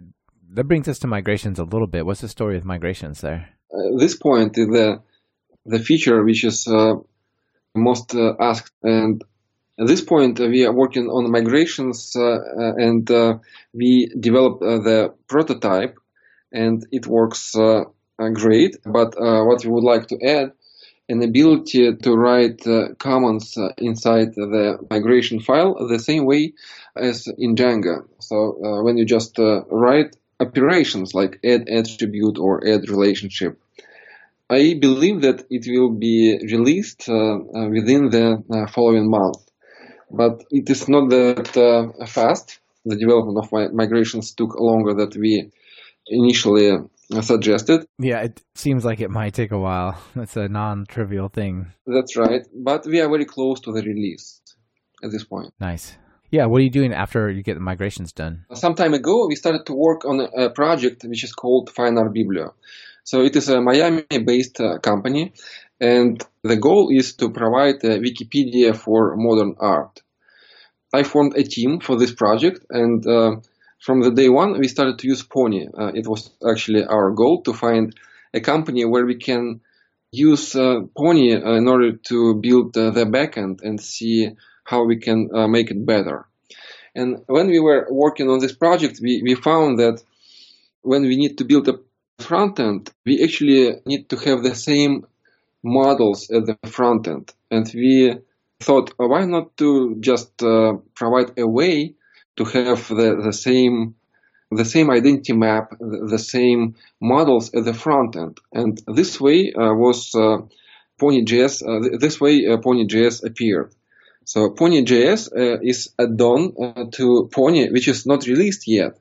that 0.50 0.64
brings 0.64 0.88
us 0.88 0.98
to 1.00 1.06
migrations 1.06 1.58
a 1.58 1.64
little 1.64 1.86
bit. 1.86 2.06
What's 2.06 2.20
the 2.20 2.28
story 2.28 2.54
with 2.54 2.64
migrations 2.64 3.20
there? 3.20 3.48
Uh, 3.72 3.98
this 3.98 4.16
point 4.16 4.54
the 4.54 5.02
the 5.66 5.78
feature 5.78 6.24
which 6.24 6.44
is 6.44 6.66
uh, 6.66 6.94
most 7.74 8.14
uh, 8.14 8.34
asked, 8.40 8.72
and 8.82 9.22
at 9.78 9.86
this 9.86 10.00
point 10.00 10.40
uh, 10.40 10.46
we 10.46 10.64
are 10.66 10.72
working 10.72 11.06
on 11.08 11.30
migrations, 11.30 12.14
uh, 12.16 12.22
uh, 12.22 12.74
and 12.76 13.10
uh, 13.10 13.38
we 13.72 14.10
developed 14.18 14.62
uh, 14.62 14.78
the 14.78 15.14
prototype, 15.28 15.96
and 16.52 16.86
it 16.90 17.06
works 17.06 17.54
great. 18.32 18.76
But 18.84 19.14
what 19.18 19.64
we 19.64 19.70
would 19.70 19.84
like 19.84 20.08
to 20.08 20.18
add 20.24 20.52
an 21.08 21.22
ability 21.22 21.94
to 21.96 22.12
write 22.12 22.66
uh, 22.66 22.94
comments 22.98 23.56
uh, 23.56 23.68
inside 23.78 24.34
the 24.34 24.78
migration 24.90 25.40
file 25.40 25.74
the 25.88 25.98
same 25.98 26.24
way 26.26 26.52
as 26.96 27.26
in 27.38 27.54
Django. 27.54 28.06
So 28.18 28.36
uh, 28.64 28.82
when 28.82 28.98
you 28.98 29.06
just 29.06 29.38
uh, 29.38 29.62
write 29.70 30.16
operations 30.40 31.14
like 31.14 31.40
add 31.44 31.68
attribute 31.68 32.38
or 32.38 32.66
add 32.66 32.88
relationship, 32.88 33.58
I 34.50 34.76
believe 34.80 35.22
that 35.22 35.44
it 35.50 35.66
will 35.66 35.90
be 35.90 36.38
released 36.50 37.08
uh, 37.08 37.14
uh, 37.14 37.68
within 37.68 38.10
the 38.10 38.68
following 38.72 39.10
month. 39.10 39.38
But 40.10 40.44
it 40.50 40.70
is 40.70 40.88
not 40.88 41.10
that 41.10 41.48
fast. 42.08 42.60
The 42.84 42.96
development 42.96 43.38
of 43.38 43.52
mi- 43.52 43.68
migrations 43.74 44.32
took 44.32 44.58
longer 44.58 44.94
than 44.94 45.10
we 45.20 45.50
initially 46.06 46.78
suggested. 47.20 47.86
Yeah, 47.98 48.20
it 48.20 48.42
seems 48.54 48.84
like 48.84 49.00
it 49.00 49.10
might 49.10 49.34
take 49.34 49.50
a 49.50 49.58
while. 49.58 49.98
That's 50.14 50.36
a 50.36 50.48
non-trivial 50.48 51.28
thing. 51.28 51.72
That's 51.86 52.16
right. 52.16 52.42
But 52.54 52.86
we 52.86 53.00
are 53.00 53.08
very 53.08 53.24
close 53.24 53.60
to 53.60 53.72
the 53.72 53.82
release 53.82 54.40
at 55.02 55.10
this 55.10 55.24
point. 55.24 55.52
Nice. 55.60 55.96
Yeah. 56.30 56.46
What 56.46 56.60
are 56.60 56.64
you 56.64 56.70
doing 56.70 56.92
after 56.92 57.30
you 57.30 57.42
get 57.42 57.54
the 57.54 57.60
migrations 57.60 58.12
done? 58.12 58.44
Some 58.52 58.74
time 58.74 58.94
ago, 58.94 59.26
we 59.28 59.36
started 59.36 59.64
to 59.66 59.74
work 59.74 60.04
on 60.04 60.20
a, 60.20 60.50
project 60.50 61.04
which 61.04 61.24
is 61.24 61.32
called 61.32 61.70
Fine 61.70 61.96
Art 61.96 62.14
Biblio. 62.14 62.52
So 63.04 63.22
it 63.22 63.34
is 63.36 63.48
a 63.48 63.60
Miami-based 63.62 64.60
uh, 64.60 64.78
company, 64.80 65.32
and 65.80 66.22
the 66.42 66.56
goal 66.56 66.90
is 66.92 67.14
to 67.14 67.30
provide 67.30 67.76
a 67.82 67.98
Wikipedia 67.98 68.76
for 68.76 69.16
modern 69.16 69.54
art. 69.58 70.02
I 70.92 71.04
formed 71.04 71.34
a 71.36 71.42
team 71.42 71.80
for 71.80 71.96
this 71.96 72.12
project, 72.12 72.66
and 72.68 73.06
uh, 73.06 73.36
from 73.80 74.00
the 74.00 74.10
day 74.10 74.28
one, 74.28 74.58
we 74.58 74.68
started 74.68 74.98
to 74.98 75.06
use 75.06 75.22
Pony. 75.22 75.66
Uh, 75.66 75.92
it 75.94 76.06
was 76.06 76.30
actually 76.48 76.84
our 76.84 77.10
goal 77.12 77.42
to 77.42 77.52
find 77.52 77.94
a 78.34 78.40
company 78.40 78.84
where 78.84 79.06
we 79.06 79.16
can 79.16 79.60
use 80.10 80.54
uh, 80.56 80.80
Pony 80.96 81.34
uh, 81.34 81.52
in 81.54 81.68
order 81.68 81.92
to 81.92 82.34
build 82.34 82.74
the 82.74 83.06
backend 83.06 83.62
and 83.62 83.80
see 83.80 84.30
how 84.64 84.84
we 84.84 84.96
can 84.96 85.30
uh, 85.34 85.46
make 85.48 85.70
it 85.70 85.84
better. 85.86 86.26
And 86.94 87.22
when 87.26 87.48
we 87.48 87.60
were 87.60 87.86
working 87.90 88.28
on 88.28 88.40
this 88.40 88.54
project, 88.54 88.98
we, 89.02 89.22
we 89.22 89.34
found 89.34 89.78
that 89.78 90.02
when 90.82 91.02
we 91.02 91.16
need 91.16 91.38
to 91.38 91.44
build 91.44 91.68
a 91.68 91.78
front 92.18 92.58
end, 92.58 92.90
we 93.06 93.22
actually 93.22 93.80
need 93.86 94.08
to 94.10 94.16
have 94.16 94.42
the 94.42 94.54
same 94.54 95.06
models 95.62 96.30
at 96.30 96.46
the 96.46 96.58
front 96.68 97.06
end. 97.06 97.32
And 97.50 97.70
we 97.74 98.18
thought, 98.60 98.92
oh, 98.98 99.06
why 99.06 99.24
not 99.24 99.56
to 99.58 99.96
just 100.00 100.42
uh, 100.42 100.74
provide 100.94 101.38
a 101.38 101.46
way 101.46 101.94
to 102.38 102.44
have 102.44 102.88
the, 102.88 103.20
the 103.22 103.32
same 103.32 103.94
the 104.50 104.64
same 104.64 104.90
identity 104.90 105.34
map, 105.34 105.74
the, 105.78 106.18
same 106.18 106.74
models 107.02 107.52
at 107.54 107.66
the 107.66 107.74
front 107.74 108.16
end. 108.16 108.38
And 108.50 108.80
this 108.86 109.20
way 109.20 109.52
uh, 109.52 109.74
was 109.74 110.14
uh, 110.14 110.38
Pony.js. 110.98 111.62
Uh, 111.62 111.82
th- 111.82 112.00
this 112.00 112.18
way, 112.18 112.46
uh, 112.46 112.56
Pony.js 112.56 113.24
appeared. 113.24 113.74
So 114.24 114.50
Pony.js 114.50 115.30
uh, 115.36 115.60
is 115.62 115.90
add-on 115.98 116.54
uh, 116.62 116.84
to 116.92 117.28
Pony, 117.30 117.68
which 117.70 117.88
is 117.88 118.06
not 118.06 118.26
released 118.26 118.66
yet. 118.66 118.98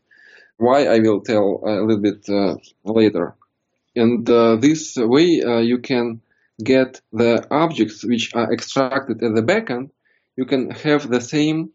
Why 0.58 0.86
I 0.86 1.00
will 1.00 1.22
tell 1.22 1.62
a 1.66 1.80
little 1.82 2.02
bit 2.02 2.28
uh, 2.28 2.56
later. 2.84 3.36
And 3.96 4.30
uh, 4.30 4.58
this 4.58 4.98
way 4.98 5.42
uh, 5.42 5.60
you 5.60 5.78
can 5.78 6.22
get 6.62 7.00
the 7.14 7.48
objects 7.52 8.04
which 8.04 8.36
are 8.36 8.52
extracted 8.52 9.24
at 9.24 9.34
the 9.34 9.44
backend. 9.44 9.92
You 10.36 10.46
can 10.46 10.72
have 10.72 11.10
the 11.10 11.22
same 11.22 11.72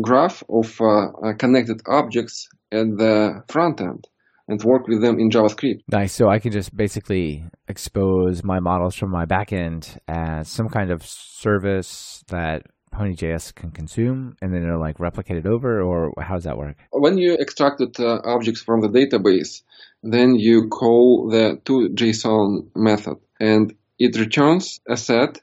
graph 0.00 0.42
of 0.48 0.80
uh, 0.80 1.32
connected 1.38 1.80
objects 1.86 2.48
at 2.72 2.86
the 2.96 3.42
front 3.48 3.80
end 3.80 4.06
and 4.48 4.62
work 4.62 4.86
with 4.86 5.02
them 5.02 5.18
in 5.18 5.30
JavaScript. 5.30 5.80
Nice. 5.88 6.12
So 6.12 6.28
I 6.28 6.38
can 6.38 6.52
just 6.52 6.76
basically 6.76 7.44
expose 7.68 8.44
my 8.44 8.60
models 8.60 8.94
from 8.94 9.10
my 9.10 9.26
backend 9.26 9.98
as 10.06 10.48
some 10.48 10.68
kind 10.68 10.90
of 10.90 11.04
service 11.04 12.22
that 12.28 12.62
Pony.js 12.92 13.54
can 13.54 13.70
consume 13.72 14.36
and 14.40 14.54
then 14.54 14.62
it'll 14.62 14.80
like 14.80 14.98
replicate 15.00 15.36
it 15.36 15.46
over 15.46 15.82
or 15.82 16.12
how 16.20 16.34
does 16.34 16.44
that 16.44 16.56
work? 16.56 16.76
When 16.92 17.18
you 17.18 17.34
extracted 17.34 17.98
uh, 18.00 18.20
objects 18.24 18.62
from 18.62 18.80
the 18.80 18.88
database, 18.88 19.62
then 20.02 20.36
you 20.36 20.68
call 20.68 21.28
the 21.28 21.60
toJSON 21.64 22.68
method 22.74 23.16
and 23.40 23.74
it 23.98 24.16
returns 24.16 24.80
a 24.88 24.96
set 24.96 25.40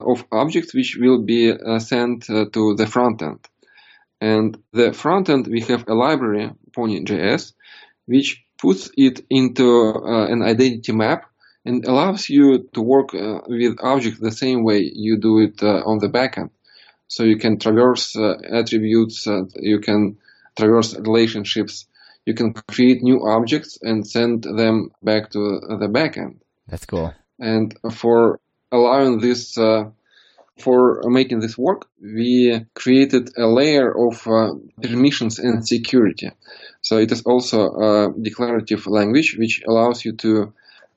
of 0.00 0.24
objects 0.32 0.74
which 0.74 0.96
will 1.00 1.22
be 1.22 1.52
uh, 1.52 1.78
sent 1.78 2.28
uh, 2.28 2.46
to 2.52 2.74
the 2.74 2.86
front 2.86 3.22
end. 3.22 3.38
And 4.20 4.56
the 4.72 4.92
front 4.92 5.28
end, 5.28 5.46
we 5.46 5.60
have 5.62 5.86
a 5.88 5.94
library, 5.94 6.50
Pony.js, 6.74 7.52
which 8.06 8.44
puts 8.58 8.90
it 8.96 9.24
into 9.28 9.92
uh, 9.94 10.26
an 10.26 10.42
identity 10.42 10.92
map 10.92 11.26
and 11.64 11.84
allows 11.84 12.28
you 12.28 12.68
to 12.74 12.80
work 12.80 13.14
uh, 13.14 13.40
with 13.46 13.78
objects 13.82 14.20
the 14.20 14.30
same 14.30 14.64
way 14.64 14.90
you 14.94 15.18
do 15.18 15.40
it 15.40 15.62
uh, 15.62 15.82
on 15.84 15.98
the 15.98 16.08
backend. 16.08 16.50
So 17.08 17.24
you 17.24 17.38
can 17.38 17.58
traverse 17.58 18.16
uh, 18.16 18.34
attributes, 18.50 19.26
you 19.56 19.80
can 19.80 20.18
traverse 20.56 20.96
relationships, 20.96 21.86
you 22.26 22.34
can 22.34 22.54
create 22.54 23.02
new 23.02 23.26
objects 23.26 23.78
and 23.82 24.06
send 24.06 24.44
them 24.44 24.90
back 25.02 25.30
to 25.32 25.60
the 25.80 25.88
backend. 25.88 26.38
That's 26.66 26.86
cool. 26.86 27.14
And 27.38 27.76
for 27.92 28.40
allowing 28.72 29.20
this, 29.20 29.58
uh, 29.58 29.90
for 30.58 31.02
making 31.06 31.40
this 31.40 31.58
work, 31.58 31.86
we 32.00 32.64
created 32.74 33.30
a 33.36 33.46
layer 33.46 33.90
of 33.90 34.26
uh, 34.26 34.54
permissions 34.80 35.38
and 35.38 35.66
security. 35.66 36.30
So 36.80 36.98
it 36.98 37.10
is 37.10 37.22
also 37.22 37.72
a 37.72 38.12
declarative 38.20 38.86
language 38.86 39.36
which 39.38 39.62
allows 39.66 40.04
you 40.04 40.12
to 40.16 40.52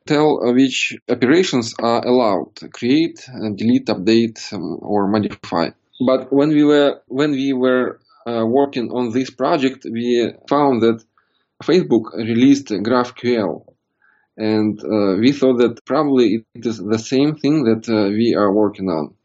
tell 0.06 0.40
which 0.54 0.96
operations 1.10 1.74
are 1.80 2.06
allowed 2.06 2.56
create, 2.72 3.28
delete, 3.56 3.88
update, 3.88 4.54
um, 4.54 4.78
or 4.82 5.08
modify. 5.08 5.70
But 6.06 6.32
when 6.32 6.50
we 6.50 6.64
were 6.64 7.02
when 7.08 7.32
we 7.32 7.54
were 7.54 8.00
uh, 8.28 8.46
working 8.46 8.92
on 8.92 9.12
this 9.12 9.30
project, 9.30 9.86
we 9.92 10.34
found 10.48 10.82
that 10.82 11.04
Facebook 11.64 12.14
released 12.16 12.68
GraphQL, 12.68 13.66
and 14.38 14.80
uh, 14.80 15.18
we 15.20 15.32
thought 15.32 15.58
that 15.58 15.84
probably 15.86 16.46
it 16.54 16.66
is 16.66 16.78
the 16.78 17.00
same 17.00 17.36
thing 17.36 17.64
that 17.64 17.90
uh, 17.90 18.10
we 18.10 18.36
are 18.36 18.54
working 18.54 18.90
on. 18.90 19.17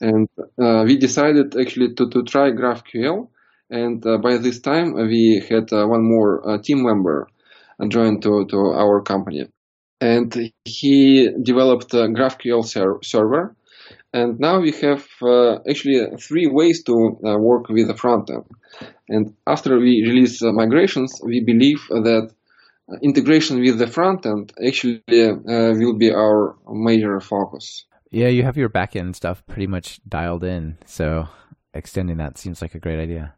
And 0.00 0.28
uh, 0.60 0.84
we 0.86 0.96
decided 0.98 1.56
actually 1.56 1.94
to, 1.94 2.08
to 2.10 2.22
try 2.22 2.50
GraphQL. 2.50 3.28
And 3.70 4.06
uh, 4.06 4.18
by 4.18 4.36
this 4.36 4.60
time, 4.60 4.94
we 4.94 5.42
had 5.48 5.72
uh, 5.72 5.86
one 5.86 6.04
more 6.04 6.48
uh, 6.48 6.58
team 6.58 6.82
member 6.84 7.28
joined 7.88 8.22
to, 8.22 8.46
to 8.46 8.56
our 8.56 9.02
company. 9.02 9.48
And 10.00 10.52
he 10.64 11.30
developed 11.42 11.92
a 11.94 12.08
GraphQL 12.08 12.64
ser- 12.64 13.02
server. 13.02 13.56
And 14.12 14.38
now 14.38 14.60
we 14.60 14.72
have 14.72 15.06
actually 15.68 16.06
three 16.18 16.46
ways 16.46 16.82
to 16.84 17.18
work 17.38 17.68
with 17.68 17.88
the 17.88 17.96
front 17.96 18.30
end. 18.30 18.44
And 19.08 19.34
after 19.46 19.78
we 19.78 20.02
release 20.06 20.40
migrations, 20.42 21.20
we 21.22 21.40
believe 21.40 21.86
that 21.88 22.30
integration 23.02 23.60
with 23.60 23.78
the 23.78 23.86
front 23.86 24.24
end 24.26 24.52
actually 24.64 25.02
uh, 25.10 25.34
will 25.44 25.96
be 25.98 26.10
our 26.10 26.56
major 26.70 27.20
focus. 27.20 27.84
Yeah, 28.10 28.28
you 28.28 28.44
have 28.44 28.56
your 28.56 28.68
backend 28.68 29.16
stuff 29.16 29.44
pretty 29.46 29.66
much 29.66 30.00
dialed 30.08 30.44
in, 30.44 30.78
so 30.86 31.28
extending 31.74 32.18
that 32.18 32.38
seems 32.38 32.62
like 32.62 32.74
a 32.74 32.78
great 32.78 33.00
idea. 33.00 33.34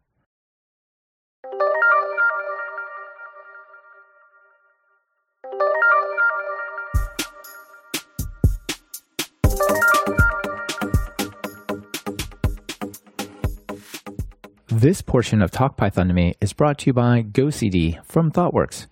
This 14.67 15.01
portion 15.01 15.41
of 15.41 15.51
Talk 15.51 15.75
Python 15.77 16.07
to 16.07 16.13
Me 16.13 16.35
is 16.39 16.53
brought 16.53 16.77
to 16.79 16.85
you 16.87 16.93
by 16.93 17.23
GoCD 17.23 18.05
from 18.05 18.31
ThoughtWorks. 18.31 18.85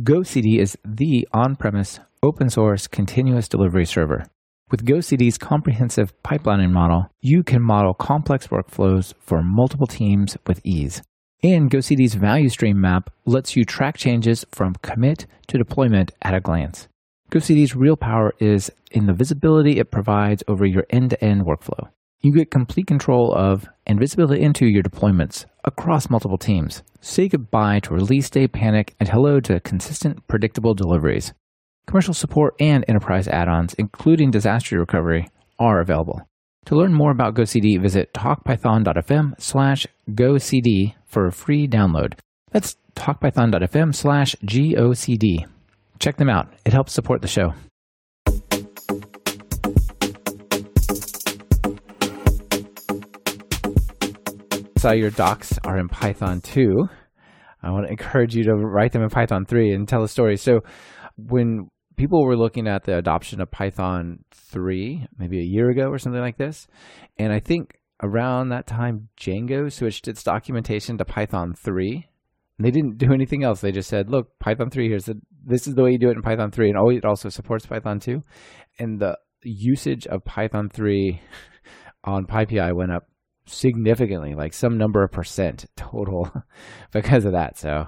GoCD 0.00 0.58
is 0.58 0.78
the 0.84 1.26
on 1.32 1.56
premise, 1.56 1.98
open 2.22 2.48
source, 2.50 2.86
continuous 2.86 3.48
delivery 3.48 3.86
server. 3.86 4.26
With 4.72 4.86
GoCD's 4.86 5.36
comprehensive 5.36 6.14
pipelining 6.22 6.70
model, 6.70 7.10
you 7.20 7.42
can 7.42 7.60
model 7.60 7.92
complex 7.92 8.46
workflows 8.46 9.12
for 9.20 9.42
multiple 9.42 9.86
teams 9.86 10.38
with 10.46 10.62
ease. 10.64 11.02
And 11.42 11.70
GoCD's 11.70 12.14
value 12.14 12.48
stream 12.48 12.80
map 12.80 13.10
lets 13.26 13.54
you 13.54 13.66
track 13.66 13.98
changes 13.98 14.46
from 14.50 14.76
commit 14.80 15.26
to 15.48 15.58
deployment 15.58 16.12
at 16.22 16.34
a 16.34 16.40
glance. 16.40 16.88
GoCD's 17.30 17.76
real 17.76 17.98
power 17.98 18.32
is 18.38 18.72
in 18.90 19.04
the 19.04 19.12
visibility 19.12 19.78
it 19.78 19.90
provides 19.90 20.42
over 20.48 20.64
your 20.64 20.86
end 20.88 21.10
to 21.10 21.22
end 21.22 21.42
workflow. 21.42 21.90
You 22.22 22.32
get 22.32 22.50
complete 22.50 22.86
control 22.86 23.34
of 23.34 23.68
and 23.86 24.00
visibility 24.00 24.40
into 24.42 24.64
your 24.64 24.82
deployments 24.82 25.44
across 25.64 26.08
multiple 26.08 26.38
teams. 26.38 26.82
Say 27.02 27.28
goodbye 27.28 27.80
to 27.80 27.92
release 27.92 28.30
day 28.30 28.48
panic 28.48 28.94
and 28.98 29.10
hello 29.10 29.38
to 29.40 29.60
consistent, 29.60 30.26
predictable 30.28 30.72
deliveries. 30.72 31.34
Commercial 31.86 32.14
support 32.14 32.54
and 32.60 32.84
enterprise 32.88 33.28
add-ons, 33.28 33.74
including 33.74 34.30
disaster 34.30 34.78
recovery, 34.78 35.28
are 35.58 35.80
available. 35.80 36.22
To 36.66 36.76
learn 36.76 36.94
more 36.94 37.10
about 37.10 37.34
GoCD, 37.34 37.80
visit 37.80 38.12
talkpython.fm 38.14 39.40
slash 39.40 39.86
GoCD 40.10 40.94
for 41.04 41.26
a 41.26 41.32
free 41.32 41.66
download. 41.66 42.14
That's 42.52 42.76
talkpython.fm 42.94 43.94
slash 43.94 44.36
GOCD. 44.44 45.46
Check 45.98 46.16
them 46.16 46.28
out. 46.28 46.52
It 46.64 46.72
helps 46.72 46.92
support 46.92 47.20
the 47.20 47.28
show. 47.28 47.52
So 54.78 54.90
your 54.92 55.10
docs 55.10 55.58
are 55.64 55.78
in 55.78 55.88
Python 55.88 56.40
2. 56.40 56.88
I 57.62 57.70
want 57.70 57.86
to 57.86 57.90
encourage 57.90 58.34
you 58.34 58.42
to 58.44 58.54
write 58.54 58.92
them 58.92 59.02
in 59.02 59.10
Python 59.10 59.46
3 59.46 59.72
and 59.72 59.86
tell 59.86 60.02
a 60.02 60.08
story. 60.08 60.36
So 60.36 60.62
when 61.16 61.68
people 61.96 62.24
were 62.24 62.36
looking 62.36 62.66
at 62.66 62.84
the 62.84 62.96
adoption 62.96 63.40
of 63.40 63.50
Python 63.50 64.24
3 64.32 65.06
maybe 65.18 65.38
a 65.38 65.44
year 65.44 65.70
ago 65.70 65.88
or 65.88 65.98
something 65.98 66.20
like 66.20 66.38
this. 66.38 66.66
And 67.18 67.32
I 67.32 67.40
think 67.40 67.78
around 68.02 68.48
that 68.48 68.66
time, 68.66 69.08
Django 69.18 69.70
switched 69.72 70.08
its 70.08 70.22
documentation 70.22 70.98
to 70.98 71.04
Python 71.04 71.54
3. 71.54 72.08
And 72.58 72.66
they 72.66 72.70
didn't 72.70 72.98
do 72.98 73.12
anything 73.12 73.44
else. 73.44 73.60
They 73.60 73.72
just 73.72 73.88
said, 73.88 74.10
look, 74.10 74.38
Python 74.38 74.70
3, 74.70 74.88
here's 74.88 75.06
the, 75.06 75.20
this 75.44 75.66
is 75.66 75.74
the 75.74 75.82
way 75.82 75.92
you 75.92 75.98
do 75.98 76.10
it 76.10 76.16
in 76.16 76.22
Python 76.22 76.50
3. 76.50 76.70
And 76.70 76.96
it 76.96 77.04
also 77.04 77.28
supports 77.28 77.66
Python 77.66 78.00
2. 78.00 78.22
And 78.78 79.00
the 79.00 79.16
usage 79.42 80.06
of 80.06 80.24
Python 80.24 80.68
3 80.68 81.20
on 82.04 82.26
PyPI 82.26 82.74
went 82.74 82.92
up 82.92 83.08
significantly, 83.46 84.34
like 84.34 84.52
some 84.52 84.78
number 84.78 85.02
of 85.02 85.10
percent 85.10 85.66
total 85.76 86.30
because 86.92 87.24
of 87.24 87.32
that. 87.32 87.58
So, 87.58 87.86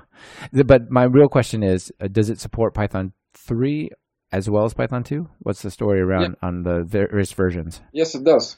but 0.53 0.91
my 0.91 1.05
real 1.05 1.29
question 1.29 1.63
is, 1.63 1.93
uh, 2.01 2.09
does 2.09 2.31
it 2.31 2.41
support 2.41 2.75
Python 2.75 3.13
3 3.35 3.91
as 4.33 4.51
well 4.51 4.65
as 4.65 4.75
Python 4.75 5.05
2? 5.05 5.29
What's 5.41 5.63
the 5.63 5.71
story 5.71 6.01
around 6.01 6.37
on 6.43 6.63
the 6.63 6.85
various 6.87 7.33
versions? 7.33 7.81
Yes, 7.93 8.15
it 8.15 8.25
does. 8.25 8.57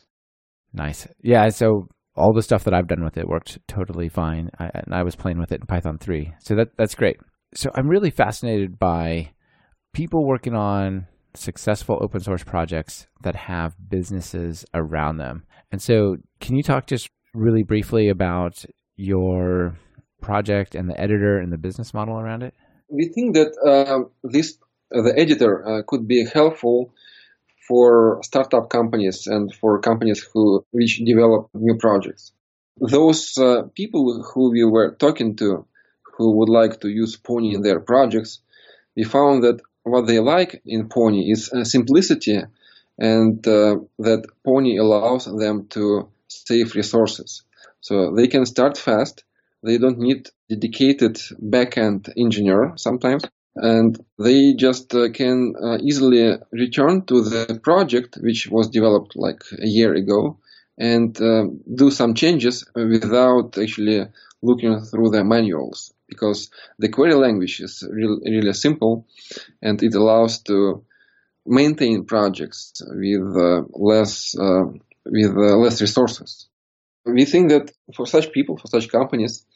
Nice. 0.72 1.06
Yeah. 1.22 1.48
So 1.50 1.88
all 2.14 2.32
the 2.32 2.42
stuff 2.42 2.64
that 2.64 2.74
I've 2.74 2.88
done 2.88 3.04
with 3.04 3.18
it 3.18 3.28
worked 3.28 3.58
totally 3.68 4.08
fine. 4.08 4.50
I, 4.58 4.70
and 4.72 4.94
I 4.94 5.02
was 5.02 5.16
playing 5.16 5.38
with 5.38 5.52
it 5.52 5.60
in 5.60 5.66
Python 5.66 5.98
3. 5.98 6.32
So 6.40 6.54
that 6.56 6.76
that's 6.78 6.94
great. 6.94 7.18
So 7.54 7.70
I'm 7.74 7.88
really 7.88 8.10
fascinated 8.10 8.78
by 8.78 9.30
people 9.92 10.26
working 10.26 10.54
on 10.54 11.06
successful 11.34 11.98
open 12.02 12.20
source 12.20 12.42
projects 12.42 13.06
that 13.22 13.36
have 13.36 13.74
businesses 13.88 14.64
around 14.74 15.18
them. 15.18 15.44
And 15.70 15.80
so, 15.80 16.16
can 16.40 16.56
you 16.56 16.62
talk 16.62 16.86
just 16.86 17.08
really 17.34 17.62
briefly 17.62 18.08
about 18.08 18.64
your 18.96 19.76
project 20.20 20.74
and 20.74 20.88
the 20.88 20.98
editor 20.98 21.38
and 21.38 21.52
the 21.52 21.58
business 21.58 21.92
model 21.92 22.18
around 22.18 22.42
it? 22.42 22.54
We 22.88 23.10
think 23.14 23.34
that 23.34 23.52
uh, 23.66 24.08
this 24.22 24.58
the 24.90 25.14
editor 25.16 25.66
uh, 25.66 25.82
could 25.86 26.06
be 26.06 26.26
helpful 26.32 26.92
for 27.66 28.20
startup 28.22 28.70
companies 28.70 29.26
and 29.26 29.52
for 29.54 29.80
companies 29.80 30.22
who 30.32 30.64
which 30.70 30.98
develop 31.04 31.48
new 31.54 31.76
projects. 31.76 32.32
Those 32.78 33.36
uh, 33.38 33.62
people 33.74 34.22
who 34.22 34.50
we 34.50 34.64
were 34.64 34.94
talking 34.94 35.36
to, 35.36 35.66
who 36.16 36.36
would 36.36 36.48
like 36.48 36.80
to 36.80 36.88
use 36.88 37.16
Pony 37.16 37.54
in 37.54 37.62
their 37.62 37.80
projects, 37.80 38.40
we 38.94 39.04
found 39.04 39.42
that 39.44 39.60
what 39.82 40.06
they 40.06 40.20
like 40.20 40.62
in 40.64 40.88
Pony 40.88 41.30
is 41.30 41.52
uh, 41.52 41.64
simplicity 41.64 42.42
and 42.98 43.46
uh, 43.46 43.76
that 43.98 44.26
Pony 44.44 44.78
allows 44.78 45.24
them 45.24 45.66
to 45.68 46.08
save 46.28 46.74
resources. 46.74 47.42
So 47.80 48.14
they 48.14 48.26
can 48.28 48.46
start 48.46 48.78
fast. 48.78 49.24
They 49.62 49.78
don't 49.78 49.98
need 49.98 50.28
dedicated 50.48 51.16
backend 51.42 52.12
engineer 52.16 52.72
sometimes, 52.76 53.24
and 53.56 54.04
they 54.18 54.52
just 54.52 54.94
uh, 54.94 55.10
can 55.10 55.54
uh, 55.62 55.78
easily 55.80 56.36
return 56.52 57.04
to 57.06 57.22
the 57.22 57.58
project 57.62 58.18
which 58.20 58.48
was 58.48 58.68
developed 58.68 59.16
like 59.16 59.42
a 59.58 59.66
year 59.66 59.94
ago 59.94 60.38
and 60.78 61.20
um, 61.22 61.60
do 61.74 61.90
some 61.90 62.14
changes 62.14 62.66
without 62.74 63.56
actually 63.56 64.06
looking 64.42 64.78
through 64.80 65.08
the 65.10 65.24
manuals 65.24 65.92
because 66.06 66.50
the 66.78 66.88
query 66.88 67.14
language 67.14 67.60
is 67.60 67.82
really, 67.90 68.20
really 68.30 68.52
simple 68.52 69.06
and 69.62 69.82
it 69.82 69.94
allows 69.94 70.40
to 70.42 70.84
maintain 71.46 72.04
projects 72.04 72.82
with 72.86 73.36
uh, 73.36 73.62
less 73.72 74.36
uh, 74.38 74.64
with 75.06 75.36
uh, 75.36 75.56
less 75.56 75.80
resources. 75.80 76.48
We 77.04 77.24
think 77.24 77.50
that 77.50 77.70
for 77.94 78.06
such 78.06 78.32
people, 78.32 78.58
for 78.58 78.66
such 78.66 78.90
companies, 78.90 79.46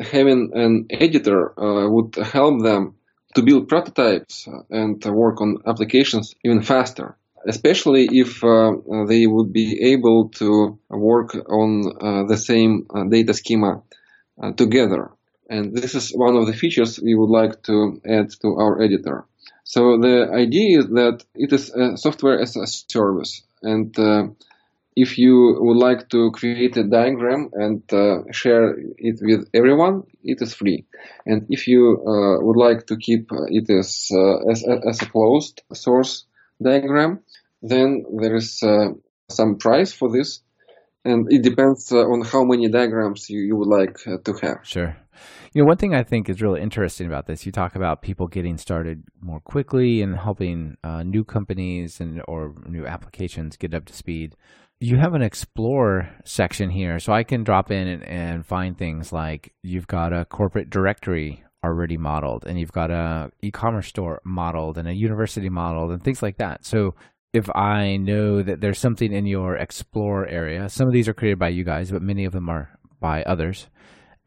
having 0.00 0.52
an 0.54 0.86
editor 0.90 1.58
uh, 1.60 1.88
would 1.88 2.14
help 2.14 2.62
them 2.62 2.94
to 3.38 3.42
build 3.42 3.68
prototypes 3.68 4.48
and 4.70 5.04
work 5.04 5.40
on 5.40 5.58
applications 5.66 6.34
even 6.44 6.60
faster 6.62 7.16
especially 7.46 8.08
if 8.10 8.42
uh, 8.42 8.72
they 9.06 9.26
would 9.26 9.52
be 9.52 9.92
able 9.92 10.28
to 10.28 10.78
work 10.88 11.34
on 11.48 11.84
uh, 12.00 12.24
the 12.24 12.36
same 12.36 12.86
uh, 12.94 13.04
data 13.04 13.32
schema 13.34 13.82
uh, 14.42 14.52
together. 14.52 15.10
And 15.48 15.74
this 15.74 15.94
is 15.94 16.10
one 16.10 16.36
of 16.36 16.46
the 16.46 16.52
features 16.52 17.00
we 17.00 17.14
would 17.14 17.30
like 17.30 17.62
to 17.64 18.00
add 18.06 18.30
to 18.42 18.48
our 18.56 18.82
editor. 18.82 19.24
So 19.64 19.98
the 19.98 20.30
idea 20.32 20.80
is 20.80 20.86
that 20.88 21.24
it 21.34 21.52
is 21.52 21.70
a 21.70 21.96
software 21.96 22.40
as 22.40 22.56
a 22.56 22.66
service. 22.66 23.42
And 23.62 23.98
uh, 23.98 24.28
if 25.04 25.16
you 25.16 25.56
would 25.60 25.76
like 25.76 26.08
to 26.08 26.32
create 26.32 26.76
a 26.76 26.82
diagram 26.82 27.50
and 27.52 27.82
uh, 27.92 28.16
share 28.32 28.74
it 28.98 29.16
with 29.22 29.48
everyone, 29.54 30.02
it 30.24 30.42
is 30.42 30.54
free. 30.54 30.84
And 31.24 31.46
if 31.48 31.68
you 31.68 31.82
uh, 32.12 32.44
would 32.44 32.56
like 32.56 32.86
to 32.86 32.96
keep 32.96 33.28
it 33.30 33.70
as, 33.70 34.08
uh, 34.12 34.50
as, 34.50 34.64
as 34.90 35.00
a 35.02 35.06
closed 35.06 35.62
source 35.72 36.26
diagram, 36.60 37.20
then 37.62 38.04
there 38.20 38.34
is 38.34 38.60
uh, 38.62 38.88
some 39.28 39.58
price 39.58 39.92
for 39.92 40.10
this. 40.10 40.40
And 41.04 41.32
it 41.32 41.42
depends 41.42 41.92
uh, 41.92 41.98
on 41.98 42.22
how 42.22 42.42
many 42.42 42.68
diagrams 42.68 43.30
you, 43.30 43.40
you 43.40 43.56
would 43.56 43.68
like 43.68 43.98
to 44.24 44.32
have. 44.42 44.58
Sure. 44.64 44.96
You 45.54 45.62
know, 45.62 45.68
one 45.68 45.76
thing 45.76 45.94
I 45.94 46.02
think 46.02 46.28
is 46.28 46.42
really 46.42 46.60
interesting 46.60 47.06
about 47.06 47.26
this, 47.26 47.46
you 47.46 47.52
talk 47.52 47.76
about 47.76 48.02
people 48.02 48.26
getting 48.26 48.58
started 48.58 49.04
more 49.20 49.40
quickly 49.40 50.02
and 50.02 50.16
helping 50.16 50.76
uh, 50.84 51.02
new 51.02 51.24
companies 51.24 52.00
and 52.00 52.20
or 52.28 52.54
new 52.66 52.84
applications 52.86 53.56
get 53.56 53.74
up 53.74 53.86
to 53.86 53.94
speed. 53.94 54.34
You 54.80 54.96
have 54.96 55.14
an 55.14 55.22
explore 55.22 56.08
section 56.24 56.70
here, 56.70 56.98
so 57.00 57.12
I 57.12 57.24
can 57.24 57.42
drop 57.42 57.70
in 57.70 57.88
and, 57.88 58.04
and 58.04 58.46
find 58.46 58.78
things 58.78 59.12
like 59.12 59.52
you've 59.62 59.88
got 59.88 60.12
a 60.12 60.24
corporate 60.24 60.70
directory 60.70 61.42
already 61.64 61.96
modeled, 61.96 62.46
and 62.46 62.58
you've 62.58 62.72
got 62.72 62.90
a 62.90 63.30
e-commerce 63.42 63.88
store 63.88 64.20
modeled, 64.24 64.78
and 64.78 64.86
a 64.86 64.94
university 64.94 65.48
modeled, 65.48 65.90
and 65.90 66.02
things 66.02 66.22
like 66.22 66.36
that. 66.38 66.64
So 66.64 66.94
if 67.32 67.50
I 67.56 67.96
know 67.96 68.42
that 68.42 68.60
there's 68.60 68.78
something 68.78 69.12
in 69.12 69.26
your 69.26 69.56
explore 69.56 70.26
area, 70.26 70.68
some 70.68 70.86
of 70.86 70.92
these 70.92 71.08
are 71.08 71.14
created 71.14 71.38
by 71.40 71.48
you 71.48 71.64
guys, 71.64 71.90
but 71.90 72.00
many 72.00 72.24
of 72.24 72.32
them 72.32 72.48
are 72.48 72.70
by 73.00 73.22
others 73.24 73.68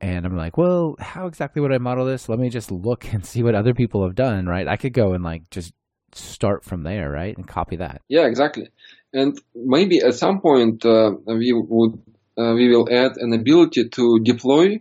and 0.02 0.26
I'm 0.26 0.36
like, 0.36 0.58
well, 0.58 0.96
how 1.00 1.28
exactly 1.28 1.62
would 1.62 1.72
I 1.72 1.78
model 1.78 2.06
this? 2.06 2.28
Let 2.28 2.40
me 2.40 2.50
just 2.50 2.72
look 2.72 3.14
and 3.14 3.24
see 3.24 3.44
what 3.44 3.56
other 3.56 3.74
people 3.74 4.04
have 4.04 4.16
done, 4.16 4.48
right? 4.48 4.68
I 4.68 4.76
could 4.76 4.94
go 4.94 5.14
and 5.14 5.24
like 5.24 5.50
just 5.52 5.74
start 6.14 6.66
from 6.66 6.84
there, 6.84 7.10
right, 7.10 7.38
and 7.38 7.48
copy 7.48 7.78
that. 7.78 8.02
Yeah, 8.10 8.26
exactly. 8.26 8.68
And 9.14 9.40
maybe 9.56 10.00
at 10.00 10.16
some 10.16 10.42
point 10.42 10.86
uh, 10.86 11.12
we 11.26 11.54
would 11.54 12.02
uh, 12.38 12.54
we 12.54 12.70
will 12.70 12.88
add 12.92 13.18
an 13.18 13.34
ability 13.34 13.90
to 13.90 14.20
deploy 14.24 14.80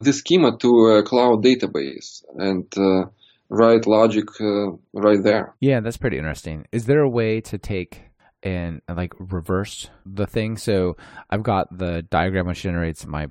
the 0.00 0.12
schema 0.12 0.56
to 0.58 0.86
a 0.86 1.02
cloud 1.02 1.44
database 1.44 2.24
and 2.36 2.66
uh, 2.76 3.08
write 3.48 3.86
logic 3.86 4.28
uh, 4.40 4.72
right 4.92 5.22
there. 5.22 5.54
Yeah, 5.60 5.80
that's 5.80 5.96
pretty 5.96 6.18
interesting. 6.18 6.66
Is 6.72 6.86
there 6.86 7.00
a 7.00 7.08
way 7.08 7.40
to 7.42 7.58
take 7.58 8.02
and 8.42 8.80
like 8.88 9.12
reverse 9.18 9.90
the 10.04 10.26
thing? 10.26 10.56
So 10.56 10.96
I've 11.30 11.42
got 11.42 11.76
the 11.76 12.02
diagram 12.02 12.46
which 12.46 12.62
generates 12.62 13.06
my 13.06 13.28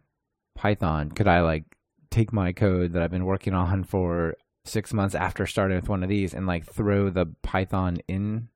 Python, 0.56 1.12
could 1.12 1.28
I 1.28 1.42
like 1.42 1.66
take 2.10 2.32
my 2.32 2.54
code 2.54 2.94
that 2.94 3.02
I've 3.02 3.12
been 3.12 3.26
working 3.26 3.54
on 3.54 3.84
for 3.84 4.36
six 4.64 4.94
months 4.94 5.14
after 5.14 5.46
starting 5.46 5.76
with 5.76 5.90
one 5.90 6.02
of 6.02 6.10
these 6.10 6.34
and 6.34 6.48
like 6.48 6.66
throw 6.66 7.10
the 7.10 7.28
Python 7.44 7.98
in 8.08 8.48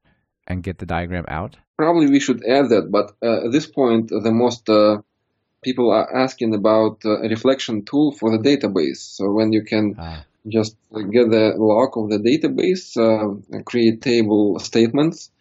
and 0.50 0.64
get 0.64 0.80
the 0.80 0.86
diagram 0.86 1.26
out? 1.28 1.56
Probably 1.78 2.08
we 2.10 2.20
should 2.20 2.44
add 2.46 2.70
that, 2.70 2.92
but 2.92 3.14
uh, 3.24 3.46
at 3.46 3.52
this 3.52 3.68
point, 3.68 4.10
the 4.10 4.32
most 4.32 4.70
uh, 4.70 4.98
people 5.64 5.92
are 5.92 6.14
asking 6.14 6.54
about 6.54 7.06
uh, 7.06 7.22
a 7.22 7.30
reflection 7.30 7.86
tool 7.86 8.12
for 8.12 8.36
the 8.36 8.44
database. 8.44 8.98
So 8.98 9.32
when 9.32 9.54
you 9.54 9.64
can 9.64 9.96
ah. 9.98 10.26
just 10.48 10.76
get 10.92 11.30
the 11.30 11.54
log 11.58 11.98
of 11.98 12.10
the 12.10 12.20
database, 12.20 12.98
uh, 12.98 13.62
create 13.64 14.02
table 14.02 14.60
statements, 14.60 15.32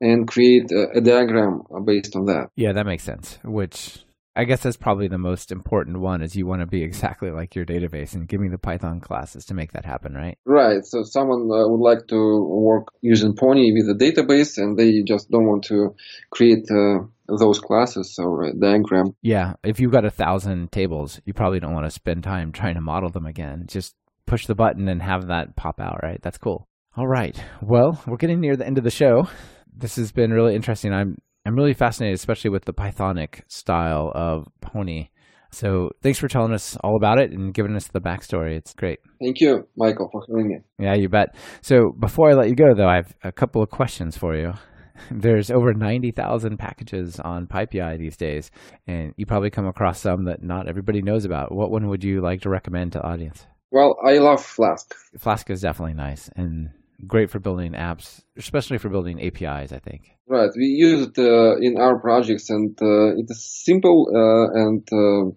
and 0.00 0.28
create 0.28 0.70
a, 0.70 0.98
a 0.98 1.00
diagram 1.00 1.62
based 1.84 2.16
on 2.16 2.26
that. 2.26 2.50
Yeah, 2.56 2.72
that 2.72 2.84
makes 2.84 3.04
sense. 3.04 3.38
Which 3.42 4.04
I 4.36 4.44
guess 4.44 4.62
that's 4.62 4.76
probably 4.76 5.08
the 5.08 5.16
most 5.16 5.50
important 5.50 5.98
one 5.98 6.20
is 6.20 6.36
you 6.36 6.46
want 6.46 6.60
to 6.60 6.66
be 6.66 6.82
exactly 6.82 7.30
like 7.30 7.54
your 7.54 7.64
database 7.64 8.14
and 8.14 8.28
give 8.28 8.38
me 8.38 8.48
the 8.48 8.58
Python 8.58 9.00
classes 9.00 9.46
to 9.46 9.54
make 9.54 9.72
that 9.72 9.86
happen, 9.86 10.12
right? 10.12 10.36
Right. 10.44 10.84
So 10.84 11.02
someone 11.04 11.50
uh, 11.50 11.66
would 11.66 11.80
like 11.80 12.06
to 12.08 12.44
work 12.44 12.88
using 13.00 13.34
Pony 13.34 13.72
with 13.72 13.88
a 13.88 13.98
database 13.98 14.58
and 14.58 14.78
they 14.78 15.02
just 15.02 15.30
don't 15.30 15.46
want 15.46 15.64
to 15.64 15.94
create 16.30 16.70
uh, 16.70 16.98
those 17.38 17.60
classes 17.60 18.18
or 18.18 18.44
a 18.44 18.52
diagram. 18.52 19.16
Yeah. 19.22 19.54
If 19.64 19.80
you've 19.80 19.92
got 19.92 20.04
a 20.04 20.10
thousand 20.10 20.70
tables, 20.70 21.18
you 21.24 21.32
probably 21.32 21.58
don't 21.58 21.74
want 21.74 21.86
to 21.86 21.90
spend 21.90 22.22
time 22.22 22.52
trying 22.52 22.74
to 22.74 22.82
model 22.82 23.08
them 23.08 23.24
again. 23.24 23.64
Just 23.66 23.94
push 24.26 24.46
the 24.46 24.54
button 24.54 24.86
and 24.88 25.00
have 25.00 25.28
that 25.28 25.56
pop 25.56 25.80
out, 25.80 26.00
right? 26.02 26.20
That's 26.20 26.38
cool. 26.38 26.68
All 26.94 27.06
right. 27.06 27.42
Well, 27.62 28.02
we're 28.06 28.16
getting 28.18 28.40
near 28.40 28.56
the 28.56 28.66
end 28.66 28.76
of 28.76 28.84
the 28.84 28.90
show. 28.90 29.28
This 29.74 29.96
has 29.96 30.12
been 30.12 30.32
really 30.32 30.54
interesting. 30.54 30.92
I'm 30.92 31.16
I'm 31.46 31.54
really 31.54 31.74
fascinated, 31.74 32.16
especially 32.16 32.50
with 32.50 32.64
the 32.64 32.72
Pythonic 32.72 33.42
style 33.46 34.10
of 34.16 34.48
Pony. 34.60 35.10
So 35.52 35.90
thanks 36.02 36.18
for 36.18 36.26
telling 36.26 36.52
us 36.52 36.76
all 36.82 36.96
about 36.96 37.20
it 37.20 37.30
and 37.30 37.54
giving 37.54 37.76
us 37.76 37.86
the 37.86 38.00
backstory. 38.00 38.56
It's 38.56 38.74
great. 38.74 38.98
Thank 39.22 39.40
you, 39.40 39.68
Michael, 39.76 40.08
for 40.10 40.22
having 40.28 40.48
me. 40.48 40.56
Yeah, 40.78 40.94
you 40.96 41.08
bet. 41.08 41.36
So 41.60 41.92
before 42.00 42.30
I 42.30 42.34
let 42.34 42.48
you 42.48 42.56
go, 42.56 42.74
though, 42.74 42.88
I 42.88 42.96
have 42.96 43.14
a 43.22 43.30
couple 43.30 43.62
of 43.62 43.70
questions 43.70 44.16
for 44.16 44.34
you. 44.34 44.54
There's 45.10 45.50
over 45.52 45.72
90,000 45.72 46.58
packages 46.58 47.20
on 47.20 47.46
PyPI 47.46 47.96
these 47.96 48.16
days, 48.16 48.50
and 48.88 49.14
you 49.16 49.24
probably 49.24 49.50
come 49.50 49.68
across 49.68 50.00
some 50.00 50.24
that 50.24 50.42
not 50.42 50.68
everybody 50.68 51.00
knows 51.00 51.24
about. 51.24 51.54
What 51.54 51.70
one 51.70 51.86
would 51.88 52.02
you 52.02 52.22
like 52.22 52.40
to 52.40 52.50
recommend 52.50 52.92
to 52.92 52.98
the 52.98 53.06
audience? 53.06 53.46
Well, 53.70 53.96
I 54.04 54.18
love 54.18 54.44
Flask. 54.44 54.94
Flask 55.18 55.48
is 55.50 55.60
definitely 55.60 55.94
nice 55.94 56.28
and 56.34 56.70
great 57.06 57.30
for 57.30 57.38
building 57.38 57.72
apps, 57.72 58.22
especially 58.36 58.78
for 58.78 58.88
building 58.88 59.20
APIs, 59.20 59.72
I 59.72 59.78
think. 59.78 60.16
Right. 60.28 60.50
We 60.56 60.66
use 60.66 61.08
it 61.08 61.18
uh, 61.18 61.56
in 61.56 61.78
our 61.78 61.98
projects 61.98 62.50
and 62.50 62.76
uh, 62.80 63.16
it 63.16 63.26
is 63.28 63.44
simple 63.44 64.08
uh, 64.14 64.60
and 64.60 64.88
uh, 64.92 65.30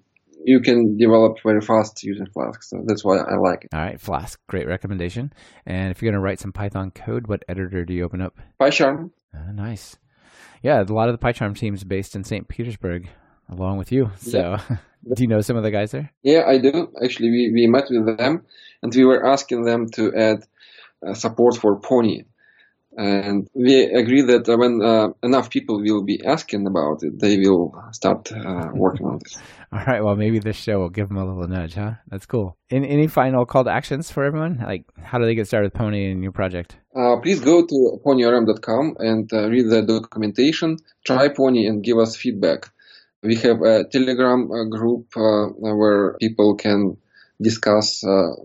you 0.43 0.61
can 0.61 0.97
develop 0.97 1.37
very 1.43 1.61
fast 1.61 2.03
using 2.03 2.27
Flask. 2.27 2.63
So 2.63 2.83
that's 2.85 3.03
why 3.03 3.17
I 3.17 3.35
like 3.35 3.65
it. 3.65 3.69
All 3.73 3.81
right. 3.81 3.99
Flask. 3.99 4.39
Great 4.47 4.67
recommendation. 4.67 5.33
And 5.65 5.91
if 5.91 6.01
you're 6.01 6.11
going 6.11 6.19
to 6.19 6.23
write 6.23 6.39
some 6.39 6.53
Python 6.53 6.91
code, 6.91 7.27
what 7.27 7.43
editor 7.47 7.85
do 7.85 7.93
you 7.93 8.03
open 8.03 8.21
up? 8.21 8.37
PyCharm. 8.59 9.11
Ah, 9.35 9.51
nice. 9.51 9.97
Yeah. 10.63 10.81
A 10.81 10.83
lot 10.83 11.09
of 11.09 11.19
the 11.19 11.25
PyCharm 11.25 11.57
teams 11.57 11.83
based 11.83 12.15
in 12.15 12.23
St. 12.23 12.47
Petersburg 12.47 13.09
along 13.49 13.77
with 13.77 13.91
you. 13.91 14.11
So 14.17 14.39
yeah. 14.39 14.77
do 15.15 15.23
you 15.23 15.27
know 15.27 15.41
some 15.41 15.57
of 15.57 15.63
the 15.63 15.71
guys 15.71 15.91
there? 15.91 16.11
Yeah, 16.23 16.43
I 16.47 16.57
do. 16.57 16.91
Actually, 17.03 17.29
we, 17.29 17.51
we 17.53 17.67
met 17.67 17.85
with 17.89 18.17
them 18.17 18.45
and 18.81 18.93
we 18.93 19.05
were 19.05 19.25
asking 19.25 19.63
them 19.63 19.89
to 19.91 20.15
add 20.15 20.43
support 21.13 21.57
for 21.57 21.79
Pony. 21.79 22.23
And 22.97 23.47
we 23.53 23.83
agree 23.83 24.23
that 24.23 24.47
when 24.47 24.81
uh, 24.81 25.09
enough 25.23 25.49
people 25.49 25.79
will 25.79 26.03
be 26.03 26.25
asking 26.25 26.65
about 26.65 27.03
it, 27.03 27.19
they 27.19 27.37
will 27.37 27.73
start 27.91 28.31
uh, 28.31 28.71
working 28.73 29.05
on 29.05 29.19
this. 29.23 29.37
All 29.71 29.79
right. 29.85 30.03
Well, 30.03 30.15
maybe 30.15 30.39
this 30.39 30.57
show 30.57 30.79
will 30.79 30.89
give 30.89 31.07
them 31.07 31.17
a 31.17 31.25
little 31.25 31.47
nudge, 31.47 31.75
huh? 31.75 31.93
That's 32.07 32.25
cool. 32.25 32.57
Any, 32.71 32.89
any 32.89 33.07
final 33.07 33.45
call 33.45 33.63
to 33.63 33.69
actions 33.69 34.09
for 34.09 34.23
everyone? 34.23 34.57
Like, 34.65 34.85
how 35.01 35.19
do 35.19 35.25
they 35.25 35.35
get 35.35 35.47
started 35.47 35.67
with 35.67 35.75
Pony 35.75 36.11
and 36.11 36.23
your 36.23 36.31
project? 36.31 36.75
Uh, 36.95 37.17
please 37.21 37.39
go 37.39 37.65
to 37.65 38.01
ponyorm.com 38.03 38.97
and 38.99 39.31
uh, 39.31 39.47
read 39.47 39.69
the 39.69 39.83
documentation. 39.83 40.77
Try 41.05 41.29
Pony 41.29 41.67
and 41.67 41.83
give 41.83 41.99
us 41.99 42.15
feedback. 42.15 42.69
We 43.21 43.35
have 43.35 43.61
a 43.61 43.83
Telegram 43.83 44.51
uh, 44.51 44.63
group 44.65 45.13
where 45.15 46.15
people 46.19 46.55
can 46.55 46.97
discuss 47.39 48.03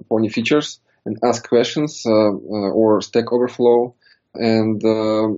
Pony 0.08 0.28
features 0.28 0.80
and 1.06 1.18
ask 1.22 1.48
questions 1.48 2.04
uh, 2.06 2.10
uh, 2.10 2.70
or 2.72 3.00
Stack 3.00 3.32
Overflow. 3.32 3.94
And 4.34 4.84
uh, 4.84 5.28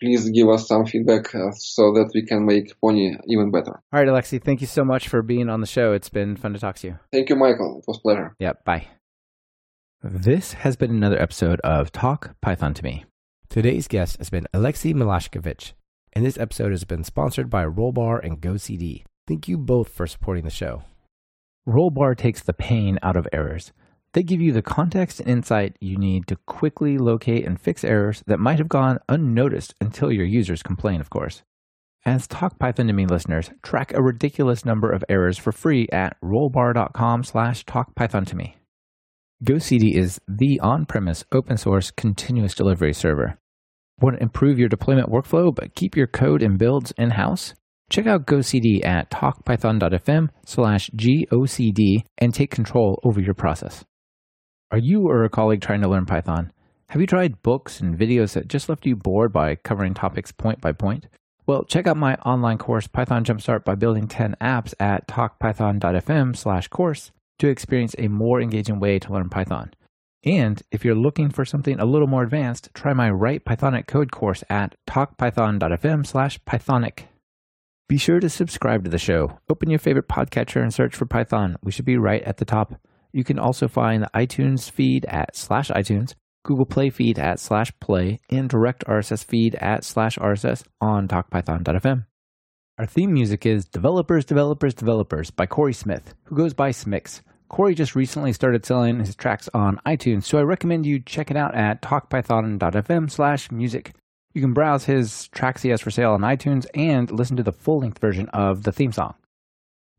please 0.00 0.30
give 0.30 0.48
us 0.48 0.66
some 0.66 0.86
feedback 0.86 1.28
so 1.54 1.92
that 1.92 2.10
we 2.14 2.24
can 2.24 2.46
make 2.46 2.78
Pony 2.80 3.16
even 3.28 3.50
better. 3.50 3.80
All 3.92 4.00
right, 4.00 4.08
Alexey, 4.08 4.38
thank 4.38 4.60
you 4.60 4.66
so 4.66 4.84
much 4.84 5.08
for 5.08 5.22
being 5.22 5.48
on 5.48 5.60
the 5.60 5.66
show. 5.66 5.92
It's 5.92 6.08
been 6.08 6.36
fun 6.36 6.54
to 6.54 6.58
talk 6.58 6.76
to 6.76 6.88
you. 6.88 6.98
Thank 7.12 7.28
you, 7.28 7.36
Michael. 7.36 7.78
It 7.78 7.84
was 7.86 7.98
a 7.98 8.00
pleasure. 8.00 8.34
Yeah, 8.38 8.52
bye. 8.64 8.88
This 10.02 10.54
has 10.54 10.76
been 10.76 10.90
another 10.90 11.20
episode 11.20 11.60
of 11.60 11.92
Talk 11.92 12.34
Python 12.40 12.72
to 12.74 12.82
Me. 12.82 13.04
Today's 13.50 13.86
guest 13.86 14.16
has 14.16 14.30
been 14.30 14.46
Alexey 14.54 14.94
Malashkevich, 14.94 15.74
and 16.14 16.24
this 16.24 16.38
episode 16.38 16.70
has 16.70 16.84
been 16.84 17.04
sponsored 17.04 17.50
by 17.50 17.64
Rollbar 17.64 18.24
and 18.24 18.40
GoCD. 18.40 19.04
Thank 19.28 19.46
you 19.46 19.58
both 19.58 19.90
for 19.90 20.06
supporting 20.06 20.44
the 20.44 20.50
show. 20.50 20.84
Rollbar 21.68 22.16
takes 22.16 22.42
the 22.42 22.54
pain 22.54 22.98
out 23.02 23.16
of 23.16 23.28
errors 23.32 23.72
they 24.12 24.22
give 24.22 24.40
you 24.40 24.52
the 24.52 24.62
context 24.62 25.20
and 25.20 25.28
insight 25.28 25.76
you 25.80 25.96
need 25.96 26.26
to 26.26 26.36
quickly 26.46 26.98
locate 26.98 27.46
and 27.46 27.60
fix 27.60 27.84
errors 27.84 28.22
that 28.26 28.40
might 28.40 28.58
have 28.58 28.68
gone 28.68 28.98
unnoticed 29.08 29.74
until 29.80 30.10
your 30.10 30.26
users 30.26 30.62
complain, 30.62 31.00
of 31.00 31.10
course. 31.10 31.42
As 32.04 32.26
Talk 32.26 32.58
Python 32.58 32.86
to 32.86 32.92
Me 32.92 33.06
listeners, 33.06 33.50
track 33.62 33.92
a 33.92 34.02
ridiculous 34.02 34.64
number 34.64 34.90
of 34.90 35.04
errors 35.08 35.36
for 35.36 35.52
free 35.52 35.86
at 35.92 36.16
rollbar.com 36.24 37.24
slash 37.24 37.64
talkpython 37.66 38.26
to 38.26 38.36
me. 38.36 38.56
GoCD 39.44 39.94
is 39.96 40.18
the 40.26 40.58
on-premise 40.60 41.24
open 41.32 41.56
source 41.56 41.90
continuous 41.90 42.54
delivery 42.54 42.94
server. 42.94 43.38
Want 44.00 44.16
to 44.16 44.22
improve 44.22 44.58
your 44.58 44.68
deployment 44.68 45.10
workflow 45.10 45.54
but 45.54 45.74
keep 45.74 45.94
your 45.94 46.06
code 46.06 46.42
and 46.42 46.58
builds 46.58 46.92
in-house? 46.96 47.54
Check 47.90 48.06
out 48.06 48.26
GoCD 48.26 48.84
at 48.84 49.10
talkpython.fm 49.10 50.28
slash 50.46 50.90
GOCD 50.90 52.04
and 52.18 52.32
take 52.32 52.50
control 52.50 52.98
over 53.04 53.20
your 53.20 53.34
process. 53.34 53.84
Are 54.72 54.78
you 54.78 55.08
or 55.08 55.24
a 55.24 55.28
colleague 55.28 55.62
trying 55.62 55.80
to 55.80 55.88
learn 55.88 56.06
Python? 56.06 56.52
Have 56.90 57.00
you 57.00 57.06
tried 57.08 57.42
books 57.42 57.80
and 57.80 57.98
videos 57.98 58.34
that 58.34 58.46
just 58.46 58.68
left 58.68 58.86
you 58.86 58.94
bored 58.94 59.32
by 59.32 59.56
covering 59.56 59.94
topics 59.94 60.30
point 60.30 60.60
by 60.60 60.70
point? 60.70 61.08
Well, 61.44 61.64
check 61.64 61.88
out 61.88 61.96
my 61.96 62.14
online 62.18 62.58
course, 62.58 62.86
Python 62.86 63.24
Jumpstart 63.24 63.64
by 63.64 63.74
Building 63.74 64.06
10 64.06 64.36
Apps 64.40 64.72
at 64.78 65.08
talkpython.fm 65.08 66.36
slash 66.36 66.68
course 66.68 67.10
to 67.40 67.48
experience 67.48 67.96
a 67.98 68.06
more 68.06 68.40
engaging 68.40 68.78
way 68.78 69.00
to 69.00 69.12
learn 69.12 69.28
Python. 69.28 69.72
And 70.22 70.62
if 70.70 70.84
you're 70.84 70.94
looking 70.94 71.30
for 71.30 71.44
something 71.44 71.80
a 71.80 71.84
little 71.84 72.06
more 72.06 72.22
advanced, 72.22 72.68
try 72.72 72.92
my 72.92 73.10
Write 73.10 73.44
Pythonic 73.44 73.88
Code 73.88 74.12
course 74.12 74.44
at 74.48 74.76
talkpython.fm 74.88 76.06
slash 76.06 76.38
pythonic. 76.44 77.06
Be 77.88 77.96
sure 77.96 78.20
to 78.20 78.30
subscribe 78.30 78.84
to 78.84 78.90
the 78.90 78.98
show. 78.98 79.40
Open 79.48 79.68
your 79.68 79.80
favorite 79.80 80.06
podcatcher 80.06 80.62
and 80.62 80.72
search 80.72 80.94
for 80.94 81.06
Python. 81.06 81.56
We 81.64 81.72
should 81.72 81.86
be 81.86 81.96
right 81.96 82.22
at 82.22 82.36
the 82.36 82.44
top. 82.44 82.74
You 83.12 83.24
can 83.24 83.38
also 83.38 83.68
find 83.68 84.02
the 84.02 84.10
iTunes 84.14 84.70
feed 84.70 85.04
at 85.06 85.36
slash 85.36 85.70
iTunes, 85.70 86.14
Google 86.44 86.66
Play 86.66 86.90
feed 86.90 87.18
at 87.18 87.40
slash 87.40 87.72
play, 87.80 88.20
and 88.30 88.48
direct 88.48 88.84
RSS 88.86 89.24
feed 89.24 89.54
at 89.56 89.84
slash 89.84 90.16
RSS 90.18 90.64
on 90.80 91.08
talkpython.fm. 91.08 92.06
Our 92.78 92.86
theme 92.86 93.12
music 93.12 93.44
is 93.44 93.66
Developers, 93.66 94.24
Developers, 94.24 94.74
Developers 94.74 95.30
by 95.30 95.46
Corey 95.46 95.74
Smith, 95.74 96.14
who 96.24 96.36
goes 96.36 96.54
by 96.54 96.70
Smix. 96.70 97.20
Corey 97.48 97.74
just 97.74 97.96
recently 97.96 98.32
started 98.32 98.64
selling 98.64 99.00
his 99.00 99.16
tracks 99.16 99.48
on 99.52 99.80
iTunes, 99.86 100.24
so 100.24 100.38
I 100.38 100.42
recommend 100.42 100.86
you 100.86 101.00
check 101.00 101.30
it 101.30 101.36
out 101.36 101.54
at 101.54 101.82
talkpython.fm 101.82 103.10
slash 103.10 103.50
music. 103.50 103.92
You 104.32 104.40
can 104.40 104.52
browse 104.52 104.84
his 104.84 105.28
tracks 105.28 105.62
he 105.62 105.70
has 105.70 105.80
for 105.80 105.90
sale 105.90 106.12
on 106.12 106.20
iTunes 106.20 106.64
and 106.72 107.10
listen 107.10 107.36
to 107.36 107.42
the 107.42 107.52
full 107.52 107.80
length 107.80 107.98
version 107.98 108.28
of 108.28 108.62
the 108.62 108.72
theme 108.72 108.92
song. 108.92 109.14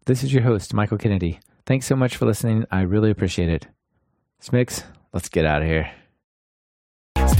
This 0.05 0.23
is 0.23 0.33
your 0.33 0.43
host, 0.43 0.73
Michael 0.73 0.97
Kennedy. 0.97 1.39
Thanks 1.65 1.85
so 1.85 1.95
much 1.95 2.17
for 2.17 2.25
listening. 2.25 2.65
I 2.71 2.81
really 2.81 3.11
appreciate 3.11 3.49
it. 3.49 3.67
Smix, 4.41 4.83
let's 5.13 5.29
get 5.29 5.45
out 5.45 5.61
of 5.61 5.67
here 5.67 5.91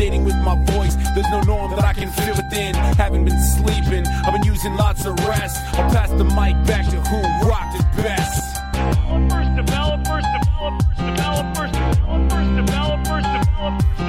dating 0.02 0.26
with 0.26 0.36
my 0.38 0.56
voice. 0.66 0.96
There's 1.14 1.30
no 1.30 1.42
norm 1.42 1.72
that 1.72 1.84
I 1.84 1.94
can 1.94 2.10
within. 2.36 2.74
Haven't 2.98 3.26
been 3.26 3.40
sleeping, 3.40 4.06
I've 4.08 4.34
been 4.34 4.44
using 4.44 4.76
lots 4.76 5.06
of 5.06 5.14
rest. 5.28 5.58
I'll 5.76 5.90
pass 5.92 6.10
the 6.10 6.24
mic 6.24 6.56
back 6.66 6.90
to 6.90 6.98
who 7.10 7.20
rocked 7.48 7.76
it 7.80 7.86
best. 7.98 8.58
Developers, 8.74 9.48
developers, 9.62 10.26
developers, 10.98 11.72
developers, 11.78 12.48
developers, 12.58 13.26
developers. 13.38 14.01